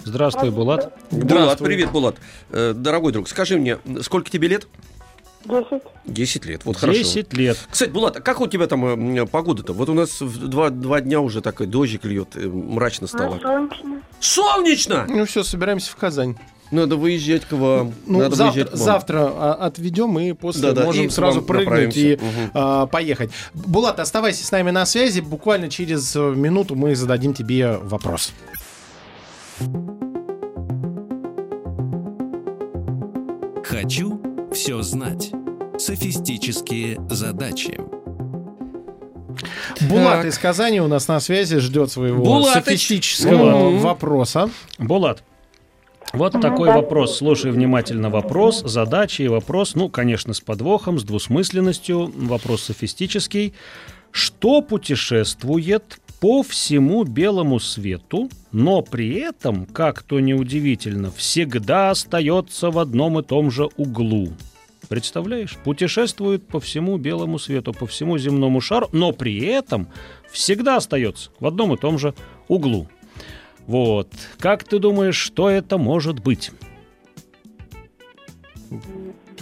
Здравствуй, 0.04 0.50
Булат. 0.52 0.92
Булат, 1.10 1.24
Здравствуй. 1.24 1.66
привет, 1.68 1.92
Булат. 1.94 2.18
Э, 2.52 2.74
Дорогой 2.76 3.14
друг, 3.14 3.30
скажи 3.30 3.58
мне, 3.58 3.78
сколько 4.02 4.30
тебе 4.30 4.50
лет? 4.50 4.68
Десять. 5.46 5.84
10 6.06 6.46
лет, 6.48 6.66
вот 6.66 6.76
хорошо. 6.76 7.00
10 7.00 7.34
лет. 7.34 7.58
Кстати, 7.72 7.90
Булат, 7.92 8.18
а 8.18 8.20
как 8.20 8.42
у 8.42 8.48
тебя 8.48 8.68
там 8.68 9.18
э, 9.18 9.26
погода-то? 9.26 9.72
Вот 9.72 9.88
у 9.88 9.94
нас 9.94 10.20
в 10.20 10.48
два, 10.50 10.70
два 10.70 11.00
дня 11.00 11.22
уже 11.22 11.40
такой 11.42 11.66
дождик 11.68 12.04
льет, 12.04 12.36
э, 12.36 12.46
мрачно 12.46 13.08
стало. 13.08 13.36
Ну, 13.36 13.40
солнечно. 13.42 14.02
Солнечно! 14.20 15.06
Ну 15.08 15.24
все, 15.24 15.44
собираемся 15.44 15.92
в 15.92 15.96
Казань. 15.96 16.36
Надо 16.72 16.98
выезжать 16.98 17.46
к 17.46 17.52
вам. 17.54 17.94
Ну, 18.06 18.20
Надо 18.20 18.36
завтра, 18.36 18.54
выезжать 18.54 18.70
к 18.70 18.78
вам. 18.78 18.86
завтра 18.86 19.18
а, 19.32 19.54
отведем 19.54 20.20
и 20.20 20.34
после 20.34 20.62
Да-да, 20.62 20.84
можем 20.86 21.06
и 21.08 21.10
сразу 21.10 21.42
прыгнуть 21.42 21.98
и 21.98 22.12
направимся. 22.12 22.40
Мгм. 22.42 22.52
а, 22.54 22.86
поехать. 22.86 23.32
Булат, 23.54 24.00
оставайся 24.00 24.46
с 24.46 24.52
нами 24.52 24.70
на 24.72 24.86
связи. 24.86 25.20
Буквально 25.22 25.70
через 25.70 26.16
э, 26.16 26.20
минуту 26.20 26.76
мы 26.76 26.96
зададим 26.96 27.34
тебе 27.34 27.78
вопрос. 27.82 28.32
Хочу 33.64 34.20
все 34.54 34.82
знать. 34.82 35.32
Софистические 35.78 36.98
задачи. 37.10 37.80
Булат 39.82 40.26
из 40.26 40.38
Казани 40.38 40.82
у 40.82 40.88
нас 40.88 41.08
на 41.08 41.20
связи 41.20 41.58
ждет 41.60 41.92
своего 41.92 42.24
Булатыч. 42.24 42.54
софистического 42.66 43.70
Мгм. 43.70 43.80
вопроса. 43.80 44.50
Булат, 44.78 45.24
вот 46.14 46.34
такой 46.42 46.70
вопрос. 46.70 47.18
Слушай 47.18 47.52
внимательно 47.52 48.10
вопрос, 48.10 48.62
задача 48.66 49.24
и 49.24 49.28
вопрос, 49.28 49.76
ну, 49.76 49.90
конечно, 49.90 50.34
с 50.34 50.42
подвохом, 50.42 51.00
с 51.00 51.04
двусмысленностью. 51.04 52.12
Вопрос 52.16 52.64
софистический. 52.64 53.54
Что 54.12 54.62
путешествует 54.62 56.00
по 56.20 56.44
всему 56.44 57.04
белому 57.04 57.60
свету, 57.60 58.30
но 58.52 58.82
при 58.82 59.20
этом, 59.20 59.66
как 59.66 60.02
то 60.02 60.20
неудивительно, 60.20 61.12
всегда 61.12 61.92
остается 61.92 62.72
в 62.72 62.80
одном 62.80 63.20
и 63.20 63.24
том 63.24 63.52
же 63.52 63.70
углу? 63.78 64.30
Представляешь? 64.88 65.56
Путешествует 65.64 66.48
по 66.48 66.60
всему 66.60 66.98
белому 66.98 67.38
свету, 67.38 67.74
по 67.74 67.86
всему 67.86 68.18
земному 68.18 68.60
шару, 68.60 68.90
но 68.92 69.12
при 69.12 69.40
этом 69.46 69.88
всегда 70.32 70.78
остается 70.78 71.30
в 71.40 71.46
одном 71.46 71.76
и 71.76 71.78
том 71.78 72.00
же 72.00 72.16
углу. 72.48 72.88
Вот. 73.70 74.08
Как 74.40 74.64
ты 74.64 74.80
думаешь, 74.80 75.16
что 75.16 75.48
это 75.48 75.78
может 75.78 76.22
быть? 76.22 76.50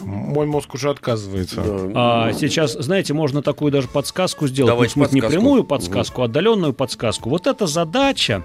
Мой 0.01 0.45
мозг 0.45 0.73
уже 0.73 0.89
отказывается. 0.89 1.61
Да. 1.63 2.25
А 2.25 2.33
сейчас, 2.33 2.73
знаете, 2.73 3.13
можно 3.13 3.41
такую 3.41 3.71
даже 3.71 3.87
подсказку 3.87 4.47
сделать. 4.47 4.69
Давайте 4.69 4.99
Ну, 4.99 5.05
смысле, 5.05 5.21
подсказку. 5.21 5.37
не 5.37 5.41
прямую 5.41 5.63
подсказку, 5.63 6.21
а 6.21 6.25
отдаленную 6.25 6.73
подсказку. 6.73 7.29
Вот 7.29 7.47
эта 7.47 7.67
задача, 7.67 8.43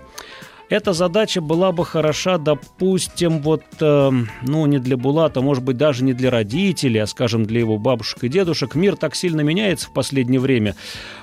эта 0.73 0.95
задача 0.95 1.43
была 1.43 1.70
бы 1.70 1.85
хороша, 1.85 2.39
допустим, 2.39 3.43
вот, 3.43 3.62
эм, 3.81 4.31
ну, 4.41 4.64
не 4.64 4.79
для 4.79 4.97
Булата, 4.97 5.43
может 5.43 5.62
быть, 5.62 5.77
даже 5.77 6.03
не 6.03 6.14
для 6.14 6.31
родителей, 6.31 7.01
а, 7.01 7.07
скажем, 7.07 7.45
для 7.45 7.61
его 7.61 7.77
бабушек 7.77 8.25
и 8.25 8.29
дедушек. 8.29 8.75
Мир 8.75 8.97
так 8.97 9.14
сильно 9.14 9.43
меняется 9.43 9.89
в 9.89 9.93
последнее 9.93 10.41
время. 10.41 10.75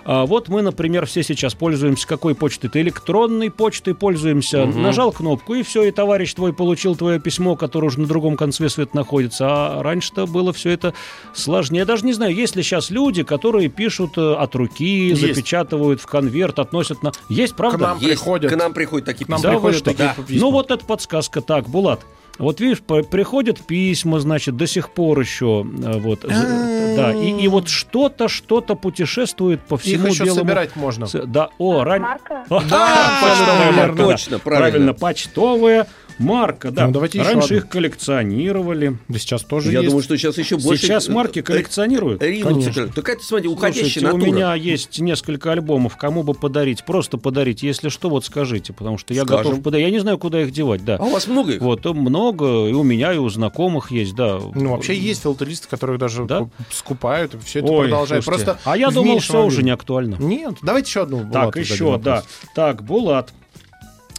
А 0.06 0.28
вот 0.28 0.50
мы, 0.50 0.62
например, 0.62 1.08
все 1.08 1.24
сейчас 1.24 1.56
пользуемся 1.56 2.08
какой 2.08 2.36
почтой? 2.36 2.70
Ты 2.70 2.82
электронной 2.82 3.50
почтой 3.50 3.96
пользуемся. 3.96 4.66
Нажал 4.68 5.12
кнопку, 5.12 5.56
и 5.56 5.64
все, 5.64 5.84
и 5.84 5.92
товарищ 5.92 6.32
твой 6.36 6.54
получил 6.54 6.96
твое 6.96 7.20
письмо, 7.20 7.56
которое 7.56 7.88
уже 7.88 8.00
на 8.02 8.08
другом 8.08 8.38
конце 8.38 8.70
света 8.70 8.96
находится. 8.96 9.48
А 9.48 9.82
раньше-то 9.82 10.28
было 10.28 10.54
все 10.54 10.70
это 10.70 10.94
сложнее. 11.34 11.80
Я 11.80 11.86
даже 11.86 12.06
не 12.06 12.14
знаю, 12.14 12.36
есть 12.36 12.56
ли 12.56 12.62
сейчас 12.62 12.92
люди, 12.92 13.24
которые 13.24 13.70
пишут 13.70 14.16
э, 14.18 14.34
от 14.34 14.54
руки, 14.54 15.10
Есть. 15.10 15.22
запечатывают 15.22 16.02
в 16.02 16.06
конверт, 16.06 16.60
относят 16.60 17.02
на... 17.02 17.14
Есть, 17.30 17.56
правда? 17.56 17.80
нам 17.80 17.98
Есть, 17.98 18.12
приходят. 18.12 18.52
К 18.52 18.56
нам 18.56 18.74
приходят 18.74 19.06
такие 19.08 19.26
К 19.26 19.30
нам 19.30 19.39
Да 19.42 19.50
вы 19.50 19.56
приходят 19.56 19.78
что? 19.78 19.86
такие 19.92 20.14
Да. 20.18 20.24
письма. 20.24 20.40
Ну 20.42 20.52
вот 20.52 20.72
это 20.72 20.84
подсказка. 20.86 21.42
Так, 21.42 21.68
Булат, 21.70 22.02
вот 22.38 22.60
видишь, 22.62 22.80
приходят 22.82 23.60
письма, 23.60 24.20
значит, 24.20 24.56
до 24.56 24.66
сих 24.68 24.90
пор 24.92 25.20
еще, 25.20 25.66
э, 25.84 26.00
вот, 26.00 26.22
з- 26.22 26.96
да, 26.96 27.14
и, 27.14 27.32
и 27.42 27.48
вот 27.50 27.68
что-то, 27.68 28.28
что-то 28.30 28.76
путешествует 28.76 29.62
по 29.62 29.76
Их 29.76 29.82
всему 29.82 30.08
еще 30.08 30.24
белому... 30.26 30.42
собирать 30.42 30.76
можно. 30.76 31.08
Да, 31.26 31.50
о, 31.58 31.84
ран... 31.84 32.02
Марка. 32.02 32.46
Да, 32.50 33.20
почтовая 33.22 33.66
верно. 33.66 33.78
марка, 33.82 33.96
да. 33.98 34.04
Точно, 34.06 34.40
правильно. 34.40 34.94
почтовая 34.94 35.88
марка, 36.20 36.72
да. 36.72 36.88
Ну, 36.88 36.94
давайте 36.94 37.20
еще 37.20 37.30
Раньше 37.30 37.46
одну. 37.56 37.58
их 37.58 37.70
коллекционировали. 37.70 38.98
Да 39.08 39.20
сейчас 39.20 39.44
тоже 39.44 39.72
Я 39.72 39.80
есть. 39.80 39.90
думаю, 39.90 40.04
что 40.04 40.18
сейчас 40.18 40.38
еще 40.38 40.58
больше... 40.58 40.84
Сейчас 40.86 41.08
э, 41.10 41.12
марки 41.12 41.40
э, 41.40 41.42
коллекционируют. 41.42 42.20
Конечно. 42.22 42.88
Так 42.88 43.10
это, 43.10 43.24
смотри, 43.24 43.48
уходящая 43.48 43.84
Слушайте, 43.86 44.08
у 44.10 44.18
натура. 44.18 44.30
меня 44.36 44.54
есть 44.56 45.00
несколько 45.00 45.52
альбомов. 45.52 45.98
Кому 45.98 46.24
бы 46.24 46.34
подарить? 46.34 46.84
Просто 46.86 47.18
подарить. 47.18 47.64
Если 47.64 47.90
что, 47.90 48.10
вот 48.10 48.26
скажите, 48.26 48.74
потому 48.74 48.98
что 48.98 49.14
я 49.14 49.24
Скажем. 49.24 49.44
готов 49.52 49.64
подарить. 49.64 49.86
Я 49.88 49.92
не 49.92 50.00
знаю, 50.00 50.18
куда 50.18 50.42
их 50.42 50.52
девать, 50.52 50.84
да. 50.86 50.98
А 50.98 51.04
у 51.04 51.10
вас 51.10 51.28
много 51.28 51.54
их? 51.54 51.62
Вот, 51.62 51.86
много, 51.86 52.68
и 52.68 52.74
у 52.74 52.84
меня, 52.84 53.14
и 53.14 53.18
у 53.18 53.30
знакомых 53.30 53.92
есть, 53.92 54.16
да. 54.16 54.40
Ну, 54.56 54.72
вообще 54.72 54.96
есть 54.96 55.24
филателисты, 55.24 55.68
которые 55.68 55.98
даже 55.98 56.26
Да? 56.26 56.40
ку- 56.42 56.52
скупают, 56.72 57.36
и 57.36 57.38
все 57.40 57.60
это 57.60 57.72
Ой, 57.72 57.88
продолжает. 57.88 58.24
слушайте, 58.24 58.46
Просто 58.46 58.70
а 58.70 58.78
я 58.78 58.90
думал, 58.90 59.20
все 59.20 59.44
уже 59.44 59.58
объеме. 59.58 59.64
не 59.66 59.72
актуально. 59.72 60.16
Нет, 60.20 60.56
давайте 60.62 60.88
еще 60.90 61.02
одну. 61.04 61.30
Так, 61.32 61.56
еще, 61.56 61.98
да. 61.98 62.24
Так, 62.56 62.84
Булат. 62.84 63.34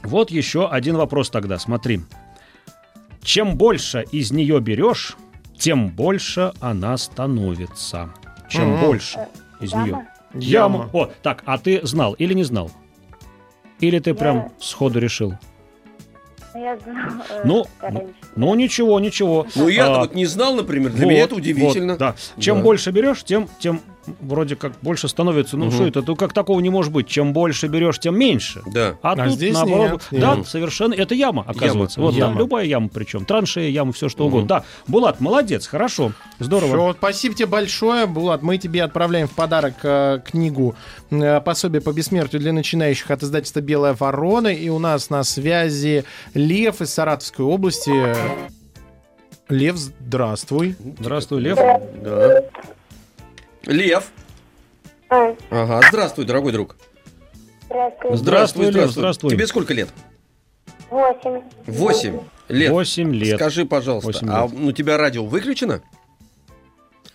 Вот 0.02 0.30
еще 0.30 0.68
один 0.68 0.96
вопрос 0.96 1.30
тогда, 1.30 1.58
смотри. 1.58 2.00
Чем 3.22 3.56
больше 3.56 4.04
из 4.12 4.30
нее 4.32 4.60
берешь, 4.60 5.16
тем 5.58 5.88
больше 5.88 6.52
она 6.60 6.96
становится. 6.96 8.10
Чем 8.48 8.70
Мгм. 8.72 8.80
больше 8.80 9.28
из 9.60 9.72
Яма? 9.72 9.86
нее. 9.86 10.06
Яма. 10.34 10.90
О, 10.92 11.10
так, 11.22 11.42
а 11.44 11.58
ты 11.58 11.80
знал 11.86 12.14
или 12.14 12.32
не 12.34 12.44
знал? 12.44 12.70
Или 13.80 13.98
ты 13.98 14.14
прям 14.14 14.36
Я- 14.36 14.50
сходу 14.58 14.98
решил? 14.98 15.34
Я 16.54 16.76
знала. 16.78 17.24
э, 17.30 17.42
Ну, 17.44 17.66
раньше. 17.80 18.06
Ну, 18.36 18.54
ничего, 18.54 18.98
ничего. 19.00 19.46
Ну, 19.54 19.68
я-то 19.68 19.94
А, 19.94 19.98
вот 20.00 20.14
не 20.14 20.26
знал, 20.26 20.54
например. 20.54 20.90
Для 20.92 21.04
Вот, 21.04 21.10
меня 21.12 21.22
это 21.24 21.34
удивительно. 21.36 21.92
вот, 21.92 21.98
да. 21.98 22.14
Чем 22.38 22.56
Да. 22.58 22.62
больше 22.64 22.90
берешь, 22.90 23.22
тем, 23.22 23.48
тем 23.60 23.80
вроде 24.20 24.56
как 24.56 24.72
больше 24.82 25.08
становится. 25.08 25.56
Ну, 25.56 25.70
что 25.70 25.86
это? 25.86 26.02
Ну, 26.06 26.16
как 26.16 26.32
такого 26.32 26.58
не 26.60 26.70
может 26.70 26.92
быть. 26.92 27.06
Чем 27.06 27.32
больше 27.32 27.66
берешь, 27.68 27.98
тем 27.98 28.18
меньше. 28.18 28.62
Да. 28.72 28.96
А, 29.02 29.12
А 29.12 29.24
тут 29.24 29.34
здесь 29.34 29.54
наоборот. 29.54 30.02
нет, 30.10 30.20
да, 30.22 30.36
нет. 30.36 30.48
совершенно. 30.48 30.94
Это 30.94 31.14
яма, 31.14 31.44
оказывается. 31.46 32.00
Яма, 32.00 32.10
Вот, 32.10 32.18
да, 32.18 32.26
яма. 32.26 32.38
любая 32.38 32.64
яма 32.64 32.88
причем. 32.92 33.24
Траншея, 33.24 33.68
яма, 33.70 33.92
все 33.92 34.08
что 34.08 34.24
Мгм. 34.24 34.32
угодно. 34.32 34.48
Да, 34.48 34.64
Булат, 34.86 35.20
молодец, 35.20 35.66
хорошо. 35.66 36.12
Здорово. 36.38 36.68
Всё, 36.70 36.92
спасибо 36.98 37.34
тебе 37.34 37.46
большое, 37.46 38.06
Булат. 38.06 38.42
Мы 38.42 38.58
тебе 38.58 38.82
отправляем 38.82 39.28
в 39.28 39.32
подарок 39.32 39.74
э, 39.82 40.20
книгу 40.24 40.74
э, 41.10 41.40
«Пособие 41.40 41.80
по 41.80 41.92
бессмертию 41.92 42.40
для 42.40 42.52
начинающих» 42.52 43.10
от 43.10 43.22
издательства 43.22 43.60
«Белая 43.60 43.94
ворона». 43.98 44.48
И 44.48 44.68
у 44.68 44.78
нас 44.78 45.10
на 45.10 45.22
связи 45.24 46.04
Лев 46.34 46.80
из 46.80 46.92
Саратовской 46.92 47.44
области. 47.44 47.92
Лев, 49.48 49.76
здравствуй. 49.76 50.76
Здравствуй, 51.00 51.40
Лев. 51.40 51.56
Да. 51.56 52.42
Лев. 53.66 54.10
А, 55.08 55.34
Ага, 55.50 55.80
здравствуй, 55.88 56.24
дорогой 56.24 56.52
друг. 56.52 56.76
Здравствуйте. 57.68 58.16
Здравствуй, 58.16 58.70
Лев, 58.70 58.90
здравствуй. 58.90 59.30
Тебе 59.30 59.46
сколько 59.46 59.74
лет? 59.74 59.88
Восемь. 60.90 61.42
Восемь 61.66 62.20
лет. 62.48 62.70
Восемь 62.70 63.14
лет. 63.14 63.36
Скажи, 63.36 63.64
пожалуйста, 63.64 64.08
Восемь 64.08 64.28
а 64.30 64.46
лет. 64.46 64.52
у 64.60 64.72
тебя 64.72 64.96
радио 64.96 65.24
выключено? 65.24 65.82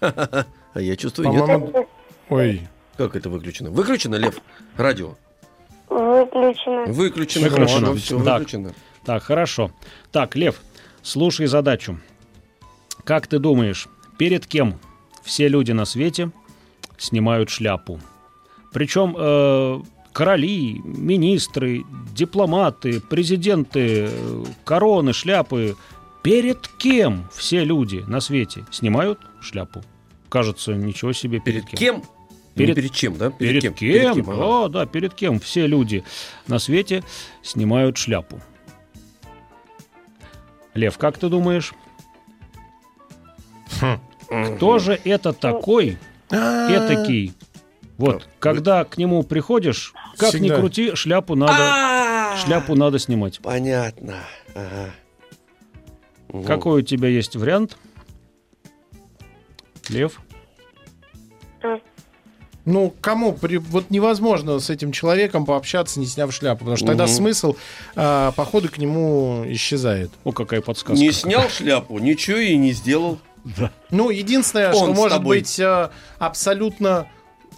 А 0.76 0.82
я 0.82 0.98
чувствую, 0.98 1.30
нет. 1.30 1.88
Ой. 2.28 2.68
Как 2.98 3.16
это 3.16 3.30
выключено? 3.30 3.70
Выключено, 3.72 4.16
Лев? 4.16 4.42
Радио? 4.76 5.16
Выключено. 5.90 6.92
Выключено, 6.92 7.50
Выключено. 7.50 7.96
все 7.96 8.22
Так. 8.22 8.40
выключено. 8.40 8.74
Так, 9.06 9.24
хорошо. 9.24 9.72
Так, 10.12 10.36
Лев, 10.36 10.60
слушай 11.02 11.46
задачу. 11.48 11.98
Как 13.06 13.28
ты 13.28 13.40
думаешь, 13.40 13.88
перед 14.18 14.46
кем 14.48 14.78
все 15.26 15.48
люди 15.50 15.72
на 15.74 15.84
свете 15.86 16.32
снимают 16.98 17.50
шляпу? 17.50 18.00
Причем 18.72 19.16
э, 19.18 19.82
короли, 20.14 20.80
министры, 20.84 21.84
дипломаты, 22.14 23.02
президенты, 23.02 24.08
э, 24.10 24.44
короны, 24.64 25.12
шляпы. 25.14 25.76
Перед 26.24 26.68
кем 26.80 27.28
все 27.34 27.64
люди 27.64 28.04
на 28.08 28.20
свете 28.20 28.66
снимают 28.72 29.20
шляпу? 29.42 29.84
Кажется, 30.30 30.74
ничего 30.74 31.14
себе 31.14 31.40
перед, 31.40 31.66
Перед 31.66 31.80
кем? 31.80 32.04
Перед- 32.56 32.70
Не 32.70 32.82
перед 32.82 32.92
чем, 32.94 33.18
да? 33.18 33.30
Перед, 33.32 33.62
кем? 33.62 33.74
Перед 33.74 34.14
кем, 34.14 34.30
ага. 34.30 34.66
О, 34.66 34.68
да, 34.70 34.86
перед 34.86 35.14
кем 35.14 35.40
все 35.40 35.68
люди 35.68 36.04
на 36.48 36.58
свете 36.58 37.04
снимают 37.44 37.98
шляпу. 37.98 38.40
Лев, 40.74 40.98
как 40.98 41.18
ты 41.18 41.30
думаешь, 41.30 41.74
кто 44.28 44.80
же 44.80 45.00
это 45.04 45.34
такой, 45.34 45.98
этакий? 46.30 47.34
Вот, 47.98 48.28
когда 48.40 48.84
к 48.84 48.98
нему 48.98 49.24
приходишь, 49.24 49.94
как 50.18 50.34
ни 50.36 50.50
крути, 50.50 50.96
шляпу 50.96 51.36
надо, 51.36 51.54
А, 51.58 52.36
шляпу 52.38 52.76
надо 52.76 53.00
снимать. 53.00 53.40
Понятно. 53.40 54.16
Ага. 54.54 54.92
Мгм. 56.30 56.44
Какой 56.44 56.82
у 56.82 56.86
тебя 56.86 57.08
есть 57.08 57.36
вариант? 57.38 57.78
Лев? 59.88 60.20
Ну, 62.66 62.92
кому? 63.00 63.34
при- 63.34 63.58
Вот 63.58 63.92
невозможно 63.92 64.60
с 64.60 64.72
этим 64.72 64.92
человеком 64.92 65.46
пообщаться, 65.46 66.00
не 66.00 66.08
сняв 66.08 66.34
шляпу, 66.34 66.60
потому 66.60 66.78
что 66.78 66.88
тогда 66.88 67.04
Мгм. 67.06 67.14
смысл 67.14 67.56
а, 67.96 68.32
похода 68.32 68.70
к 68.70 68.80
нему 68.80 69.44
исчезает. 69.50 70.10
О, 70.24 70.32
какая 70.32 70.62
подсказка. 70.62 71.00
Не 71.00 71.12
снял 71.12 71.48
шляпу, 71.48 72.00
ничего 72.00 72.38
и 72.40 72.58
не 72.58 72.72
сделал. 72.74 73.20
Ну, 73.92 74.10
единственное, 74.10 74.70
Он 74.74 74.76
что 74.76 74.94
может 74.94 75.18
тобой. 75.18 75.40
быть 75.40 75.60
а, 75.60 75.92
абсолютно 76.20 77.08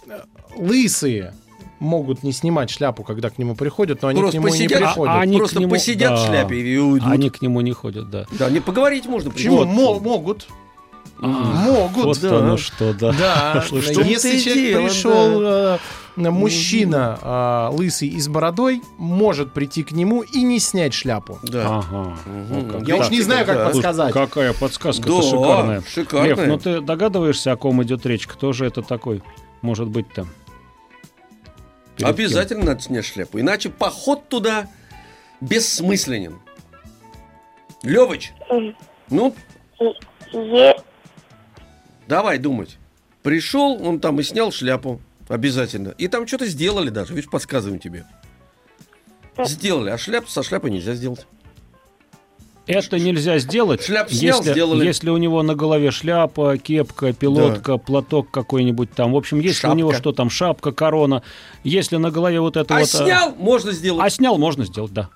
э, 0.06 0.20
лысые 0.56 1.34
могут 1.80 2.22
не 2.22 2.32
снимать 2.32 2.70
шляпу, 2.70 3.04
когда 3.04 3.30
к 3.30 3.38
нему 3.38 3.54
приходят, 3.54 4.02
но 4.02 4.08
они 4.08 4.20
Просто 4.20 4.38
к 4.38 4.42
нему 4.42 4.48
и 4.48 4.58
не 4.58 4.64
посидят, 4.68 4.78
приходят. 4.88 5.14
а- 5.14 5.20
они 5.20 5.38
Просто 5.38 5.60
нему- 5.60 5.70
посидят 5.70 6.10
да. 6.10 6.16
в 6.16 6.26
шляпе 6.26 6.56
и 6.56 6.76
уйдут. 6.76 7.08
Они 7.10 7.30
к 7.30 7.40
нему 7.40 7.60
не 7.60 7.72
ходят, 7.72 8.10
да. 8.10 8.26
Да, 8.32 8.50
не 8.50 8.60
поговорить 8.60 9.06
можно. 9.06 9.30
Почему? 9.30 9.58
Вот. 9.58 9.66
Мо- 9.68 10.00
могут. 10.00 10.48
могут. 11.18 12.04
Вот 12.04 12.20
да. 12.20 12.38
оно 12.38 12.56
что, 12.56 12.92
да. 12.94 13.12
Да, 13.12 13.62
что 13.66 13.76
если 14.02 14.38
человек 14.38 14.68
делал, 14.70 14.84
пришел, 14.86 15.42
э, 15.42 15.78
мужчина 16.18 17.18
э, 17.22 17.76
лысый 17.76 18.08
и 18.08 18.18
с 18.20 18.28
бородой, 18.28 18.82
может 18.98 19.52
прийти 19.52 19.82
к 19.82 19.92
нему 19.92 20.22
и 20.22 20.42
не 20.42 20.58
снять 20.58 20.94
шляпу. 20.94 21.38
Да. 21.42 21.78
Ага. 21.78 22.16
Ну, 22.26 22.64
как 22.70 22.88
Я 22.88 22.96
так. 22.96 23.06
уж 23.06 23.10
не 23.10 23.20
знаю, 23.22 23.46
как 23.46 23.56
Да. 23.56 23.66
подсказать. 23.66 24.12
Какая 24.12 24.52
подсказка 24.52 25.06
Да, 25.08 25.22
шикарная. 25.22 25.82
шикарная. 25.82 26.28
Лев, 26.34 26.46
ну 26.46 26.58
ты 26.58 26.80
догадываешься, 26.80 27.52
о 27.52 27.56
ком 27.56 27.82
идет 27.82 28.04
речь? 28.06 28.26
Кто 28.26 28.52
же 28.52 28.66
это 28.66 28.82
такой? 28.82 29.22
Может 29.62 29.88
быть 29.88 30.12
там. 30.12 30.28
Обязательно 32.02 32.64
надо 32.64 32.80
снять 32.80 33.04
шляпу, 33.06 33.40
иначе 33.40 33.70
поход 33.70 34.28
туда 34.28 34.68
бессмысленен. 35.40 36.38
Левыч, 37.82 38.32
ну, 39.08 39.34
давай 42.06 42.38
думать. 42.38 42.78
Пришел, 43.22 43.78
он 43.84 44.00
там 44.00 44.20
и 44.20 44.22
снял 44.22 44.52
шляпу. 44.52 45.00
Обязательно. 45.28 45.90
И 45.98 46.08
там 46.08 46.26
что-то 46.26 46.46
сделали 46.46 46.90
даже, 46.90 47.14
видишь, 47.14 47.30
подсказываем 47.30 47.78
тебе. 47.78 48.04
Сделали, 49.44 49.90
а 49.90 49.98
шляпу 49.98 50.28
со 50.28 50.42
шляпой 50.42 50.70
нельзя 50.70 50.94
сделать. 50.94 51.26
Это 52.66 52.98
нельзя 52.98 53.38
сделать, 53.38 53.82
Шляпу 53.82 54.12
снял, 54.12 54.38
если, 54.40 54.52
сделали. 54.52 54.84
если 54.84 55.08
у 55.08 55.16
него 55.16 55.42
на 55.42 55.54
голове 55.54 55.90
шляпа, 55.90 56.58
кепка, 56.58 57.14
пилотка, 57.14 57.78
платок 57.78 58.30
какой-нибудь 58.30 58.92
там. 58.92 59.12
В 59.12 59.16
общем, 59.16 59.40
если 59.40 59.60
у 59.68 59.70
Шапка. 59.70 59.78
него 59.78 59.92
что 59.94 60.12
там, 60.12 60.28
шапка, 60.28 60.72
корона. 60.72 61.22
Если 61.64 61.96
на 61.96 62.10
голове 62.10 62.40
вот 62.40 62.58
это 62.58 62.74
А 62.76 62.80
вот... 62.80 62.88
э, 62.88 62.90
снял, 62.90 63.34
можно 63.36 63.72
сделать. 63.72 64.04
А 64.04 64.10
снял, 64.10 64.36
можно 64.36 64.66
сделать, 64.66 64.92
да. 64.92 65.08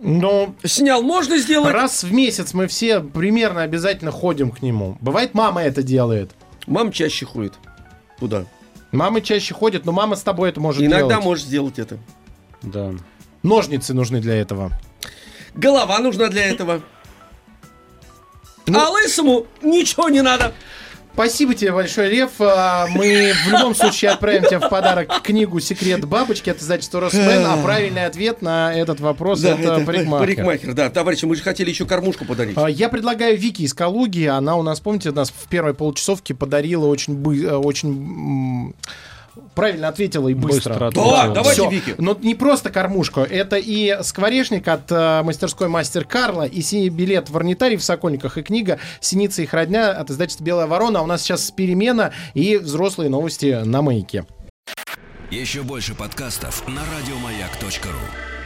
Но 0.00 0.54
Снял, 0.64 1.02
можно 1.02 1.38
сделать. 1.38 1.72
раз 1.74 2.04
в 2.04 2.12
месяц 2.12 2.54
мы 2.54 2.66
все 2.68 3.00
примерно 3.00 3.62
обязательно 3.62 4.10
ходим 4.12 4.50
к 4.50 4.62
нему. 4.62 4.96
Бывает, 5.00 5.34
мама 5.34 5.62
это 5.62 5.82
делает. 5.82 6.30
Мама 6.66 6.92
чаще 6.92 7.26
ходит. 7.26 7.54
Туда. 8.20 8.44
Мамы 8.92 9.20
чаще 9.20 9.54
ходят, 9.54 9.84
но 9.84 9.92
мама 9.92 10.14
с 10.16 10.22
тобой 10.22 10.50
это 10.50 10.60
может 10.60 10.82
Иногда 10.82 11.08
делать. 11.08 11.24
можешь 11.24 11.44
сделать 11.44 11.78
это. 11.78 11.98
Да. 12.62 12.92
Ножницы 13.42 13.92
нужны 13.92 14.20
для 14.20 14.34
этого. 14.36 14.72
Голова 15.54 15.98
нужна 15.98 16.28
для 16.28 16.46
этого. 16.46 16.80
Ну- 18.66 18.78
А 18.78 18.90
лысому 18.90 19.46
ничего 19.62 20.08
не 20.08 20.22
надо. 20.22 20.54
Спасибо 21.18 21.52
тебе 21.52 21.72
большое, 21.72 22.08
Лев. 22.12 22.30
А, 22.38 22.86
Мы 22.94 23.32
в 23.44 23.50
любом 23.50 23.74
случае 23.74 24.12
отправим 24.12 24.44
тебе 24.44 24.60
в 24.60 24.68
подарок 24.68 25.20
книгу 25.24 25.58
«Секрет 25.58 26.04
бабочки» 26.04 26.48
от 26.48 26.58
издательства 26.62 27.00
«Росмен», 27.00 27.44
а 27.44 27.56
правильный 27.56 28.06
ответ 28.06 28.40
на 28.40 28.72
этот 28.72 29.00
вопрос 29.00 29.42
это, 29.42 29.80
парикмахер. 29.84 30.24
парикмахер, 30.26 30.74
да. 30.74 30.90
Товарищи, 30.90 31.24
мы 31.24 31.34
же 31.34 31.42
хотели 31.42 31.70
еще 31.70 31.86
кормушку 31.86 32.24
подарить. 32.24 32.56
А, 32.56 32.68
Я 32.70 32.88
предлагаю 32.88 33.36
Вики 33.36 33.62
из 33.62 33.74
Калуги. 33.74 34.26
Она 34.26 34.54
у 34.54 34.62
нас, 34.62 34.78
помните, 34.78 35.10
нас 35.10 35.30
в 35.36 35.48
первой 35.48 35.74
получасовке 35.74 36.36
подарила 36.36 36.86
очень, 36.86 37.14
бы- 37.16 37.42
э, 37.42 37.52
очень 37.56 38.72
правильно 39.54 39.88
ответила 39.88 40.28
и 40.28 40.34
быстро. 40.34 40.74
Быстро 40.74 40.90
Да, 40.90 41.28
давайте, 41.28 41.62
Всё. 41.62 41.70
Вики. 41.70 41.94
Но 41.98 42.16
не 42.20 42.34
просто 42.34 42.70
кормушку, 42.70 43.20
это 43.20 43.56
и 43.56 43.98
скворечник 44.02 44.68
от 44.68 44.90
э, 44.90 45.22
мастерской 45.22 45.68
мастер 45.68 46.04
Карла, 46.04 46.44
и 46.44 46.62
синий 46.62 46.90
билет 46.90 47.30
в 47.30 47.36
Орнитарий 47.36 47.76
в 47.76 47.82
Сокольниках, 47.82 48.38
и 48.38 48.42
книга 48.42 48.78
«Синица 49.00 49.42
и 49.42 49.44
их 49.44 49.54
родня» 49.54 49.90
от 49.90 50.10
издательства 50.10 50.44
«Белая 50.44 50.66
ворона». 50.66 51.00
А 51.00 51.02
у 51.02 51.06
нас 51.06 51.22
сейчас 51.22 51.50
перемена 51.50 52.12
и 52.34 52.56
взрослые 52.56 53.10
новости 53.10 53.60
на 53.64 53.82
маяке. 53.82 54.24
Еще 55.30 55.62
больше 55.62 55.94
подкастов 55.94 56.66
на 56.66 56.80
радиомаяк.ру. 56.80 58.37